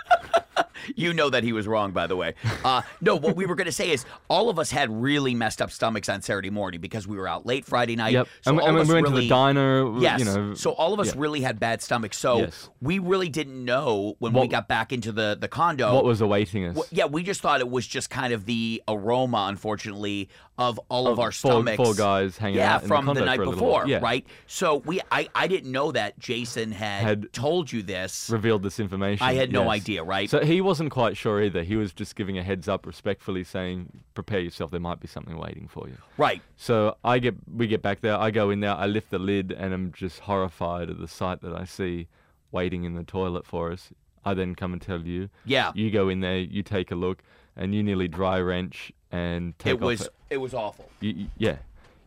You 0.95 1.13
know 1.13 1.31
that 1.31 1.43
he 1.43 1.53
was 1.53 1.67
wrong, 1.67 1.93
by 1.93 2.07
the 2.07 2.17
way. 2.17 2.35
Uh, 2.65 2.83
no, 3.01 3.17
what 3.17 3.37
we 3.37 3.47
were 3.47 3.55
going 3.55 3.67
to 3.67 3.73
say 3.73 3.91
is 3.91 4.05
all 4.29 4.49
of 4.49 4.59
us 4.59 4.71
had 4.71 4.91
really 4.91 5.35
messed 5.35 5.61
up 5.61 5.71
stomachs 5.71 6.09
on 6.09 6.23
Saturday 6.23 6.51
morning 6.51 6.81
because 6.81 7.07
we 7.07 7.17
were 7.17 7.29
out 7.29 7.47
late 7.47 7.65
Friday 7.65 7.97
night. 7.97 8.13
Yep. 8.13 8.29
So 8.43 8.51
and, 8.51 8.61
all 8.61 8.69
and 8.69 8.77
of 8.79 8.81
we 8.81 8.83
us 8.83 8.95
went 8.95 9.09
really, 9.09 9.17
to 9.17 9.23
the 9.23 9.29
diner. 9.29 9.99
Yes. 9.99 10.19
You 10.21 10.25
know. 10.27 10.55
so 10.55 10.73
all 10.73 10.93
of 10.93 11.01
us 11.01 11.09
yeah. 11.15 11.21
really 11.21 11.41
had 11.41 11.59
bad 11.59 11.83
stomachs. 11.83 12.19
So 12.19 12.39
Yes. 12.39 12.69
we 12.81 12.99
really 12.99 13.29
didn't 13.29 13.65
know 13.65 14.15
when 14.19 14.33
we 14.33 14.47
got 14.49 14.69
back 14.69 14.93
into 14.93 15.13
the, 15.13 15.37
the 15.41 15.49
condo. 15.49 15.95
What 15.95 16.05
was 16.05 16.21
awaiting 16.21 16.67
us? 16.67 16.79
Yeah, 16.91 17.07
we 17.07 17.23
just 17.23 17.41
thought 17.41 17.61
it 17.61 17.71
was 17.71 17.87
just 17.87 18.11
kind 18.11 18.33
of 18.33 18.45
the 18.47 18.83
aroma, 18.89 19.47
unfortunately, 19.49 20.29
of 20.59 20.81
all 20.89 21.07
of 21.07 21.15
Of 21.15 21.21
our 21.21 21.33
stomachs. 21.33 21.77
four 21.77 21.95
guys 21.95 22.39
hanging 22.39 22.57
yeah, 22.59 22.77
out 22.77 22.83
in 22.83 22.89
the 22.89 22.95
from 22.95 23.05
the, 23.05 23.13
condo 23.13 23.25
night 23.27 23.37
for 23.37 23.43
a 23.43 23.49
little 23.51 23.61
before. 23.61 23.87
Yeah. 23.87 23.99
right? 23.99 24.27
So 24.47 24.77
we, 24.77 25.01
I, 25.13 25.29
I 25.35 25.47
didn't 25.49 25.71
know 25.71 25.93
that 25.93 26.19
Jason 26.19 26.73
had, 26.73 27.03
Had 27.03 27.33
told 27.33 27.71
you 27.71 27.83
this. 27.83 28.31
revealed 28.31 28.63
this 28.63 28.81
information. 28.81 29.27
I 29.27 29.35
had 29.35 29.53
no 29.53 29.69
idea, 29.71 30.03
right? 30.03 30.31
So 30.31 30.41
he 30.41 30.61
wasn't 30.77 30.91
quite 30.91 31.17
sure 31.17 31.43
either. 31.43 31.63
He 31.63 31.75
was 31.77 31.93
just 31.95 32.15
giving 32.17 32.37
a 32.37 32.43
heads 32.43 32.69
up, 32.69 32.85
respectfully 32.85 33.45
saying, 33.45 34.03
"Prepare 34.13 34.41
yourself. 34.41 34.71
There 34.71 34.79
might 34.81 35.01
be 35.01 35.09
something 35.09 35.39
waiting 35.39 35.69
for 35.69 35.89
you." 35.89 35.97
right. 36.19 36.43
So 36.57 36.97
I 37.03 37.19
get, 37.19 37.35
we 37.51 37.67
get 37.67 37.81
back 37.81 38.03
there. 38.03 38.19
I 38.19 38.31
go 38.31 38.51
in 38.51 38.61
there. 38.61 38.75
I 38.75 38.85
lift 38.87 39.09
the 39.11 39.19
lid, 39.19 39.53
and 39.53 39.73
I'm 39.73 39.93
just 39.93 40.21
horrified 40.21 40.91
at 40.91 40.99
the 40.99 41.09
sight 41.09 41.41
that 41.41 41.55
I 41.55 41.65
see, 41.65 42.09
waiting 42.53 42.85
in 42.85 42.95
the 42.95 43.05
toilet 43.05 43.47
for 43.47 43.73
us. 43.73 43.91
I 44.25 44.35
then 44.35 44.55
come 44.55 44.75
and 44.75 44.83
tell 44.83 45.01
you. 45.01 45.31
Yeah. 45.47 45.73
You 45.75 45.91
go 45.91 46.11
in 46.11 46.21
there. 46.21 46.39
You 46.39 46.63
take 46.63 46.91
a 46.91 46.95
look, 46.97 47.23
and 47.57 47.75
you 47.75 47.83
nearly 47.83 48.09
dry 48.09 48.39
wrench 48.39 48.93
and 49.11 49.59
take 49.59 49.77
It 49.77 49.77
off. 49.77 49.81
was, 49.87 50.09
it 50.29 50.37
was 50.37 50.53
awful. 50.53 50.91
You, 51.01 51.11
you- 51.13 51.29
yeah. 51.39 51.57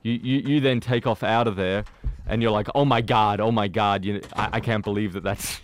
You, 0.04 0.14
you, 0.14 0.38
you 0.40 0.60
then 0.62 0.80
take 0.80 1.06
off 1.08 1.24
out 1.24 1.46
of 1.48 1.58
there, 1.58 1.84
and 2.26 2.42
you're 2.42 2.52
like, 2.52 2.68
oh 2.74 2.86
my 2.86 3.02
god, 3.02 3.42
oh 3.42 3.52
my 3.52 3.68
god, 3.68 4.06
you, 4.06 4.22
I, 4.34 4.50
I 4.54 4.60
can't 4.62 4.84
believe 4.84 5.12
that 5.14 5.24
that's 5.24 5.60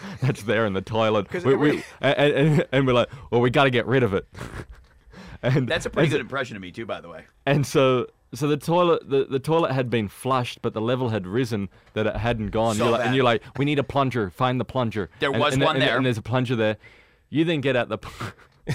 that's 0.20 0.42
there 0.42 0.66
in 0.66 0.72
the 0.72 0.82
toilet. 0.82 1.32
We- 1.44 1.54
we- 1.56 1.84
and, 2.00 2.18
and, 2.32 2.66
and 2.72 2.86
we're 2.86 2.92
like, 2.94 3.08
well, 3.30 3.40
we 3.40 3.50
got 3.50 3.64
to 3.64 3.70
get 3.70 3.86
rid 3.86 4.02
of 4.02 4.14
it. 4.14 4.26
and 5.42 5.68
That's 5.68 5.86
a 5.86 5.90
pretty 5.90 6.08
good 6.08 6.20
impression 6.20 6.56
of 6.56 6.62
me, 6.62 6.70
too, 6.70 6.86
by 6.86 7.00
the 7.00 7.08
way. 7.08 7.24
And 7.46 7.66
so, 7.66 8.06
so 8.34 8.46
the 8.48 8.56
toilet, 8.56 9.08
the, 9.08 9.24
the 9.24 9.38
toilet 9.38 9.72
had 9.72 9.90
been 9.90 10.08
flushed, 10.08 10.62
but 10.62 10.72
the 10.74 10.80
level 10.80 11.08
had 11.10 11.26
risen 11.26 11.68
that 11.94 12.06
it 12.06 12.16
hadn't 12.16 12.48
gone. 12.50 12.76
So 12.76 12.84
you're 12.84 12.92
like, 12.92 13.06
and 13.06 13.14
you're 13.14 13.24
like, 13.24 13.42
we 13.58 13.64
need 13.64 13.78
a 13.78 13.84
plunger. 13.84 14.30
Find 14.30 14.60
the 14.60 14.64
plunger. 14.64 15.10
There 15.20 15.30
And- 15.30 15.40
was 15.40 15.58
one 15.58 15.78
there. 15.78 15.96
and 15.96 16.06
there's 16.06 16.18
a 16.18 16.22
plunger 16.22 16.56
there. 16.56 16.76
You 17.30 17.44
then 17.44 17.60
get 17.60 17.76
out 17.76 17.88
the. 17.88 17.98
I, 17.98 18.32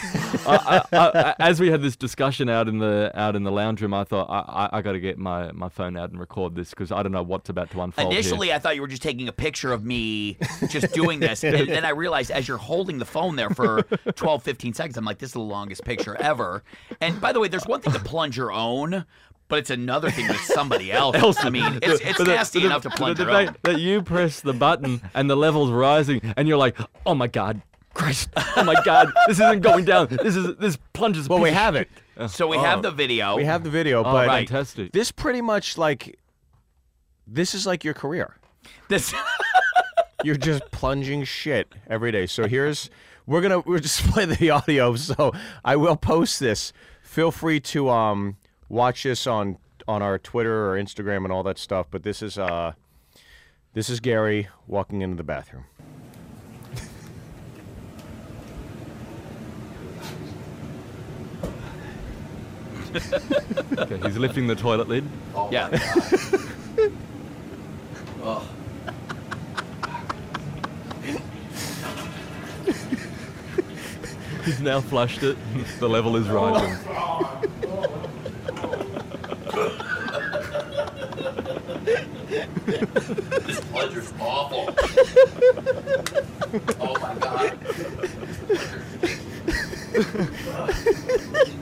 I, 0.46 0.82
I, 0.92 1.36
as 1.40 1.60
we 1.60 1.70
had 1.70 1.82
this 1.82 1.96
discussion 1.96 2.50
out 2.50 2.68
in 2.68 2.80
the 2.80 3.12
out 3.16 3.36
in 3.36 3.44
the 3.44 3.52
lounge 3.52 3.82
room, 3.82 3.94
I 3.94 4.04
thought 4.04 4.30
I, 4.30 4.66
I, 4.66 4.78
I 4.80 4.82
got 4.82 4.92
to 4.94 5.00
get 5.00 5.18
my, 5.18 5.52
my 5.54 5.70
phone 5.70 5.96
out 5.98 6.10
and 6.10 6.20
record 6.20 6.56
this 6.56 6.72
because 6.72 6.92
I 6.92 7.04
don't 7.04 7.12
know 7.12 7.24
what's 7.24 7.50
about 7.50 7.72
to 7.72 7.82
unfold. 7.82 8.12
here. 8.12 8.20
Initially, 8.20 8.52
I 8.54 8.60
thought 8.60 8.76
you 8.76 8.82
were 8.82 8.88
just 8.88 9.02
taking 9.02 9.28
a 9.28 9.32
picture 9.32 9.72
of 9.72 9.86
me 9.86 10.38
just 10.70 10.92
doing 10.94 11.20
this. 11.20 11.44
And 11.44 11.70
then 11.70 11.86
I 11.86 11.90
realized 11.90 12.32
as 12.32 12.48
you're 12.48 12.58
holding 12.58 13.00
the 13.00 13.06
phone 13.06 13.36
there 13.38 13.50
for 13.50 13.84
12, 14.16 14.44
15 14.44 14.74
seconds, 14.74 14.98
I'm 14.98 15.06
like, 15.06 15.20
this 15.20 15.30
is 15.30 15.34
the 15.34 15.40
longest 15.40 15.84
picture 15.86 16.16
ever. 16.16 16.64
And 17.02 17.20
by 17.22 17.32
the 17.32 17.40
way, 17.40 17.48
there's 17.48 17.66
one 17.66 17.82
thing 17.82 17.94
to 17.94 18.00
plunge 18.00 18.36
your 18.38 18.52
own, 18.52 19.06
but 19.48 19.60
it's 19.60 19.70
another 19.70 20.12
thing 20.12 20.28
with 20.28 20.42
somebody 20.42 20.92
else. 20.92 21.16
else. 21.16 21.38
I 21.46 21.50
mean, 21.50 21.80
it's, 21.82 22.02
it's 22.02 22.18
But 22.18 22.26
the- 22.26 22.36
nasty 22.36 22.60
the- 22.60 22.66
enough 22.66 22.82
to 22.84 22.90
plunge 22.90 23.18
the 23.20 23.24
your 23.24 23.32
own. 23.34 23.56
that 23.64 23.80
you 23.80 24.02
press 24.02 24.42
the 24.42 24.54
button 24.54 25.02
and 25.14 25.30
the 25.30 25.38
level's 25.38 25.72
rising, 25.72 26.34
and 26.36 26.48
you're 26.48 26.58
like, 26.58 26.78
oh 27.06 27.16
my 27.16 27.28
god, 27.28 27.62
Christ, 27.98 28.30
oh 28.56 28.64
my 28.64 28.76
god, 28.86 29.12
this 29.28 29.40
isn't 29.40 29.62
going 29.62 29.84
down. 29.86 30.08
This 30.08 30.36
is 30.36 30.56
this 30.58 30.78
plunges. 30.94 31.28
Well, 31.28 31.40
piece 31.40 31.44
we 31.44 31.50
of 31.50 31.56
have 31.56 31.76
shit." 31.76 31.90
it. 32.18 32.30
So 32.30 32.48
we 32.48 32.58
have 32.58 32.82
the 32.82 32.92
video. 32.92 33.36
We 33.36 33.46
have 33.46 33.64
the 33.64 33.70
video, 33.70 34.00
Oh, 34.00 34.04
but 34.04 34.28
right. 34.28 34.48
fantastic. 34.48 34.92
this 34.92 35.12
pretty 35.12 35.42
much 35.42 35.78
like 35.78 36.18
this 37.28 37.54
is 37.54 37.66
like 37.68 37.84
your 37.84 37.94
career. 37.94 38.36
this. 38.88 39.14
You're 40.24 40.36
just 40.36 40.64
plunging 40.72 41.26
shit 41.26 41.74
every 41.88 42.12
day. 42.12 42.26
So 42.26 42.48
here's 42.48 42.90
we're 43.28 43.42
gonna 43.42 43.60
we're 43.60 43.80
just 43.80 44.02
play 44.12 44.26
the 44.26 44.50
audio. 44.50 44.96
So 44.96 45.32
I 45.64 45.76
will 45.76 45.96
post 45.96 46.40
this. 46.40 46.74
Feel 47.04 47.30
free 47.32 47.60
to 47.62 47.90
um 47.90 48.38
watch 48.68 49.04
this 49.04 49.28
on 49.28 49.58
on 49.88 50.02
our 50.02 50.18
Twitter 50.18 50.72
or 50.72 50.76
Instagram 50.76 51.18
and 51.24 51.32
all 51.32 51.44
that 51.44 51.60
stuff. 51.60 51.86
But 51.92 52.02
this 52.04 52.24
is 52.24 52.38
uh 52.40 52.74
this 53.74 53.90
is 53.92 54.00
Gary 54.00 54.48
walking 54.66 55.02
into 55.02 55.16
the 55.18 55.24
bathroom. 55.24 55.66
Okay, 62.96 63.98
he's 64.04 64.18
lifting 64.18 64.48
the 64.48 64.56
toilet 64.56 64.88
lid. 64.88 65.06
Oh 65.36 65.50
yeah. 65.52 65.70
Oh. 68.30 68.46
He's 74.44 74.60
now 74.60 74.82
flushed 74.82 75.24
it. 75.24 75.38
the 75.80 75.88
level 75.88 76.18
is 76.18 76.28
rising. 76.28 76.78
This 82.66 83.60
plunger's 83.62 84.12
awful. 84.20 84.76
oh 86.82 87.00
my 87.00 87.16
god. 87.20 87.58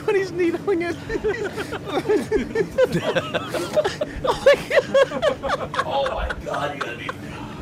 when 0.00 0.16
he's 0.16 0.32
needling 0.32 0.82
it. 0.82 0.96
Oh 5.84 6.08
my 6.14 6.28
god, 6.44 6.74
you 6.74 6.80
gotta 6.80 6.96
be. 6.96 7.08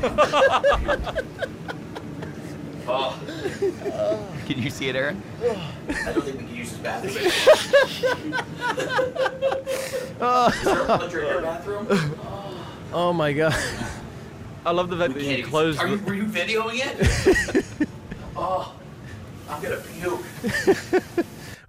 oh. 2.87 3.19
Can 4.45 4.61
you 4.61 4.69
see 4.69 4.87
it, 4.89 4.95
Aaron? 4.95 5.21
I 5.41 5.43
don't 6.13 6.23
think 6.23 6.37
we 6.39 6.45
can 6.45 6.55
use 6.55 6.69
this 6.71 6.79
bathroom. 6.79 7.25
Is 10.53 10.61
there 10.63 10.81
a 10.81 10.85
plunger 10.85 11.41
bathroom? 11.41 11.87
Oh. 11.89 12.67
oh 12.93 13.13
my 13.13 13.33
god. 13.33 13.55
I 14.65 14.71
love 14.71 14.89
the 14.89 14.97
fact 14.97 15.13
that 15.13 15.19
can't 15.19 15.31
you 15.31 15.37
even- 15.39 15.49
closed. 15.49 15.79
Are 15.79 15.87
you, 15.87 15.97
were 15.99 16.13
you 16.13 16.25
videoing 16.25 16.81
it? 16.83 17.65
oh, 18.35 18.73
I'm 19.49 19.61
gonna 19.61 19.77
puke. 19.77 20.21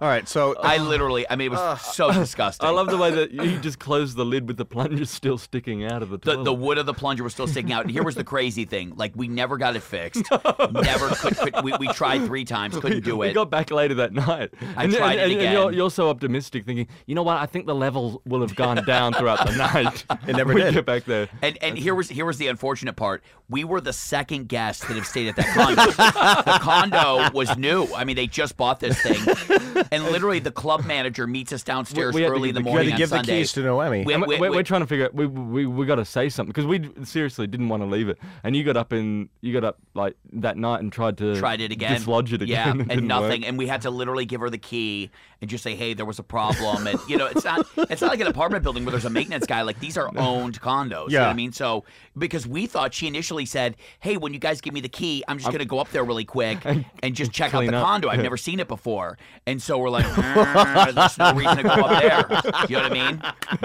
All 0.03 0.09
right, 0.09 0.27
so 0.27 0.53
I 0.61 0.79
literally, 0.79 1.25
I 1.29 1.37
mean, 1.37 1.45
it 1.45 1.51
was 1.51 1.81
so 1.81 2.11
disgusting. 2.11 2.67
I 2.67 2.71
love 2.71 2.87
the 2.89 2.97
way 2.97 3.09
that 3.11 3.31
you 3.31 3.57
just 3.59 3.79
closed 3.79 4.17
the 4.17 4.25
lid 4.25 4.49
with 4.49 4.57
the 4.57 4.65
plunger 4.65 5.05
still 5.05 5.37
sticking 5.37 5.85
out 5.85 6.03
of 6.03 6.09
the 6.09 6.17
the, 6.17 6.33
toilet. 6.33 6.43
the 6.43 6.53
wood 6.53 6.77
of 6.77 6.85
the 6.85 6.93
plunger 6.93 7.23
was 7.23 7.31
still 7.31 7.47
sticking 7.47 7.71
out. 7.71 7.83
And 7.83 7.91
here 7.91 8.03
was 8.03 8.15
the 8.15 8.25
crazy 8.25 8.65
thing: 8.65 8.95
like 8.97 9.13
we 9.15 9.29
never 9.29 9.55
got 9.55 9.77
it 9.77 9.81
fixed. 9.81 10.23
Never 10.73 11.09
could. 11.09 11.37
could 11.37 11.63
we, 11.63 11.73
we 11.79 11.87
tried 11.87 12.25
three 12.25 12.43
times, 12.43 12.77
couldn't 12.77 13.05
do 13.05 13.15
we 13.15 13.27
it. 13.27 13.33
got 13.33 13.49
back 13.49 13.71
later 13.71 13.93
that 13.95 14.11
night. 14.11 14.53
I 14.75 14.83
and, 14.83 14.93
tried 14.93 15.19
and, 15.19 15.31
it 15.31 15.35
and, 15.35 15.41
and 15.41 15.53
you're, 15.53 15.61
again. 15.69 15.73
you're 15.77 15.89
so 15.89 16.09
optimistic, 16.09 16.65
thinking, 16.65 16.87
you 17.05 17.15
know 17.15 17.23
what? 17.23 17.37
I 17.37 17.45
think 17.45 17.65
the 17.65 17.75
level 17.75 18.21
will 18.25 18.41
have 18.41 18.55
gone 18.55 18.83
down 18.85 19.13
throughout 19.13 19.47
the 19.47 19.55
night. 19.55 20.05
It 20.27 20.35
never 20.35 20.53
we 20.53 20.61
did. 20.61 20.73
Get 20.73 20.85
back 20.85 21.05
there. 21.05 21.29
And 21.41 21.57
and 21.61 21.77
here 21.77 21.95
was 21.95 22.09
here 22.09 22.25
was 22.25 22.37
the 22.37 22.47
unfortunate 22.47 22.97
part. 22.97 23.23
We 23.49 23.63
were 23.63 23.79
the 23.79 23.93
second 23.93 24.49
guest 24.49 24.85
that 24.87 24.95
have 24.95 25.07
stayed 25.07 25.29
at 25.29 25.37
that 25.37 25.53
condo. 25.53 25.85
the 26.51 26.59
condo 26.59 27.31
was 27.31 27.55
new. 27.57 27.87
I 27.95 28.03
mean, 28.03 28.17
they 28.17 28.27
just 28.27 28.57
bought 28.57 28.81
this 28.81 29.01
thing, 29.01 29.23
and 29.93 30.03
literally 30.05 30.39
the 30.39 30.51
club 30.51 30.85
manager 30.85 31.27
meets 31.27 31.53
us 31.53 31.63
downstairs 31.63 32.13
We- 32.13 32.19
we 32.21 32.23
had 32.23 32.29
to 32.29 32.33
early 32.35 32.49
in 32.49 32.55
the 32.55 32.61
give 32.61 32.65
the- 32.65 32.71
you 32.71 32.77
had 32.77 32.85
morning 32.85 32.89
to 32.89 32.93
on 32.93 32.97
give 32.97 33.09
the 33.09 33.15
Sunday. 33.17 33.39
keys 33.39 33.53
to 33.53 33.61
Noemi. 33.63 34.03
We- 34.05 34.13
And 34.13 34.21
we- 34.25 34.35
we're, 34.39 34.49
we- 34.49 34.57
we're 34.57 34.63
trying 34.63 34.81
to 34.81 34.87
figure 34.87 35.05
out. 35.05 35.13
We 35.13 35.25
we, 35.27 35.65
we 35.65 35.85
got 35.85 35.95
to 35.95 36.05
say 36.05 36.29
something 36.29 36.51
because 36.51 36.65
we 36.65 36.89
seriously 37.05 37.47
didn't 37.47 37.69
want 37.69 37.81
to 37.83 37.87
leave 37.87 38.09
it. 38.09 38.17
And 38.43 38.55
you 38.55 38.63
got 38.63 38.75
up 38.77 38.91
in 38.93 39.29
you 39.41 39.53
got 39.53 39.63
up 39.63 39.77
like 39.93 40.15
that 40.33 40.57
night 40.57 40.81
and 40.81 40.91
tried 40.91 41.17
to 41.19 41.35
tried 41.39 41.61
it 41.61 41.71
again. 41.71 41.93
dislodge 41.95 42.33
it 42.33 42.41
again. 42.41 42.77
Yeah, 42.79 42.83
It 42.85 42.91
and 42.99 43.07
nothing. 43.07 43.41
work. 43.41 43.49
And 43.49 43.57
we 43.57 43.67
had 43.67 43.81
to 43.83 43.89
literally 43.91 44.25
give 44.25 44.41
her 44.41 44.49
the 44.49 44.57
key 44.57 45.11
and 45.41 45.49
just 45.49 45.63
say, 45.63 45.75
"Hey, 45.75 45.93
there 45.93 46.05
was 46.05 46.19
a 46.19 46.23
problem." 46.23 46.87
And 46.87 46.99
you 47.07 47.17
know, 47.17 47.27
it's 47.27 47.43
not 47.45 47.65
it's 47.89 48.01
not 48.01 48.09
like 48.09 48.19
an 48.21 48.27
apartment 48.27 48.63
building 48.63 48.83
where 48.85 48.91
there's 48.91 49.05
a 49.05 49.09
maintenance 49.09 49.45
guy. 49.45 49.61
Like 49.61 49.79
these 49.79 49.97
are 49.97 50.09
owned 50.17 50.59
condos. 50.61 50.83
You 50.83 50.89
know 50.89 51.03
what 51.03 51.11
Yeah. 51.11 51.27
I 51.29 51.33
mean? 51.33 51.51
So 51.51 51.83
because 52.17 52.47
we 52.47 52.65
thought 52.67 52.93
she 52.93 53.07
initially 53.07 53.45
said, 53.45 53.75
"Hey, 53.99 54.17
when 54.17 54.33
you 54.33 54.39
guys 54.39 54.61
give 54.61 54.73
me 54.73 54.81
the 54.81 54.89
key, 54.89 55.23
I'm 55.27 55.37
just 55.37 55.51
gonna 55.51 55.65
go 55.65 55.79
up 55.79 55.91
there 55.91 56.03
really 56.03 56.25
quick 56.25 56.59
and, 57.03 57.15
just 57.15 57.31
check 57.31 57.53
out 57.53 57.61
the 57.65 57.75
up." 57.75 57.83
condo. 57.85 58.09
I've 58.09 58.21
never 58.21 58.37
seen 58.37 58.59
it 58.59 58.67
before." 58.67 59.17
And 59.45 59.61
so 59.61 59.82
we're 59.83 59.89
like, 59.89 60.05
"Mm, 60.05 60.95
"There's 60.95 61.17
no 61.17 61.33
reason 61.33 61.57
to 61.57 61.63
go 61.63 61.69
up 61.69 62.01
there." 62.01 62.65
You 62.69 62.77
know 62.77 62.83
what 62.83 62.91
I 62.91 63.11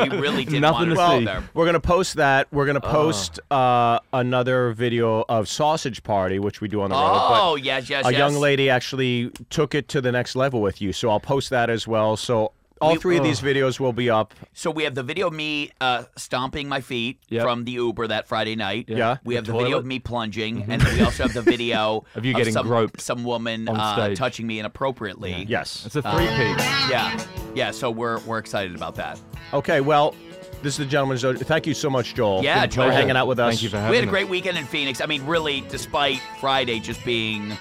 mean? 0.06 0.10
We 0.12 0.18
really 0.18 0.44
didn't 0.44 0.60
Nothing 0.60 0.88
want 0.88 0.88
her 0.90 0.94
to 0.94 1.00
to 1.00 1.06
go 1.08 1.18
see. 1.20 1.24
there. 1.24 1.42
We're 1.54 1.66
gonna 1.66 1.80
post 1.80 2.16
that. 2.16 2.48
We're 2.52 2.66
gonna 2.66 2.80
post 2.80 3.40
uh, 3.50 4.00
another 4.12 4.72
video 4.72 5.24
of 5.28 5.48
Sausage 5.48 6.02
Party, 6.02 6.38
which 6.38 6.60
we 6.60 6.68
do 6.68 6.82
on 6.82 6.90
the 6.90 6.96
road. 6.96 7.02
but 7.28 7.40
Oh 7.42 7.56
yes, 7.56 7.88
yes, 7.88 8.04
a 8.06 8.10
yes. 8.10 8.18
young 8.18 8.34
lady 8.34 8.68
actually 8.68 9.30
took 9.50 9.74
it 9.74 9.88
to 9.88 10.00
the 10.00 10.12
next 10.12 10.36
level 10.36 10.60
with 10.60 10.82
you. 10.82 10.92
So 10.92 11.08
I'll 11.10 11.20
post 11.20 11.50
that 11.50 11.70
as 11.70 11.86
well. 11.88 12.16
So 12.16 12.52
all 12.80 12.92
We- 12.92 12.98
three 12.98 13.16
of 13.16 13.24
these 13.24 13.40
videos 13.40 13.78
will 13.80 13.92
be 13.92 14.08
up. 14.10 14.34
So 14.52 14.70
we 14.70 14.84
have 14.84 14.94
the 14.94 15.02
video 15.02 15.26
of 15.28 15.32
me 15.32 15.70
uh, 15.80 16.04
stomping 16.16 16.68
my 16.68 16.80
feet 16.80 17.20
Yep. 17.28 17.42
from 17.42 17.64
the 17.64 17.72
Uber 17.72 18.06
that 18.08 18.26
Friday 18.28 18.56
night. 18.56 18.86
Yeah. 18.88 19.18
We 19.24 19.34
have 19.36 19.44
the, 19.44 19.52
The 19.52 19.58
video 19.58 19.70
toilet. 19.70 19.80
of 19.80 19.86
me 19.86 19.98
plunging, 19.98 20.62
and 20.68 20.80
then 20.82 20.94
we 20.94 21.02
also 21.02 21.24
have 21.24 21.34
the 21.34 21.42
video 21.42 22.04
Of 22.14 22.24
you 22.24 22.34
getting 22.34 22.52
some, 22.52 22.66
groped 22.66 23.00
some 23.00 23.24
woman 23.24 23.68
on 23.68 23.76
uh, 23.78 23.94
stage. 23.94 24.18
touching 24.18 24.46
me 24.46 24.58
inappropriately. 24.58 25.46
Yes. 25.48 25.84
It's 25.86 25.96
a 25.96 26.02
three-peat. 26.02 26.58
Yeah, 26.90 27.24
yeah. 27.54 27.70
So 27.70 27.90
we're 27.90 28.18
we're 28.20 28.38
excited 28.38 28.74
about 28.74 28.94
that. 28.96 29.20
Okay. 29.52 29.80
Well, 29.80 30.14
this 30.62 30.74
is 30.74 30.78
the 30.78 30.86
gentlemen's. 30.86 31.22
Dojo. 31.22 31.44
Thank 31.46 31.66
you 31.66 31.74
so 31.74 31.88
much, 31.90 32.14
Joel. 32.14 32.42
Yeah, 32.42 32.62
for 32.62 32.66
Joel. 32.68 32.90
hanging 32.90 33.16
out 33.16 33.26
with 33.28 33.38
us. 33.38 33.52
Thank 33.54 33.62
you 33.62 33.68
for 33.68 33.76
having 33.76 33.90
we 33.90 33.96
had 33.96 34.04
a 34.04 34.08
us. 34.08 34.10
great 34.12 34.28
weekend 34.28 34.58
in 34.58 34.64
Phoenix. 34.64 35.00
I 35.00 35.06
mean, 35.06 35.24
really, 35.26 35.62
despite 35.68 36.20
Friday 36.40 36.80
just 36.80 37.04
being 37.04 37.56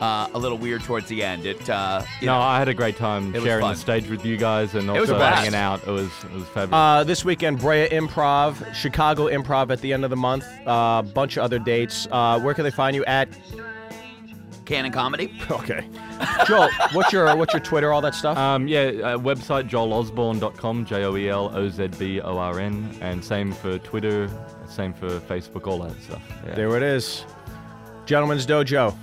uh, 0.00 0.28
a 0.32 0.38
little 0.38 0.58
weird 0.58 0.82
towards 0.82 1.08
the 1.08 1.22
end, 1.22 1.44
it 1.46 1.68
uh, 1.68 2.02
you 2.20 2.26
No, 2.26 2.34
know, 2.34 2.40
I 2.40 2.58
had 2.58 2.68
a 2.68 2.74
great 2.74 2.96
time 2.96 3.32
sharing 3.32 3.66
the 3.66 3.74
stage 3.74 4.08
with 4.08 4.24
you 4.24 4.36
guys 4.36 4.74
and 4.74 4.88
was 4.88 5.00
also 5.00 5.14
a 5.14 5.18
blast. 5.18 5.38
hanging 5.38 5.54
out. 5.54 5.80
It 5.86 5.90
was 5.90 6.10
it 6.24 6.32
was 6.32 6.44
fabulous. 6.48 6.72
Uh, 6.72 7.04
this 7.04 7.24
weekend, 7.24 7.58
Brea 7.58 7.88
Improv, 7.88 8.74
Chicago 8.74 9.26
Improv 9.28 9.70
at 9.70 9.80
the 9.80 9.92
end 9.92 10.04
of 10.04 10.10
the 10.10 10.16
month, 10.16 10.44
a 10.66 10.70
uh, 10.70 11.02
bunch 11.02 11.36
of 11.36 11.42
other 11.42 11.58
dates. 11.58 12.06
Uh, 12.10 12.38
where 12.40 12.54
can 12.54 12.64
they 12.64 12.70
find 12.70 12.94
you 12.94 13.04
at? 13.06 13.28
Cannon 14.64 14.92
Comedy. 14.92 15.32
Okay, 15.50 15.88
Joel, 16.46 16.68
what's 16.92 17.10
your 17.12 17.34
what's 17.36 17.52
your 17.54 17.60
Twitter, 17.60 17.90
all 17.92 18.00
that 18.02 18.14
stuff? 18.14 18.36
Um, 18.36 18.68
yeah, 18.68 18.80
uh, 18.82 19.18
website 19.18 19.68
joelosborn.com, 19.68 20.84
J 20.84 21.04
O 21.04 21.16
E 21.16 21.28
L 21.28 21.50
O 21.54 21.68
Z 21.70 21.88
B 21.98 22.20
O 22.20 22.36
R 22.38 22.60
N, 22.60 22.94
and 23.00 23.24
same 23.24 23.52
for 23.52 23.78
Twitter, 23.78 24.28
same 24.68 24.92
for 24.92 25.08
Facebook, 25.20 25.66
all 25.66 25.78
that 25.80 26.00
stuff. 26.02 26.22
Yeah. 26.46 26.54
there 26.54 26.76
it 26.76 26.82
is, 26.82 27.24
Gentlemen's 28.04 28.46
Dojo. 28.46 28.94